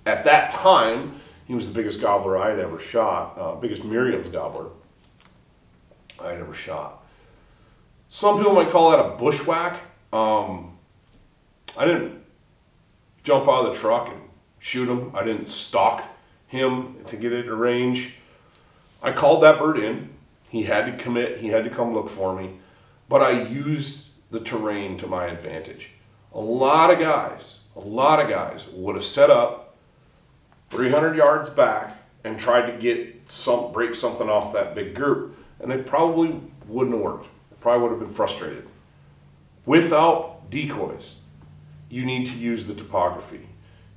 At 0.05 0.25
that 0.25 0.51
time, 0.51 1.21
he 1.47 1.55
was 1.55 1.69
the 1.69 1.75
biggest 1.75 2.01
gobbler 2.01 2.39
I 2.39 2.51
had 2.51 2.59
ever 2.59 2.79
shot, 2.79 3.39
uh, 3.39 3.55
biggest 3.55 3.85
Merriam's 3.85 4.29
gobbler 4.29 4.67
I 6.21 6.31
had 6.31 6.41
ever 6.41 6.55
shot. 6.55 7.05
Some 8.09 8.39
people 8.39 8.53
might 8.53 8.71
call 8.71 8.91
that 8.91 9.01
a 9.01 9.17
bushwhack. 9.17 9.81
Um, 10.13 10.76
I 11.77 11.85
didn't 11.85 12.23
jump 13.23 13.49
out 13.49 13.67
of 13.67 13.73
the 13.73 13.79
truck 13.79 14.09
and 14.09 14.21
shoot 14.59 14.89
him. 14.89 15.11
I 15.15 15.25
didn't 15.25 15.47
stalk 15.47 16.05
him 16.47 16.97
to 17.09 17.17
get 17.17 17.33
it 17.33 17.49
a 17.49 17.55
range. 17.55 18.15
I 19.03 19.13
called 19.13 19.43
that 19.43 19.59
bird 19.59 19.79
in 19.79 20.11
He 20.49 20.63
had 20.63 20.87
to 20.87 21.03
commit, 21.03 21.39
he 21.39 21.49
had 21.49 21.65
to 21.65 21.71
come 21.71 21.93
look 21.93 22.09
for 22.09 22.35
me, 22.35 22.53
but 23.09 23.21
I 23.21 23.43
used 23.43 24.09
the 24.31 24.41
terrain 24.41 24.97
to 24.99 25.07
my 25.07 25.27
advantage. 25.27 25.91
A 26.35 26.41
lot 26.41 26.91
of 26.91 26.99
guys, 26.99 27.61
a 27.75 27.81
lot 27.81 28.21
of 28.21 28.29
guys 28.29 28.67
would 28.73 28.95
have 28.95 29.05
set 29.05 29.31
up 29.31 29.77
300 30.71 31.17
yards 31.17 31.49
back 31.49 31.97
and 32.25 32.39
tried 32.39 32.71
to 32.71 32.77
get 32.79 33.31
some 33.31 33.73
break 33.73 33.95
something 33.95 34.29
off 34.29 34.53
that 34.53 34.75
big 34.75 34.95
group, 34.95 35.37
and 35.61 35.73
it 35.73 35.87
probably 35.87 36.41
wouldn't 36.67 36.95
have 36.95 37.05
worked. 37.05 37.29
Probably 37.61 37.83
would 37.83 37.91
have 37.91 38.01
been 38.01 38.15
frustrated. 38.15 38.67
Without 39.65 40.51
decoys, 40.51 41.17
you 41.89 42.05
need 42.05 42.27
to 42.27 42.37
use 42.37 42.67
the 42.67 42.75
topography. 42.75 43.49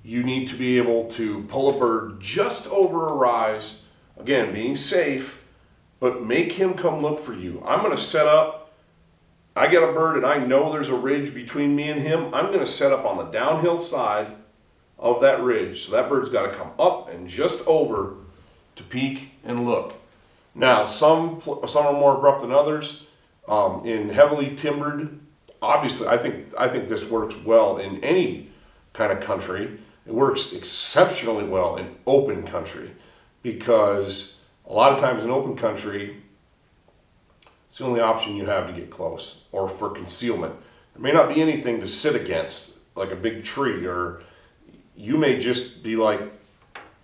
You 0.04 0.24
need 0.24 0.48
to 0.50 0.56
be 0.56 0.78
able 0.78 1.08
to 1.12 1.44
pull 1.44 1.70
a 1.70 1.80
bird 1.80 2.20
just 2.20 2.68
over 2.68 3.08
a 3.08 3.14
rise, 3.14 3.84
again, 4.18 4.54
being 4.54 4.76
safe, 4.76 5.44
but 6.00 6.26
make 6.26 6.54
him 6.54 6.74
come 6.74 7.02
look 7.02 7.20
for 7.20 7.34
you. 7.34 7.62
I'm 7.66 7.82
going 7.82 7.96
to 7.96 8.02
set 8.02 8.26
up, 8.26 8.74
I 9.56 9.68
get 9.68 9.84
a 9.84 9.92
bird 9.92 10.18
and 10.18 10.26
I 10.26 10.38
know 10.38 10.72
there's 10.72 10.90
a 10.90 10.96
ridge 10.96 11.34
between 11.34 11.76
me 11.76 11.90
and 11.90 12.02
him. 12.02 12.34
I'm 12.34 12.48
going 12.48 12.60
to 12.60 12.66
set 12.66 12.94
up 12.94 13.06
on 13.06 13.18
the 13.18 13.26
downhill 13.26 13.78
side 13.78 14.36
of 14.98 15.22
that 15.22 15.42
ridge. 15.42 15.86
So 15.86 15.92
that 15.94 16.10
bird's 16.10 16.30
got 16.30 16.52
to 16.52 16.58
come 16.58 16.72
up 16.80 17.10
and 17.10 17.28
just 17.28 17.66
over 17.68 18.16
to 18.76 18.84
peek 18.84 19.32
and 19.44 19.66
look. 19.66 19.96
Now, 20.56 20.86
some, 20.86 21.42
some 21.68 21.86
are 21.86 21.94
more 21.94 22.16
abrupt 22.16 22.42
than 22.42 22.52
others. 22.52 23.06
Um, 23.48 23.86
in 23.86 24.10
heavily 24.10 24.56
timbered, 24.56 25.20
obviously, 25.62 26.08
I 26.08 26.18
think, 26.18 26.54
I 26.58 26.68
think 26.68 26.88
this 26.88 27.10
works 27.10 27.36
well 27.38 27.78
in 27.78 28.04
any 28.04 28.50
kind 28.94 29.12
of 29.12 29.22
country. 29.22 29.80
It 30.06 30.14
works 30.14 30.54
exceptionally 30.54 31.46
well 31.46 31.78
in 31.78 31.96
open 32.08 32.44
country 32.44 32.92
because 33.44 34.36
a 34.66 34.74
lot 34.74 34.94
of 34.94 35.00
times 35.00 35.24
in 35.24 35.30
open 35.30 35.56
country, 35.56 36.18
it's 37.68 37.78
the 37.78 37.86
only 37.86 38.02
option 38.02 38.36
you 38.36 38.46
have 38.46 38.68
to 38.68 38.74
get 38.74 38.90
close 38.90 39.44
or 39.52 39.70
for 39.70 39.90
concealment. 39.90 40.56
There 40.94 41.02
may 41.02 41.12
not 41.12 41.34
be 41.34 41.42
anything 41.42 41.80
to 41.82 41.88
sit 41.88 42.16
against, 42.16 42.74
like 42.96 43.12
a 43.12 43.16
big 43.16 43.44
tree, 43.44 43.86
or 43.86 44.24
you 44.96 45.18
may 45.18 45.40
just 45.40 45.84
be 45.84 45.96
like 45.96 46.22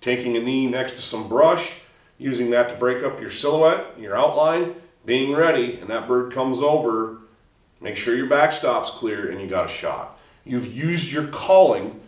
taking 0.02 0.38
a 0.38 0.40
knee 0.40 0.68
next 0.68 0.94
to 0.94 1.02
some 1.02 1.28
brush, 1.28 1.82
using 2.18 2.50
that 2.52 2.70
to 2.70 2.76
break 2.76 3.04
up 3.04 3.20
your 3.20 3.30
silhouette, 3.30 3.86
your 4.00 4.16
outline, 4.18 4.76
being 5.06 5.36
ready, 5.36 5.78
and 5.80 5.90
that 5.90 6.08
bird 6.08 6.34
comes 6.34 6.60
over. 6.60 7.20
Make 7.86 7.98
sure 7.98 8.16
your 8.16 8.26
backstop's 8.26 8.90
clear 8.90 9.30
and 9.30 9.40
you 9.40 9.46
got 9.46 9.66
a 9.66 9.72
shot. 9.72 10.18
You've 10.44 10.76
used 10.76 11.12
your 11.12 11.28
calling 11.28 12.02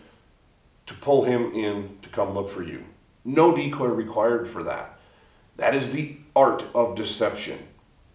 to 0.86 0.94
pull 0.94 1.22
him 1.22 1.54
in 1.54 1.98
to 2.02 2.08
come 2.08 2.34
look 2.34 2.50
for 2.50 2.64
you. 2.64 2.84
No 3.24 3.54
decoy 3.54 3.86
required 3.86 4.48
for 4.48 4.64
that. 4.64 4.98
That 5.56 5.76
is 5.76 5.92
the 5.92 6.16
art 6.34 6.64
of 6.74 6.96
deception. 6.96 7.60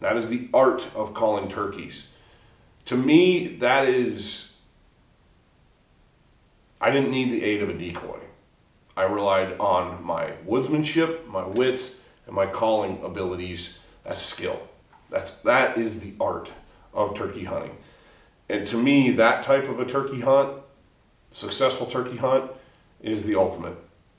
That 0.01 0.17
is 0.17 0.27
the 0.27 0.49
art 0.53 0.85
of 0.93 1.13
calling 1.13 1.47
turkeys. 1.47 2.09
To 2.87 2.97
me, 2.97 3.55
that 3.59 3.87
is. 3.87 4.57
I 6.81 6.91
didn't 6.91 7.11
need 7.11 7.31
the 7.31 7.45
aid 7.45 7.63
of 7.63 7.69
a 7.69 7.73
decoy. 7.73 8.19
I 8.97 9.03
relied 9.03 9.57
on 9.57 10.03
my 10.03 10.33
woodsmanship, 10.45 11.27
my 11.27 11.47
wits, 11.47 12.01
and 12.27 12.35
my 12.35 12.45
calling 12.45 13.01
abilities. 13.05 13.79
That's 14.03 14.21
skill. 14.21 14.67
That's 15.09 15.39
that 15.39 15.77
is 15.77 16.01
the 16.01 16.11
art 16.19 16.51
of 16.93 17.15
turkey 17.15 17.43
hunting. 17.43 17.75
And 18.49 18.67
to 18.67 18.77
me, 18.77 19.11
that 19.11 19.43
type 19.43 19.67
of 19.67 19.79
a 19.79 19.85
turkey 19.85 20.21
hunt, 20.21 20.61
successful 21.31 21.87
turkey 21.87 22.17
hunt, 22.17 22.51
is 23.01 23.25
the 23.25 23.35
ultimate. 23.35 23.77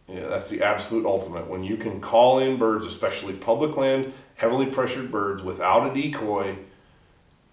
Yeah, 0.09 0.29
that's 0.29 0.49
the 0.49 0.63
absolute 0.63 1.07
ultimate. 1.07 1.49
When 1.49 1.65
you 1.65 1.77
can 1.77 2.01
call 2.01 2.39
in 2.39 2.59
birds, 2.59 2.85
especially 2.85 3.35
public 3.35 3.77
land, 3.77 4.13
heavily 4.35 4.67
pressured 4.67 5.11
birds, 5.11 5.43
without 5.43 5.91
a 5.91 5.95
decoy, 5.95 6.57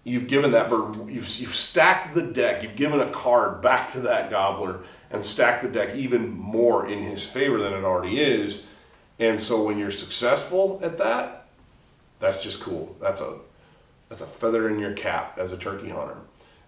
you've 0.04 0.26
given 0.26 0.50
that 0.52 0.68
bird, 0.68 0.96
you've, 1.08 1.28
you've 1.36 1.54
stacked 1.54 2.14
the 2.14 2.22
deck, 2.22 2.62
you've 2.62 2.76
given 2.76 3.00
a 3.00 3.10
card 3.10 3.62
back 3.62 3.92
to 3.92 4.00
that 4.00 4.30
gobbler 4.30 4.80
and 5.10 5.24
stacked 5.24 5.62
the 5.62 5.68
deck 5.68 5.94
even 5.94 6.30
more 6.30 6.88
in 6.88 7.02
his 7.02 7.24
favor 7.24 7.58
than 7.58 7.72
it 7.72 7.84
already 7.84 8.20
is. 8.20 8.66
And 9.18 9.38
so 9.38 9.62
when 9.62 9.78
you're 9.78 9.90
successful 9.90 10.80
at 10.82 10.98
that, 10.98 11.46
that's 12.18 12.42
just 12.42 12.60
cool. 12.60 12.96
That's 13.00 13.20
a 13.20 13.38
that's 14.12 14.20
a 14.20 14.26
feather 14.26 14.68
in 14.68 14.78
your 14.78 14.92
cap 14.92 15.38
as 15.38 15.52
a 15.52 15.56
turkey 15.56 15.88
hunter. 15.88 16.18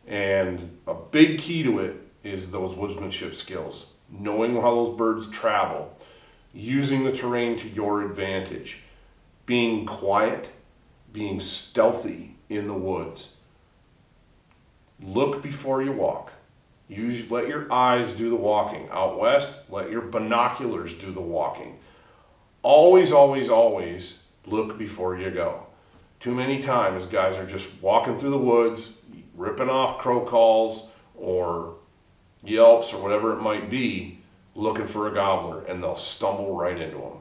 And 0.07 0.79
a 0.87 0.95
big 0.95 1.39
key 1.39 1.63
to 1.65 1.79
it 1.81 1.97
is 2.23 2.51
those 2.51 2.73
woodsmanship 2.73 3.35
skills 3.35 3.89
knowing 4.11 4.55
how 4.55 4.75
those 4.75 4.97
birds 4.97 5.29
travel, 5.29 5.95
using 6.55 7.05
the 7.05 7.13
terrain 7.13 7.59
to 7.59 7.69
your 7.69 8.03
advantage, 8.03 8.83
being 9.45 9.85
quiet, 9.85 10.53
being 11.13 11.39
stealthy 11.39 12.35
in 12.49 12.67
the 12.67 12.73
woods. 12.73 13.37
Look 15.03 15.43
before 15.43 15.83
you 15.83 15.93
walk. 15.93 16.33
Use, 16.89 17.31
let 17.31 17.47
your 17.47 17.71
eyes 17.71 18.15
do 18.15 18.31
the 18.31 18.37
walking. 18.37 18.89
Out 18.91 19.21
west, 19.21 19.59
let 19.69 19.91
your 19.91 20.01
binoculars 20.01 20.95
do 20.95 21.13
the 21.13 21.21
walking. 21.21 21.79
Always, 22.63 23.13
always, 23.13 23.51
always 23.51 24.21
look 24.47 24.79
before 24.79 25.19
you 25.19 25.31
go. 25.31 25.64
Too 26.25 26.35
many 26.35 26.63
times, 26.63 27.05
guys 27.05 27.37
are 27.37 27.45
just 27.45 27.69
walking 27.83 28.17
through 28.17 28.31
the 28.31 28.39
woods, 28.39 28.95
ripping 29.35 29.69
off 29.69 29.99
crow 29.99 30.25
calls 30.25 30.89
or 31.15 31.75
Yelps 32.43 32.95
or 32.95 33.03
whatever 33.03 33.35
it 33.35 33.43
might 33.43 33.69
be 33.69 34.21
looking 34.55 34.87
for 34.87 35.07
a 35.07 35.13
gobbler 35.13 35.67
and 35.67 35.83
they'll 35.83 35.95
stumble 35.95 36.57
right 36.57 36.81
into 36.81 36.97
them. 36.97 37.19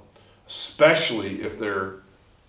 Especially 0.48 1.42
if 1.42 1.60
they're 1.60 1.96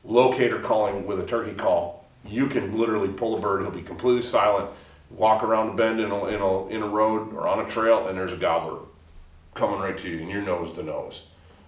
locator 0.05 0.61
calling 0.61 1.05
with 1.05 1.19
a 1.19 1.27
turkey 1.27 1.55
call. 1.55 2.07
You 2.25 2.47
can 2.47 2.79
literally 2.79 3.09
pull 3.09 3.37
a 3.37 3.41
bird, 3.41 3.63
he'll 3.63 3.73
be 3.73 3.83
completely 3.83 4.23
silent, 4.23 4.71
walk 5.11 5.43
around 5.43 5.71
a 5.71 5.75
bend 5.75 5.99
in 5.99 6.13
a, 6.13 6.25
in 6.27 6.41
a, 6.41 6.67
in 6.69 6.83
a 6.85 6.89
road 6.89 7.35
or 7.35 7.49
on 7.49 7.67
a 7.67 7.69
trail, 7.69 8.07
and 8.07 8.17
there's 8.17 8.33
a 8.33 8.37
gobbler 8.37 8.79
coming 9.55 9.81
right 9.81 9.99
to 9.99 10.09
you, 10.09 10.21
and 10.21 10.31
you're 10.31 10.41
nose 10.41 10.71
to 10.77 10.85
nose. 10.85 11.23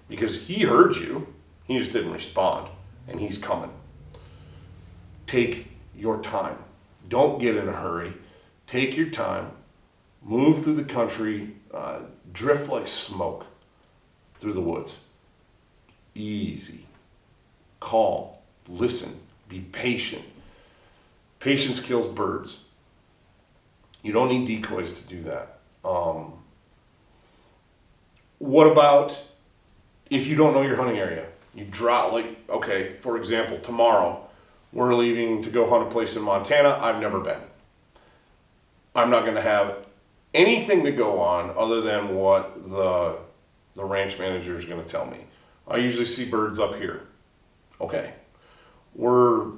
Because 0.09 0.47
he 0.47 0.63
heard 0.63 0.95
you, 0.95 1.27
he 1.65 1.77
just 1.77 1.93
didn't 1.93 2.13
respond, 2.13 2.69
and 3.09 3.19
he's 3.19 3.37
coming. 3.37 3.73
Take 5.27 5.69
your 5.97 6.21
time. 6.23 6.57
Don't 7.09 7.41
get 7.41 7.57
in 7.57 7.69
a 7.69 7.73
hurry. 7.73 8.15
Take 8.67 8.97
your 8.97 9.11
time 9.11 9.51
move 10.27 10.65
through 10.65 10.75
the 10.75 10.85
country, 10.85 11.55
uh, 11.73 12.01
drift 12.33 12.69
like 12.69 12.89
smoke 12.89 13.47
through 14.39 14.53
the 14.53 14.61
woods. 14.61 14.99
Easy, 16.15 16.85
calm, 17.81 18.29
listen, 18.69 19.21
be 19.49 19.61
patient. 19.61 20.23
Patience 21.39 21.79
kills 21.79 22.09
birds. 22.09 22.59
You 24.03 24.13
don't 24.13 24.29
need 24.29 24.47
decoys 24.47 25.01
to 25.01 25.09
do 25.09 25.23
that. 25.23 25.59
Um, 25.85 26.33
what 28.39 28.67
about 28.67 29.21
if 30.11 30.27
you 30.27 30.35
don't 30.37 30.55
know 30.55 30.63
your 30.63 30.77
hunting 30.77 30.99
area? 30.99 31.27
You 31.55 31.65
drop, 31.65 32.13
like, 32.13 32.37
okay, 32.49 32.97
for 32.99 33.17
example, 33.17 33.59
tomorrow 33.59 34.26
we're 34.73 34.95
leaving 34.95 35.43
to 35.43 35.51
go 35.51 35.69
hunt 35.69 35.87
a 35.87 35.91
place 35.91 36.17
in 36.17 36.23
Montana 36.23 36.79
I've 36.81 37.01
never 37.01 37.21
been. 37.21 37.41
I'm 38.95 39.11
not 39.11 39.23
going 39.23 39.35
to 39.35 39.43
have 39.43 39.77
anything 40.35 40.85
to 40.85 40.93
go 40.93 41.21
on 41.21 41.53
other 41.57 41.81
than 41.81 42.15
what 42.15 42.69
the 42.69 43.19
the 43.75 43.85
ranch 43.85 44.19
manager 44.19 44.57
is 44.57 44.65
going 44.65 44.83
to 44.83 44.89
tell 44.89 45.05
me. 45.05 45.19
I 45.69 45.77
usually 45.77 46.07
see 46.07 46.29
birds 46.29 46.59
up 46.59 46.77
here. 46.77 47.03
Okay, 47.81 48.15
we're 48.95 49.53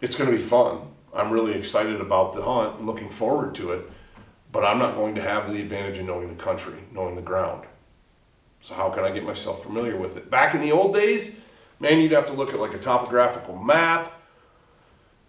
it's 0.00 0.16
going 0.16 0.30
to 0.30 0.36
be 0.36 0.42
fun. 0.42 0.80
I'm 1.14 1.30
really 1.30 1.54
excited 1.54 2.00
about 2.00 2.34
the 2.34 2.42
hunt, 2.42 2.84
looking 2.84 3.08
forward 3.08 3.54
to 3.56 3.72
it, 3.72 3.90
but 4.52 4.64
I'm 4.64 4.78
not 4.78 4.94
going 4.94 5.14
to 5.16 5.22
have 5.22 5.50
the 5.50 5.60
advantage 5.60 5.98
of 5.98 6.06
knowing 6.06 6.28
the 6.28 6.42
country, 6.42 6.78
knowing 6.92 7.16
the 7.16 7.22
ground. 7.22 7.64
So 8.60 8.74
how 8.74 8.90
can 8.90 9.04
I 9.04 9.10
get 9.10 9.24
myself 9.24 9.62
familiar 9.62 9.96
with 9.96 10.16
it? 10.16 10.30
Back 10.30 10.54
in 10.54 10.60
the 10.60 10.72
old 10.72 10.94
days, 10.94 11.40
man, 11.80 12.00
you'd 12.00 12.12
have 12.12 12.26
to 12.26 12.32
look 12.32 12.52
at 12.52 12.60
like 12.60 12.74
a 12.74 12.78
topographical 12.78 13.56
map, 13.56 14.12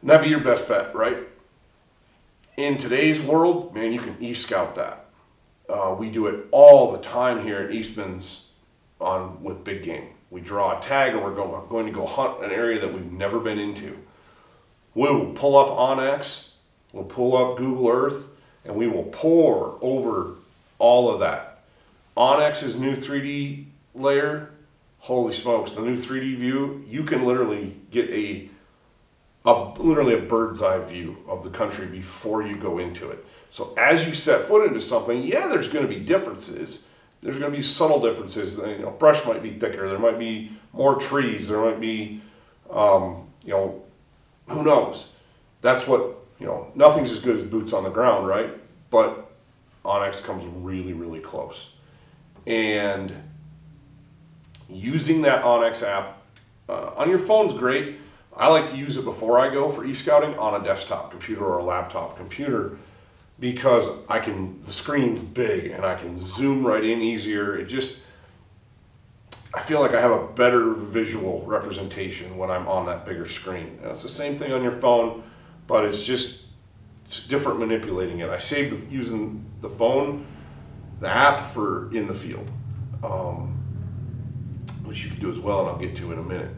and 0.01 0.09
that'd 0.09 0.23
be 0.23 0.29
your 0.29 0.43
best 0.43 0.67
bet, 0.67 0.95
right? 0.95 1.17
in 2.59 2.77
today's 2.77 3.21
world, 3.21 3.73
man, 3.73 3.93
you 3.93 4.01
can 4.01 4.17
e-scout 4.19 4.75
that. 4.75 5.05
Uh, 5.69 5.95
we 5.97 6.09
do 6.09 6.27
it 6.27 6.45
all 6.51 6.91
the 6.91 6.97
time 6.97 7.41
here 7.41 7.59
at 7.59 7.71
Eastman's 7.73 8.49
on 8.99 9.41
with 9.41 9.63
big 9.63 9.81
game. 9.83 10.09
We 10.29 10.41
draw 10.41 10.77
a 10.77 10.81
tag 10.81 11.13
and 11.13 11.23
we're 11.23 11.33
going, 11.33 11.69
going 11.69 11.85
to 11.85 11.91
go 11.91 12.05
hunt 12.05 12.43
an 12.43 12.51
area 12.51 12.81
that 12.81 12.93
we've 12.93 13.11
never 13.13 13.39
been 13.39 13.59
into. 13.59 13.97
We 14.93 15.09
will 15.09 15.31
pull 15.31 15.57
up 15.57 15.69
onX, 15.69 16.49
we'll 16.91 17.05
pull 17.05 17.37
up 17.37 17.57
Google 17.57 17.87
Earth, 17.87 18.27
and 18.65 18.75
we 18.75 18.87
will 18.87 19.03
pour 19.03 19.77
over 19.81 20.35
all 20.79 21.09
of 21.09 21.21
that. 21.21 21.63
onX's 22.17 22.77
new 22.77 22.93
3D 22.93 23.67
layer, 23.95 24.51
holy 24.99 25.33
smokes, 25.33 25.73
the 25.73 25.81
new 25.81 25.97
3D 25.97 26.37
view, 26.37 26.83
you 26.87 27.03
can 27.03 27.25
literally 27.25 27.75
get 27.91 28.09
a 28.09 28.49
a, 29.45 29.73
literally 29.79 30.15
a 30.15 30.21
bird's 30.21 30.61
eye 30.61 30.83
view 30.83 31.17
of 31.27 31.43
the 31.43 31.49
country 31.49 31.85
before 31.85 32.43
you 32.43 32.55
go 32.57 32.77
into 32.77 33.09
it. 33.09 33.25
So 33.49 33.73
as 33.77 34.05
you 34.05 34.13
set 34.13 34.47
foot 34.47 34.67
into 34.67 34.81
something, 34.81 35.23
yeah, 35.23 35.47
there's 35.47 35.69
going 35.69 35.87
to 35.87 35.93
be 35.93 36.01
differences. 36.01 36.85
There's 37.23 37.39
going 37.39 37.49
to 37.51 37.57
be 37.57 37.63
subtle 37.63 38.01
differences. 38.01 38.57
You 38.57 38.79
know, 38.79 38.91
brush 38.91 39.25
might 39.25 39.41
be 39.41 39.51
thicker. 39.51 39.87
There 39.87 39.97
might 39.97 40.19
be 40.19 40.51
more 40.73 40.99
trees. 40.99 41.47
There 41.47 41.59
might 41.59 41.79
be 41.79 42.21
Um, 42.69 43.27
you 43.43 43.51
know, 43.51 43.81
who 44.47 44.63
knows? 44.63 45.11
That's 45.61 45.87
what 45.87 46.01
you 46.39 46.45
know. 46.45 46.71
Nothing's 46.75 47.11
as 47.11 47.19
good 47.19 47.37
as 47.37 47.43
boots 47.43 47.73
on 47.73 47.83
the 47.83 47.89
ground, 47.89 48.27
right? 48.27 48.51
But 48.89 49.31
onX 49.83 50.23
comes 50.23 50.45
really, 50.45 50.93
really 50.93 51.19
close, 51.19 51.71
and 52.45 53.13
using 54.69 55.21
that 55.23 55.43
onX 55.43 55.83
app 55.83 56.21
uh, 56.67 56.91
on 56.95 57.09
your 57.09 57.19
phone's 57.19 57.53
great. 57.53 57.97
I 58.35 58.47
like 58.47 58.69
to 58.69 58.77
use 58.77 58.97
it 58.97 59.03
before 59.03 59.39
I 59.39 59.49
go 59.49 59.69
for 59.69 59.83
e-scouting 59.83 60.37
on 60.37 60.61
a 60.61 60.63
desktop 60.63 61.11
computer 61.11 61.43
or 61.43 61.57
a 61.57 61.63
laptop 61.63 62.15
computer 62.15 62.77
because 63.39 63.89
I 64.07 64.19
can 64.19 64.61
the 64.63 64.71
screen's 64.71 65.21
big 65.21 65.71
and 65.71 65.85
I 65.85 65.95
can 65.95 66.17
zoom 66.17 66.65
right 66.65 66.83
in 66.83 67.01
easier. 67.01 67.57
It 67.57 67.65
just 67.65 68.03
I 69.53 69.61
feel 69.61 69.79
like 69.79 69.93
I 69.93 70.01
have 70.01 70.11
a 70.11 70.27
better 70.27 70.73
visual 70.73 71.43
representation 71.45 72.37
when 72.37 72.51
I'm 72.51 72.67
on 72.67 72.85
that 72.85 73.05
bigger 73.05 73.25
screen. 73.25 73.79
And 73.81 73.91
it's 73.91 74.03
the 74.03 74.09
same 74.09 74.37
thing 74.37 74.51
on 74.51 74.61
your 74.61 74.73
phone, 74.79 75.23
but 75.65 75.85
it's 75.85 76.05
just 76.05 76.45
it's 77.05 77.25
different 77.25 77.59
manipulating 77.59 78.19
it. 78.19 78.29
I 78.29 78.37
saved 78.37 78.91
using 78.91 79.43
the 79.61 79.69
phone, 79.69 80.25
the 80.99 81.09
app 81.09 81.39
for 81.51 81.93
in 81.95 82.07
the 82.07 82.13
field, 82.13 82.51
um, 83.03 83.58
which 84.83 85.03
you 85.03 85.11
can 85.11 85.19
do 85.19 85.31
as 85.31 85.39
well, 85.39 85.61
and 85.61 85.69
I'll 85.69 85.77
get 85.77 85.95
to 85.97 86.11
in 86.11 86.19
a 86.19 86.23
minute. 86.23 86.51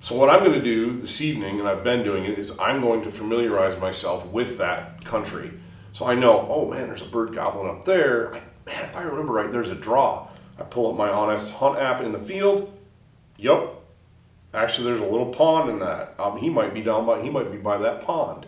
So 0.00 0.16
what 0.16 0.30
I'm 0.30 0.40
going 0.40 0.52
to 0.52 0.62
do 0.62 0.98
this 0.98 1.20
evening, 1.20 1.60
and 1.60 1.68
I've 1.68 1.84
been 1.84 2.02
doing 2.02 2.24
it, 2.24 2.38
is 2.38 2.58
I'm 2.58 2.80
going 2.80 3.02
to 3.02 3.12
familiarize 3.12 3.78
myself 3.78 4.26
with 4.26 4.56
that 4.58 5.04
country, 5.04 5.52
so 5.92 6.06
I 6.06 6.14
know. 6.14 6.46
Oh 6.48 6.70
man, 6.70 6.86
there's 6.86 7.02
a 7.02 7.06
bird 7.06 7.34
goblin 7.34 7.68
up 7.68 7.84
there. 7.84 8.34
I, 8.34 8.40
man, 8.64 8.84
if 8.84 8.96
I 8.96 9.02
remember 9.02 9.34
right, 9.34 9.50
there's 9.50 9.68
a 9.68 9.74
draw. 9.74 10.28
I 10.58 10.62
pull 10.62 10.90
up 10.90 10.96
my 10.96 11.08
onX 11.08 11.50
Hunt 11.50 11.78
app 11.78 12.00
in 12.00 12.12
the 12.12 12.18
field. 12.18 12.72
Yup. 13.36 13.82
Actually, 14.52 14.86
there's 14.86 15.00
a 15.00 15.06
little 15.06 15.32
pond 15.32 15.70
in 15.70 15.78
that. 15.80 16.14
Um, 16.18 16.38
he 16.38 16.48
might 16.48 16.74
be 16.74 16.82
down 16.82 17.06
by. 17.06 17.22
He 17.22 17.30
might 17.30 17.52
be 17.52 17.58
by 17.58 17.78
that 17.78 18.02
pond. 18.02 18.46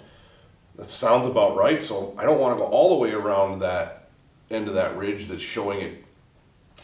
That 0.77 0.89
sounds 0.89 1.27
about 1.27 1.57
right. 1.57 1.83
So 1.83 2.15
I 2.19 2.25
don't 2.25 2.41
want 2.41 2.57
to 2.57 2.65
go 2.65 2.69
all 2.69 2.89
the 2.91 2.97
way 2.97 3.13
around 3.13 3.61
that 3.61 4.09
end 4.51 4.69
of 4.69 4.75
that 4.75 4.97
ridge 4.97 5.27
that's 5.27 5.43
showing 5.43 5.81
it. 5.81 6.02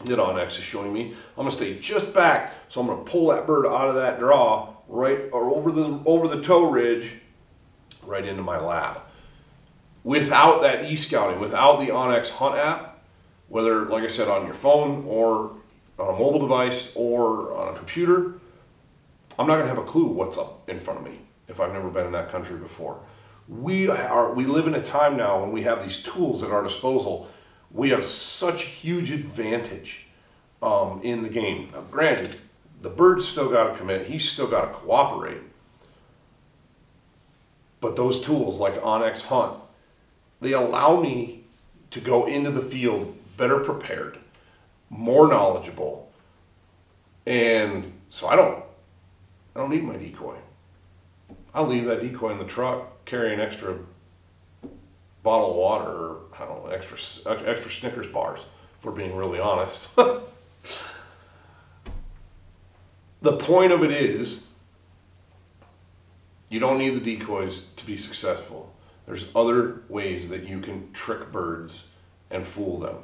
That 0.05 0.17
onX 0.17 0.57
is 0.57 0.63
showing 0.63 0.93
me. 0.93 1.09
I'm 1.11 1.43
gonna 1.43 1.51
stay 1.51 1.77
just 1.79 2.13
back. 2.13 2.53
So 2.69 2.81
I'm 2.81 2.87
gonna 2.87 3.03
pull 3.03 3.27
that 3.27 3.45
bird 3.45 3.65
out 3.65 3.89
of 3.89 3.95
that 3.95 4.19
draw 4.19 4.73
right 4.87 5.29
or 5.31 5.53
over 5.53 5.71
the 5.71 5.99
over 6.05 6.27
the 6.27 6.41
toe 6.41 6.69
ridge, 6.69 7.15
right 8.05 8.25
into 8.25 8.41
my 8.41 8.59
lap. 8.59 9.11
Without 10.03 10.61
that 10.61 10.89
e-scouting, 10.89 11.39
without 11.39 11.79
the 11.79 11.87
onX 11.87 12.29
Hunt 12.29 12.55
app, 12.55 13.03
whether, 13.49 13.85
like 13.85 14.03
I 14.03 14.07
said, 14.07 14.27
on 14.29 14.45
your 14.45 14.55
phone 14.55 15.03
or 15.05 15.57
on 15.97 16.15
a 16.15 16.17
mobile 16.17 16.39
device 16.39 16.93
or 16.95 17.53
on 17.53 17.73
a 17.73 17.77
computer, 17.77 18.39
I'm 19.37 19.47
not 19.47 19.57
to 19.57 19.67
have 19.67 19.77
a 19.77 19.83
clue 19.83 20.05
what's 20.05 20.37
up 20.37 20.69
in 20.69 20.79
front 20.79 20.99
of 20.99 21.05
me 21.05 21.19
if 21.47 21.59
I've 21.59 21.73
never 21.73 21.89
been 21.89 22.05
in 22.05 22.11
that 22.13 22.29
country 22.29 22.57
before. 22.57 22.99
We 23.47 23.89
are 23.89 24.33
we 24.33 24.45
live 24.45 24.67
in 24.67 24.75
a 24.75 24.81
time 24.81 25.17
now 25.17 25.41
when 25.41 25.51
we 25.51 25.63
have 25.63 25.83
these 25.83 26.01
tools 26.01 26.43
at 26.43 26.51
our 26.51 26.63
disposal. 26.63 27.27
We 27.71 27.89
have 27.91 28.03
such 28.03 28.63
huge 28.63 29.11
advantage 29.11 30.07
um, 30.61 31.01
in 31.03 31.23
the 31.23 31.29
game. 31.29 31.69
Now, 31.73 31.81
granted, 31.81 32.35
the 32.81 32.89
bird's 32.89 33.27
still 33.27 33.49
got 33.49 33.71
to 33.71 33.77
commit. 33.77 34.07
He's 34.07 34.29
still 34.29 34.47
got 34.47 34.61
to 34.61 34.73
cooperate. 34.73 35.41
But 37.81 37.95
those 37.95 38.21
tools 38.21 38.59
like 38.59 38.81
onX 38.81 39.25
Hunt, 39.25 39.57
they 40.41 40.53
allow 40.53 40.99
me 40.99 41.43
to 41.91 41.99
go 41.99 42.25
into 42.25 42.51
the 42.51 42.61
field 42.61 43.15
better 43.37 43.59
prepared, 43.59 44.17
more 44.89 45.27
knowledgeable, 45.27 46.11
and 47.25 47.93
so 48.09 48.27
I 48.27 48.35
don't 48.35 48.63
I 49.55 49.59
don't 49.59 49.69
need 49.69 49.83
my 49.83 49.97
decoy. 49.97 50.35
I'll 51.53 51.67
leave 51.67 51.85
that 51.85 52.01
decoy 52.01 52.31
in 52.31 52.37
the 52.37 52.45
truck, 52.45 53.05
carry 53.05 53.33
an 53.33 53.39
extra 53.39 53.77
bottle 55.23 55.51
of 55.51 55.55
water 55.57 55.89
or 55.89 56.17
I 56.37 56.45
don't 56.45 56.65
know, 56.65 56.71
extra 56.71 56.97
extra 57.45 57.71
Snickers 57.71 58.07
bars. 58.07 58.45
If 58.77 58.85
we're 58.85 58.91
being 58.91 59.15
really 59.15 59.39
honest. 59.39 59.89
the 63.21 63.33
point 63.37 63.71
of 63.73 63.83
it 63.83 63.91
is, 63.91 64.45
you 66.47 66.59
don't 66.59 66.77
need 66.77 66.95
the 66.95 67.01
decoys 67.17 67.63
to 67.75 67.85
be 67.85 67.97
successful. 67.97 68.73
There's 69.05 69.25
other 69.35 69.81
ways 69.89 70.29
that 70.29 70.47
you 70.47 70.59
can 70.59 70.91
trick 70.93 71.31
birds 71.31 71.87
and 72.31 72.45
fool 72.45 72.79
them. 72.79 72.97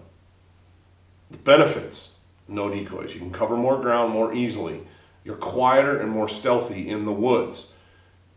The 1.31 1.37
benefits 1.37 2.15
no 2.47 2.69
decoys. 2.69 3.13
You 3.13 3.19
can 3.19 3.31
cover 3.31 3.57
more 3.57 3.79
ground 3.79 4.13
more 4.13 4.33
easily. 4.33 4.81
You're 5.23 5.35
quieter 5.35 5.99
and 5.99 6.11
more 6.11 6.29
stealthy 6.29 6.87
in 6.89 7.05
the 7.05 7.11
woods. 7.11 7.71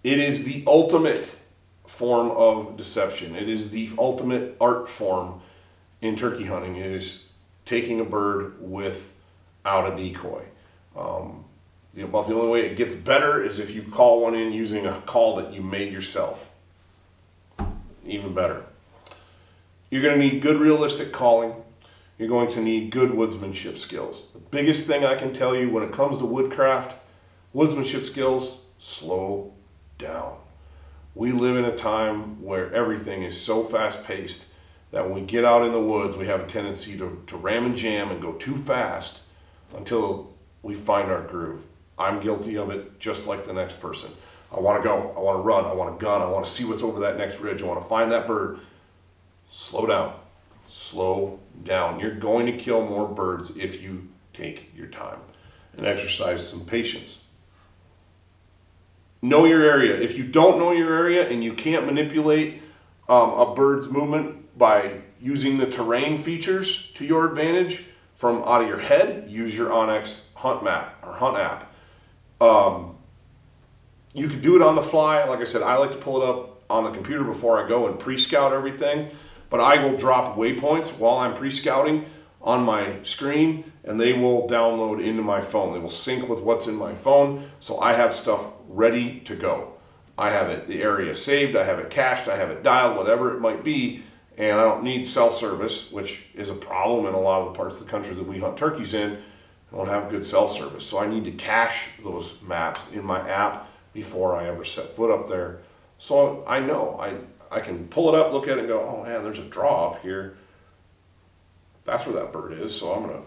It 0.02 0.18
is 0.18 0.44
the 0.44 0.64
ultimate 0.66 1.30
form 1.98 2.30
of 2.30 2.76
deception. 2.76 3.34
It 3.34 3.48
is 3.48 3.70
the 3.70 3.90
ultimate 3.98 4.56
art 4.60 4.88
form 4.88 5.40
in 6.00 6.16
turkey 6.16 6.44
hunting. 6.44 6.76
Is 6.76 7.26
taking 7.64 8.00
a 8.00 8.04
bird 8.04 8.54
without 8.60 9.92
a 9.92 9.96
decoy. 9.96 10.42
Um, 10.96 11.44
the, 11.94 12.02
about 12.02 12.26
the 12.26 12.34
only 12.34 12.48
way 12.48 12.66
it 12.66 12.76
gets 12.76 12.94
better 12.94 13.42
is 13.42 13.58
if 13.58 13.70
you 13.70 13.82
call 13.82 14.22
one 14.22 14.34
in 14.34 14.52
using 14.52 14.86
a 14.86 15.00
call 15.02 15.36
that 15.36 15.52
you 15.52 15.60
made 15.60 15.92
yourself. 15.92 16.50
Even 18.06 18.32
better. 18.32 18.64
You're 19.90 20.02
going 20.02 20.18
to 20.18 20.24
need 20.26 20.40
good 20.40 20.58
realistic 20.58 21.12
calling 21.12 21.54
you're 22.18 22.28
going 22.28 22.50
to 22.52 22.60
need 22.60 22.90
good 22.90 23.10
woodsmanship 23.10 23.78
skills. 23.78 24.24
The 24.32 24.40
biggest 24.40 24.86
thing 24.86 25.04
I 25.04 25.14
can 25.14 25.32
tell 25.32 25.54
you 25.54 25.70
when 25.70 25.84
it 25.84 25.92
comes 25.92 26.18
to 26.18 26.24
woodcraft, 26.24 26.96
woodsmanship 27.54 28.04
skills, 28.04 28.60
slow 28.78 29.52
down. 29.98 30.36
We 31.18 31.32
live 31.32 31.56
in 31.56 31.64
a 31.64 31.76
time 31.76 32.42
where 32.42 32.72
everything 32.72 33.24
is 33.24 33.38
so 33.38 33.64
fast 33.64 34.04
paced 34.04 34.44
that 34.92 35.04
when 35.04 35.14
we 35.14 35.20
get 35.20 35.44
out 35.44 35.66
in 35.66 35.72
the 35.72 35.80
woods, 35.80 36.16
we 36.16 36.26
have 36.28 36.40
a 36.40 36.46
tendency 36.46 36.96
to, 36.96 37.22
to 37.26 37.36
ram 37.36 37.66
and 37.66 37.76
jam 37.76 38.10
and 38.10 38.22
go 38.22 38.32
too 38.32 38.56
fast 38.56 39.20
until 39.76 40.32
we 40.62 40.74
find 40.74 41.10
our 41.10 41.22
groove. 41.22 41.62
I'm 41.98 42.22
guilty 42.22 42.56
of 42.56 42.70
it 42.70 42.98
just 42.98 43.26
like 43.26 43.46
the 43.46 43.52
next 43.52 43.80
person. 43.80 44.10
I 44.50 44.60
want 44.60 44.82
to 44.82 44.88
go, 44.88 45.12
I 45.16 45.20
want 45.20 45.38
to 45.38 45.42
run, 45.42 45.66
I 45.66 45.74
want 45.74 45.94
a 45.94 45.98
gun, 45.98 46.22
I 46.22 46.26
want 46.26 46.46
to 46.46 46.50
see 46.50 46.64
what's 46.64 46.82
over 46.82 47.00
that 47.00 47.18
next 47.18 47.40
ridge, 47.40 47.60
I 47.60 47.66
want 47.66 47.82
to 47.82 47.88
find 47.88 48.10
that 48.12 48.26
bird. 48.26 48.60
Slow 49.48 49.86
down 49.86 50.14
slow 50.68 51.40
down. 51.64 51.98
You're 51.98 52.14
going 52.14 52.46
to 52.46 52.52
kill 52.52 52.84
more 52.84 53.08
birds 53.08 53.50
if 53.56 53.82
you 53.82 54.06
take 54.32 54.70
your 54.76 54.86
time 54.86 55.18
and 55.76 55.86
exercise 55.86 56.46
some 56.46 56.64
patience. 56.64 57.24
Know 59.20 59.44
your 59.44 59.62
area. 59.62 59.96
If 59.96 60.16
you 60.16 60.24
don't 60.24 60.58
know 60.58 60.72
your 60.72 60.94
area 60.94 61.28
and 61.28 61.42
you 61.42 61.54
can't 61.54 61.86
manipulate 61.86 62.62
um, 63.08 63.30
a 63.32 63.54
bird's 63.54 63.88
movement 63.88 64.56
by 64.56 65.00
using 65.20 65.58
the 65.58 65.66
terrain 65.66 66.22
features 66.22 66.90
to 66.92 67.04
your 67.04 67.28
advantage 67.28 67.84
from 68.16 68.42
out 68.44 68.62
of 68.62 68.68
your 68.68 68.78
head, 68.78 69.28
use 69.28 69.56
your 69.56 69.70
onX 69.70 70.32
Hunt 70.34 70.62
map 70.62 70.96
or 71.04 71.12
Hunt 71.12 71.36
app. 71.36 71.72
Um, 72.40 72.96
you 74.14 74.28
could 74.28 74.42
do 74.42 74.56
it 74.56 74.62
on 74.62 74.76
the 74.76 74.82
fly. 74.82 75.24
Like 75.24 75.40
I 75.40 75.44
said, 75.44 75.62
I 75.62 75.76
like 75.76 75.90
to 75.92 75.98
pull 75.98 76.22
it 76.22 76.28
up 76.28 76.62
on 76.70 76.84
the 76.84 76.90
computer 76.90 77.24
before 77.24 77.64
I 77.64 77.68
go 77.68 77.88
and 77.88 77.98
pre-scout 77.98 78.52
everything 78.52 79.10
but 79.50 79.60
I 79.60 79.82
will 79.82 79.96
drop 79.96 80.36
waypoints 80.36 80.98
while 80.98 81.18
I'm 81.18 81.34
pre-scouting 81.34 82.06
on 82.40 82.62
my 82.62 83.02
screen 83.02 83.72
and 83.84 84.00
they 84.00 84.12
will 84.12 84.48
download 84.48 85.02
into 85.02 85.22
my 85.22 85.40
phone. 85.40 85.72
They 85.72 85.78
will 85.78 85.90
sync 85.90 86.28
with 86.28 86.40
what's 86.40 86.66
in 86.66 86.76
my 86.76 86.94
phone 86.94 87.48
so 87.60 87.80
I 87.80 87.94
have 87.94 88.14
stuff 88.14 88.44
ready 88.68 89.20
to 89.20 89.34
go. 89.34 89.74
I 90.16 90.30
have 90.30 90.50
it 90.50 90.66
the 90.66 90.82
area 90.82 91.14
saved, 91.14 91.56
I 91.56 91.64
have 91.64 91.78
it 91.78 91.90
cached, 91.90 92.28
I 92.28 92.36
have 92.36 92.50
it 92.50 92.62
dialed, 92.62 92.96
whatever 92.96 93.34
it 93.36 93.40
might 93.40 93.64
be, 93.64 94.02
and 94.36 94.58
I 94.58 94.64
don't 94.64 94.82
need 94.82 95.04
cell 95.04 95.30
service, 95.30 95.90
which 95.90 96.22
is 96.34 96.50
a 96.50 96.54
problem 96.54 97.06
in 97.06 97.14
a 97.14 97.20
lot 97.20 97.42
of 97.42 97.52
the 97.52 97.56
parts 97.56 97.80
of 97.80 97.86
the 97.86 97.90
country 97.90 98.14
that 98.14 98.26
we 98.26 98.38
hunt 98.38 98.56
turkeys 98.56 98.94
in. 98.94 99.18
I 99.72 99.76
don't 99.76 99.88
have 99.88 100.10
good 100.10 100.24
cell 100.24 100.48
service, 100.48 100.86
so 100.86 100.98
I 100.98 101.06
need 101.06 101.24
to 101.24 101.32
cache 101.32 101.90
those 102.02 102.34
maps 102.42 102.80
in 102.92 103.04
my 103.04 103.28
app 103.28 103.68
before 103.92 104.34
I 104.34 104.46
ever 104.46 104.64
set 104.64 104.96
foot 104.96 105.10
up 105.10 105.28
there. 105.28 105.60
So 105.98 106.44
I 106.46 106.60
know 106.60 106.98
I 107.00 107.14
I 107.50 107.60
can 107.60 107.88
pull 107.88 108.08
it 108.08 108.14
up, 108.14 108.32
look 108.32 108.46
at 108.46 108.58
it, 108.58 108.60
and 108.60 108.68
go, 108.68 108.80
oh 108.80 109.04
man, 109.04 109.22
there's 109.22 109.38
a 109.38 109.44
draw 109.44 109.90
up 109.90 110.02
here. 110.02 110.36
That's 111.84 112.06
where 112.06 112.16
that 112.16 112.32
bird 112.32 112.52
is. 112.52 112.74
So 112.74 112.92
I'm 112.92 113.02
gonna 113.02 113.22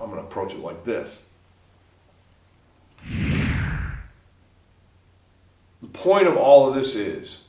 I'm 0.00 0.10
gonna 0.10 0.22
approach 0.22 0.52
it 0.52 0.60
like 0.60 0.84
this. 0.84 1.22
The 5.80 5.88
point 5.88 6.26
of 6.26 6.36
all 6.36 6.68
of 6.68 6.74
this 6.74 6.94
is 6.94 7.44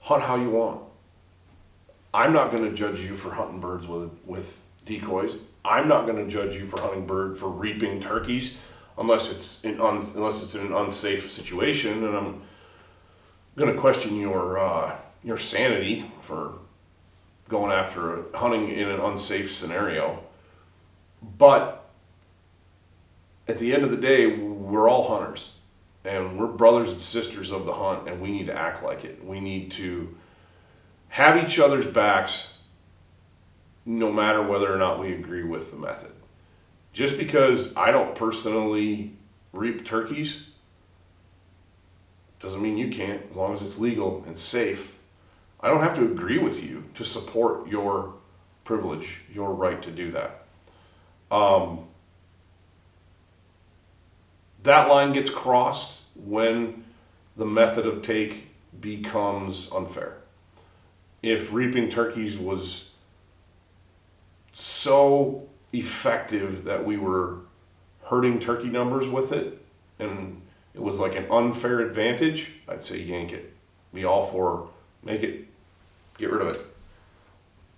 hunt 0.00 0.22
how 0.22 0.36
you 0.36 0.50
want. 0.50 0.80
I'm 2.14 2.32
not 2.32 2.50
going 2.50 2.64
to 2.64 2.74
judge 2.74 3.00
you 3.00 3.14
for 3.14 3.30
hunting 3.30 3.60
birds 3.60 3.86
with 3.86 4.10
with 4.24 4.58
decoys. 4.86 5.36
I'm 5.64 5.88
not 5.88 6.06
going 6.06 6.16
to 6.16 6.30
judge 6.30 6.54
you 6.54 6.66
for 6.66 6.80
hunting 6.80 7.06
bird 7.06 7.36
for 7.36 7.48
reaping 7.48 8.00
turkeys 8.00 8.58
unless 8.98 9.30
it's 9.30 9.64
in 9.64 9.80
un, 9.80 10.06
unless 10.14 10.42
it's 10.42 10.54
in 10.54 10.66
an 10.66 10.72
unsafe 10.72 11.30
situation 11.30 12.04
and 12.04 12.16
I'm 12.16 12.42
going 13.56 13.74
to 13.74 13.78
question 13.78 14.18
your 14.18 14.58
uh, 14.58 14.96
your 15.22 15.36
sanity 15.36 16.10
for 16.22 16.54
going 17.48 17.72
after 17.72 18.24
hunting 18.34 18.70
in 18.70 18.88
an 18.88 19.00
unsafe 19.00 19.52
scenario. 19.52 20.22
But 21.36 21.84
at 23.48 23.58
the 23.58 23.74
end 23.74 23.84
of 23.84 23.90
the 23.90 23.96
day, 23.96 24.26
we're 24.26 24.88
all 24.88 25.08
hunters 25.08 25.55
and 26.06 26.38
we're 26.38 26.46
brothers 26.46 26.92
and 26.92 27.00
sisters 27.00 27.50
of 27.50 27.66
the 27.66 27.72
hunt 27.72 28.08
and 28.08 28.20
we 28.20 28.30
need 28.30 28.46
to 28.46 28.56
act 28.56 28.82
like 28.82 29.04
it. 29.04 29.24
We 29.24 29.40
need 29.40 29.72
to 29.72 30.14
have 31.08 31.42
each 31.42 31.58
other's 31.58 31.86
backs 31.86 32.54
no 33.84 34.12
matter 34.12 34.42
whether 34.42 34.72
or 34.72 34.78
not 34.78 34.98
we 34.98 35.12
agree 35.12 35.44
with 35.44 35.70
the 35.70 35.76
method. 35.76 36.12
Just 36.92 37.18
because 37.18 37.76
I 37.76 37.90
don't 37.90 38.14
personally 38.14 39.12
reap 39.52 39.84
turkeys 39.84 40.48
doesn't 42.40 42.62
mean 42.62 42.76
you 42.76 42.88
can't, 42.88 43.22
as 43.30 43.36
long 43.36 43.54
as 43.54 43.62
it's 43.62 43.78
legal 43.78 44.22
and 44.26 44.36
safe. 44.36 44.94
I 45.60 45.68
don't 45.68 45.80
have 45.80 45.96
to 45.96 46.04
agree 46.04 46.38
with 46.38 46.62
you 46.62 46.84
to 46.94 47.04
support 47.04 47.66
your 47.68 48.14
privilege, 48.64 49.22
your 49.32 49.54
right 49.54 49.80
to 49.82 49.90
do 49.90 50.10
that. 50.12 50.46
Um, 51.30 51.86
that 54.66 54.88
line 54.88 55.12
gets 55.12 55.30
crossed 55.30 56.00
when 56.14 56.84
the 57.36 57.46
method 57.46 57.86
of 57.86 58.02
take 58.02 58.48
becomes 58.80 59.70
unfair. 59.72 60.16
If 61.22 61.52
reaping 61.52 61.88
turkeys 61.88 62.36
was 62.36 62.90
so 64.52 65.48
effective 65.72 66.64
that 66.64 66.84
we 66.84 66.96
were 66.96 67.38
hurting 68.04 68.40
turkey 68.40 68.68
numbers 68.68 69.08
with 69.08 69.32
it 69.32 69.64
and 69.98 70.40
it 70.74 70.82
was 70.82 70.98
like 70.98 71.16
an 71.16 71.26
unfair 71.30 71.80
advantage, 71.80 72.52
I'd 72.68 72.82
say 72.82 72.98
yank 73.00 73.32
it. 73.32 73.52
Be 73.94 74.04
all 74.04 74.26
for 74.26 74.68
make 75.02 75.22
it, 75.22 75.46
get 76.18 76.30
rid 76.30 76.42
of 76.42 76.48
it. 76.48 76.60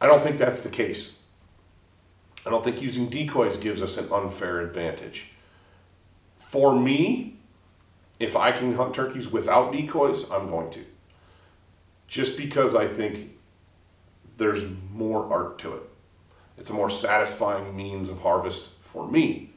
I 0.01 0.07
don't 0.07 0.23
think 0.23 0.39
that's 0.39 0.63
the 0.63 0.71
case. 0.71 1.19
I 2.47 2.51
don't 2.51 2.65
think 2.65 2.81
using 2.81 3.09
decoys 3.09 3.57
gives 3.57 3.83
us 3.83 3.99
an 3.99 4.11
unfair 4.11 4.61
advantage. 4.61 5.33
For 6.49 6.75
me, 6.75 7.37
if 8.19 8.35
I 8.35 8.53
can 8.53 8.75
hunt 8.75 8.95
turkeys 8.95 9.29
without 9.29 9.71
decoys, 9.71 10.25
I'm 10.31 10.49
going 10.49 10.71
to. 10.71 10.85
Just 12.07 12.39
because 12.39 12.75
I 12.75 12.87
think 12.87 13.37
there's 14.39 14.65
more 14.91 15.31
art 15.31 15.59
to 15.59 15.75
it. 15.75 15.83
It's 16.57 16.71
a 16.71 16.73
more 16.73 16.89
satisfying 16.89 17.77
means 17.77 18.09
of 18.09 18.23
harvest 18.23 18.71
for 18.81 19.07
me. 19.07 19.51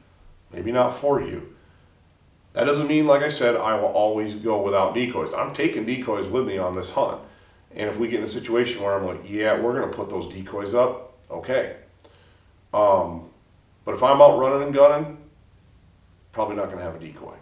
Maybe 0.52 0.70
not 0.70 0.90
for 0.94 1.22
you. 1.22 1.54
That 2.52 2.64
doesn't 2.64 2.88
mean, 2.88 3.06
like 3.06 3.22
I 3.22 3.30
said, 3.30 3.56
I 3.56 3.74
will 3.74 3.86
always 3.88 4.34
go 4.34 4.60
without 4.60 4.92
decoys. 4.94 5.32
I'm 5.32 5.54
taking 5.54 5.86
decoys 5.86 6.26
with 6.26 6.46
me 6.46 6.58
on 6.58 6.76
this 6.76 6.90
hunt. 6.90 7.22
And 7.74 7.88
if 7.88 7.96
we 7.96 8.08
get 8.08 8.18
in 8.18 8.24
a 8.24 8.28
situation 8.28 8.82
where 8.82 8.94
I'm 8.98 9.06
like, 9.06 9.22
yeah, 9.26 9.58
we're 9.58 9.72
going 9.72 9.90
to 9.90 9.96
put 9.96 10.10
those 10.10 10.26
decoys 10.26 10.74
up, 10.74 11.14
okay. 11.30 11.76
Um, 12.74 13.30
but 13.86 13.94
if 13.94 14.02
I'm 14.02 14.20
out 14.20 14.38
running 14.38 14.64
and 14.64 14.74
gunning, 14.74 15.21
probably 16.32 16.56
not 16.56 16.66
going 16.66 16.78
to 16.78 16.84
have 16.84 16.96
a 16.96 16.98
decoy. 16.98 17.34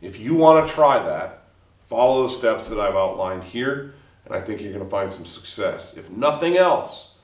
If 0.00 0.20
you 0.20 0.34
want 0.34 0.66
to 0.66 0.72
try 0.72 1.02
that, 1.04 1.44
follow 1.86 2.22
the 2.22 2.32
steps 2.32 2.68
that 2.68 2.78
I've 2.78 2.94
outlined 2.94 3.42
here, 3.42 3.94
and 4.24 4.34
I 4.34 4.40
think 4.40 4.60
you're 4.60 4.72
going 4.72 4.84
to 4.84 4.90
find 4.90 5.12
some 5.12 5.26
success. 5.26 5.96
If 5.96 6.10
nothing 6.10 6.56
else, 6.56 7.16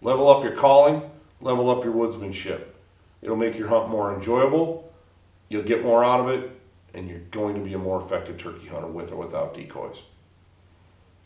level 0.00 0.28
up 0.28 0.44
your 0.44 0.54
calling, 0.54 1.02
level 1.40 1.70
up 1.70 1.82
your 1.82 1.94
woodsmanship. 1.94 2.62
It'll 3.22 3.36
make 3.36 3.56
your 3.56 3.68
hunt 3.68 3.88
more 3.88 4.14
enjoyable. 4.14 4.92
You'll 5.48 5.62
get 5.62 5.82
more 5.82 6.04
out 6.04 6.20
of 6.20 6.28
it, 6.28 6.50
and 6.94 7.08
you're 7.08 7.20
going 7.30 7.54
to 7.54 7.60
be 7.60 7.74
a 7.74 7.78
more 7.78 8.00
effective 8.00 8.36
turkey 8.36 8.66
hunter 8.66 8.86
with 8.86 9.10
or 9.12 9.16
without 9.16 9.54
decoys. 9.54 10.02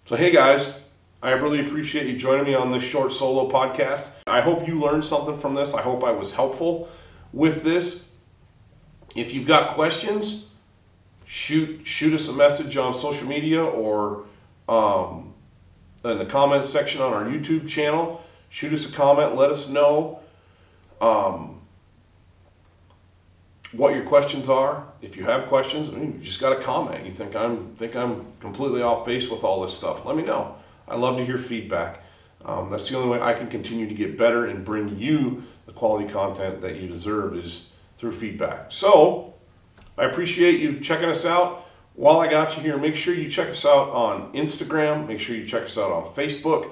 So, 0.04 0.14
hey 0.14 0.30
guys, 0.30 0.80
I 1.22 1.32
really 1.32 1.66
appreciate 1.66 2.06
you 2.06 2.16
joining 2.16 2.44
me 2.44 2.54
on 2.54 2.70
this 2.70 2.82
short 2.82 3.12
solo 3.12 3.50
podcast. 3.50 4.06
I 4.26 4.40
hope 4.40 4.68
you 4.68 4.78
learned 4.78 5.04
something 5.04 5.36
from 5.38 5.54
this. 5.54 5.74
I 5.74 5.82
hope 5.82 6.04
I 6.04 6.12
was 6.12 6.30
helpful 6.30 6.88
with 7.32 7.62
this. 7.62 8.08
If 9.14 9.32
you've 9.32 9.46
got 9.46 9.74
questions, 9.74 10.48
shoot 11.24 11.86
shoot 11.86 12.12
us 12.14 12.28
a 12.28 12.32
message 12.32 12.76
on 12.76 12.94
social 12.94 13.26
media 13.26 13.64
or 13.64 14.24
um, 14.68 15.32
in 16.04 16.18
the 16.18 16.26
comments 16.26 16.68
section 16.68 17.00
on 17.00 17.12
our 17.12 17.24
YouTube 17.24 17.68
channel. 17.68 18.22
Shoot 18.50 18.72
us 18.72 18.88
a 18.88 18.92
comment. 18.92 19.36
Let 19.36 19.50
us 19.50 19.68
know. 19.68 20.20
Um, 21.00 21.56
what 23.72 23.94
your 23.94 24.04
questions 24.04 24.48
are. 24.48 24.86
If 25.02 25.16
you 25.16 25.24
have 25.24 25.46
questions, 25.46 25.88
I 25.88 25.92
mean, 25.92 26.14
you 26.14 26.18
just 26.18 26.40
got 26.40 26.58
a 26.58 26.62
comment. 26.62 27.06
You 27.06 27.12
think 27.12 27.36
I'm 27.36 27.74
think 27.76 27.94
I'm 27.94 28.26
completely 28.40 28.82
off 28.82 29.06
base 29.06 29.28
with 29.28 29.44
all 29.44 29.62
this 29.62 29.74
stuff. 29.74 30.04
Let 30.04 30.16
me 30.16 30.22
know. 30.22 30.56
I 30.88 30.96
love 30.96 31.16
to 31.16 31.24
hear 31.24 31.38
feedback. 31.38 32.02
Um, 32.44 32.70
that's 32.70 32.88
the 32.88 32.96
only 32.96 33.10
way 33.10 33.20
I 33.20 33.34
can 33.34 33.48
continue 33.48 33.88
to 33.88 33.94
get 33.94 34.16
better 34.16 34.46
and 34.46 34.64
bring 34.64 34.96
you 34.96 35.42
the 35.66 35.72
quality 35.72 36.08
content 36.08 36.60
that 36.62 36.76
you 36.76 36.88
deserve 36.88 37.36
is 37.36 37.70
through 37.98 38.12
feedback. 38.12 38.72
So 38.72 39.34
I 39.98 40.04
appreciate 40.04 40.60
you 40.60 40.80
checking 40.80 41.08
us 41.08 41.24
out. 41.24 41.64
While 41.94 42.20
I 42.20 42.28
got 42.28 42.56
you 42.56 42.62
here, 42.62 42.76
make 42.76 42.94
sure 42.94 43.14
you 43.14 43.28
check 43.30 43.48
us 43.48 43.64
out 43.64 43.88
on 43.90 44.32
Instagram. 44.32 45.08
Make 45.08 45.18
sure 45.18 45.34
you 45.34 45.46
check 45.46 45.64
us 45.64 45.78
out 45.78 45.90
on 45.90 46.04
Facebook, 46.14 46.70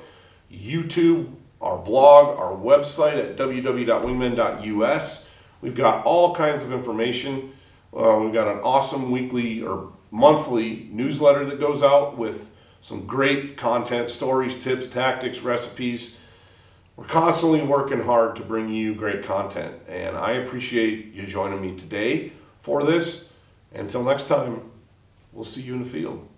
YouTube, 0.52 1.32
our 1.60 1.78
blog, 1.78 2.38
our 2.38 2.52
website 2.52 3.18
at 3.18 3.36
www.wingmen.us. 3.36 5.28
We've 5.62 5.74
got 5.74 6.04
all 6.04 6.34
kinds 6.34 6.62
of 6.62 6.72
information. 6.72 7.54
Uh, 7.96 8.18
we've 8.22 8.34
got 8.34 8.48
an 8.48 8.58
awesome 8.58 9.10
weekly 9.10 9.62
or 9.62 9.92
monthly 10.10 10.88
newsletter 10.92 11.46
that 11.46 11.58
goes 11.58 11.82
out 11.82 12.18
with 12.18 12.52
some 12.82 13.06
great 13.06 13.56
content, 13.56 14.10
stories, 14.10 14.62
tips, 14.62 14.86
tactics, 14.86 15.40
recipes. 15.40 16.18
We're 16.96 17.06
constantly 17.06 17.60
working 17.60 18.00
hard 18.00 18.36
to 18.36 18.42
bring 18.42 18.68
you 18.68 18.94
great 18.94 19.24
content, 19.24 19.74
and 19.88 20.16
I 20.16 20.32
appreciate 20.32 21.12
you 21.12 21.26
joining 21.26 21.60
me 21.60 21.76
today 21.76 22.32
for 22.60 22.84
this. 22.84 23.30
Until 23.72 24.04
next 24.04 24.28
time, 24.28 24.70
we'll 25.32 25.44
see 25.44 25.62
you 25.62 25.74
in 25.74 25.82
the 25.82 25.88
field. 25.88 26.28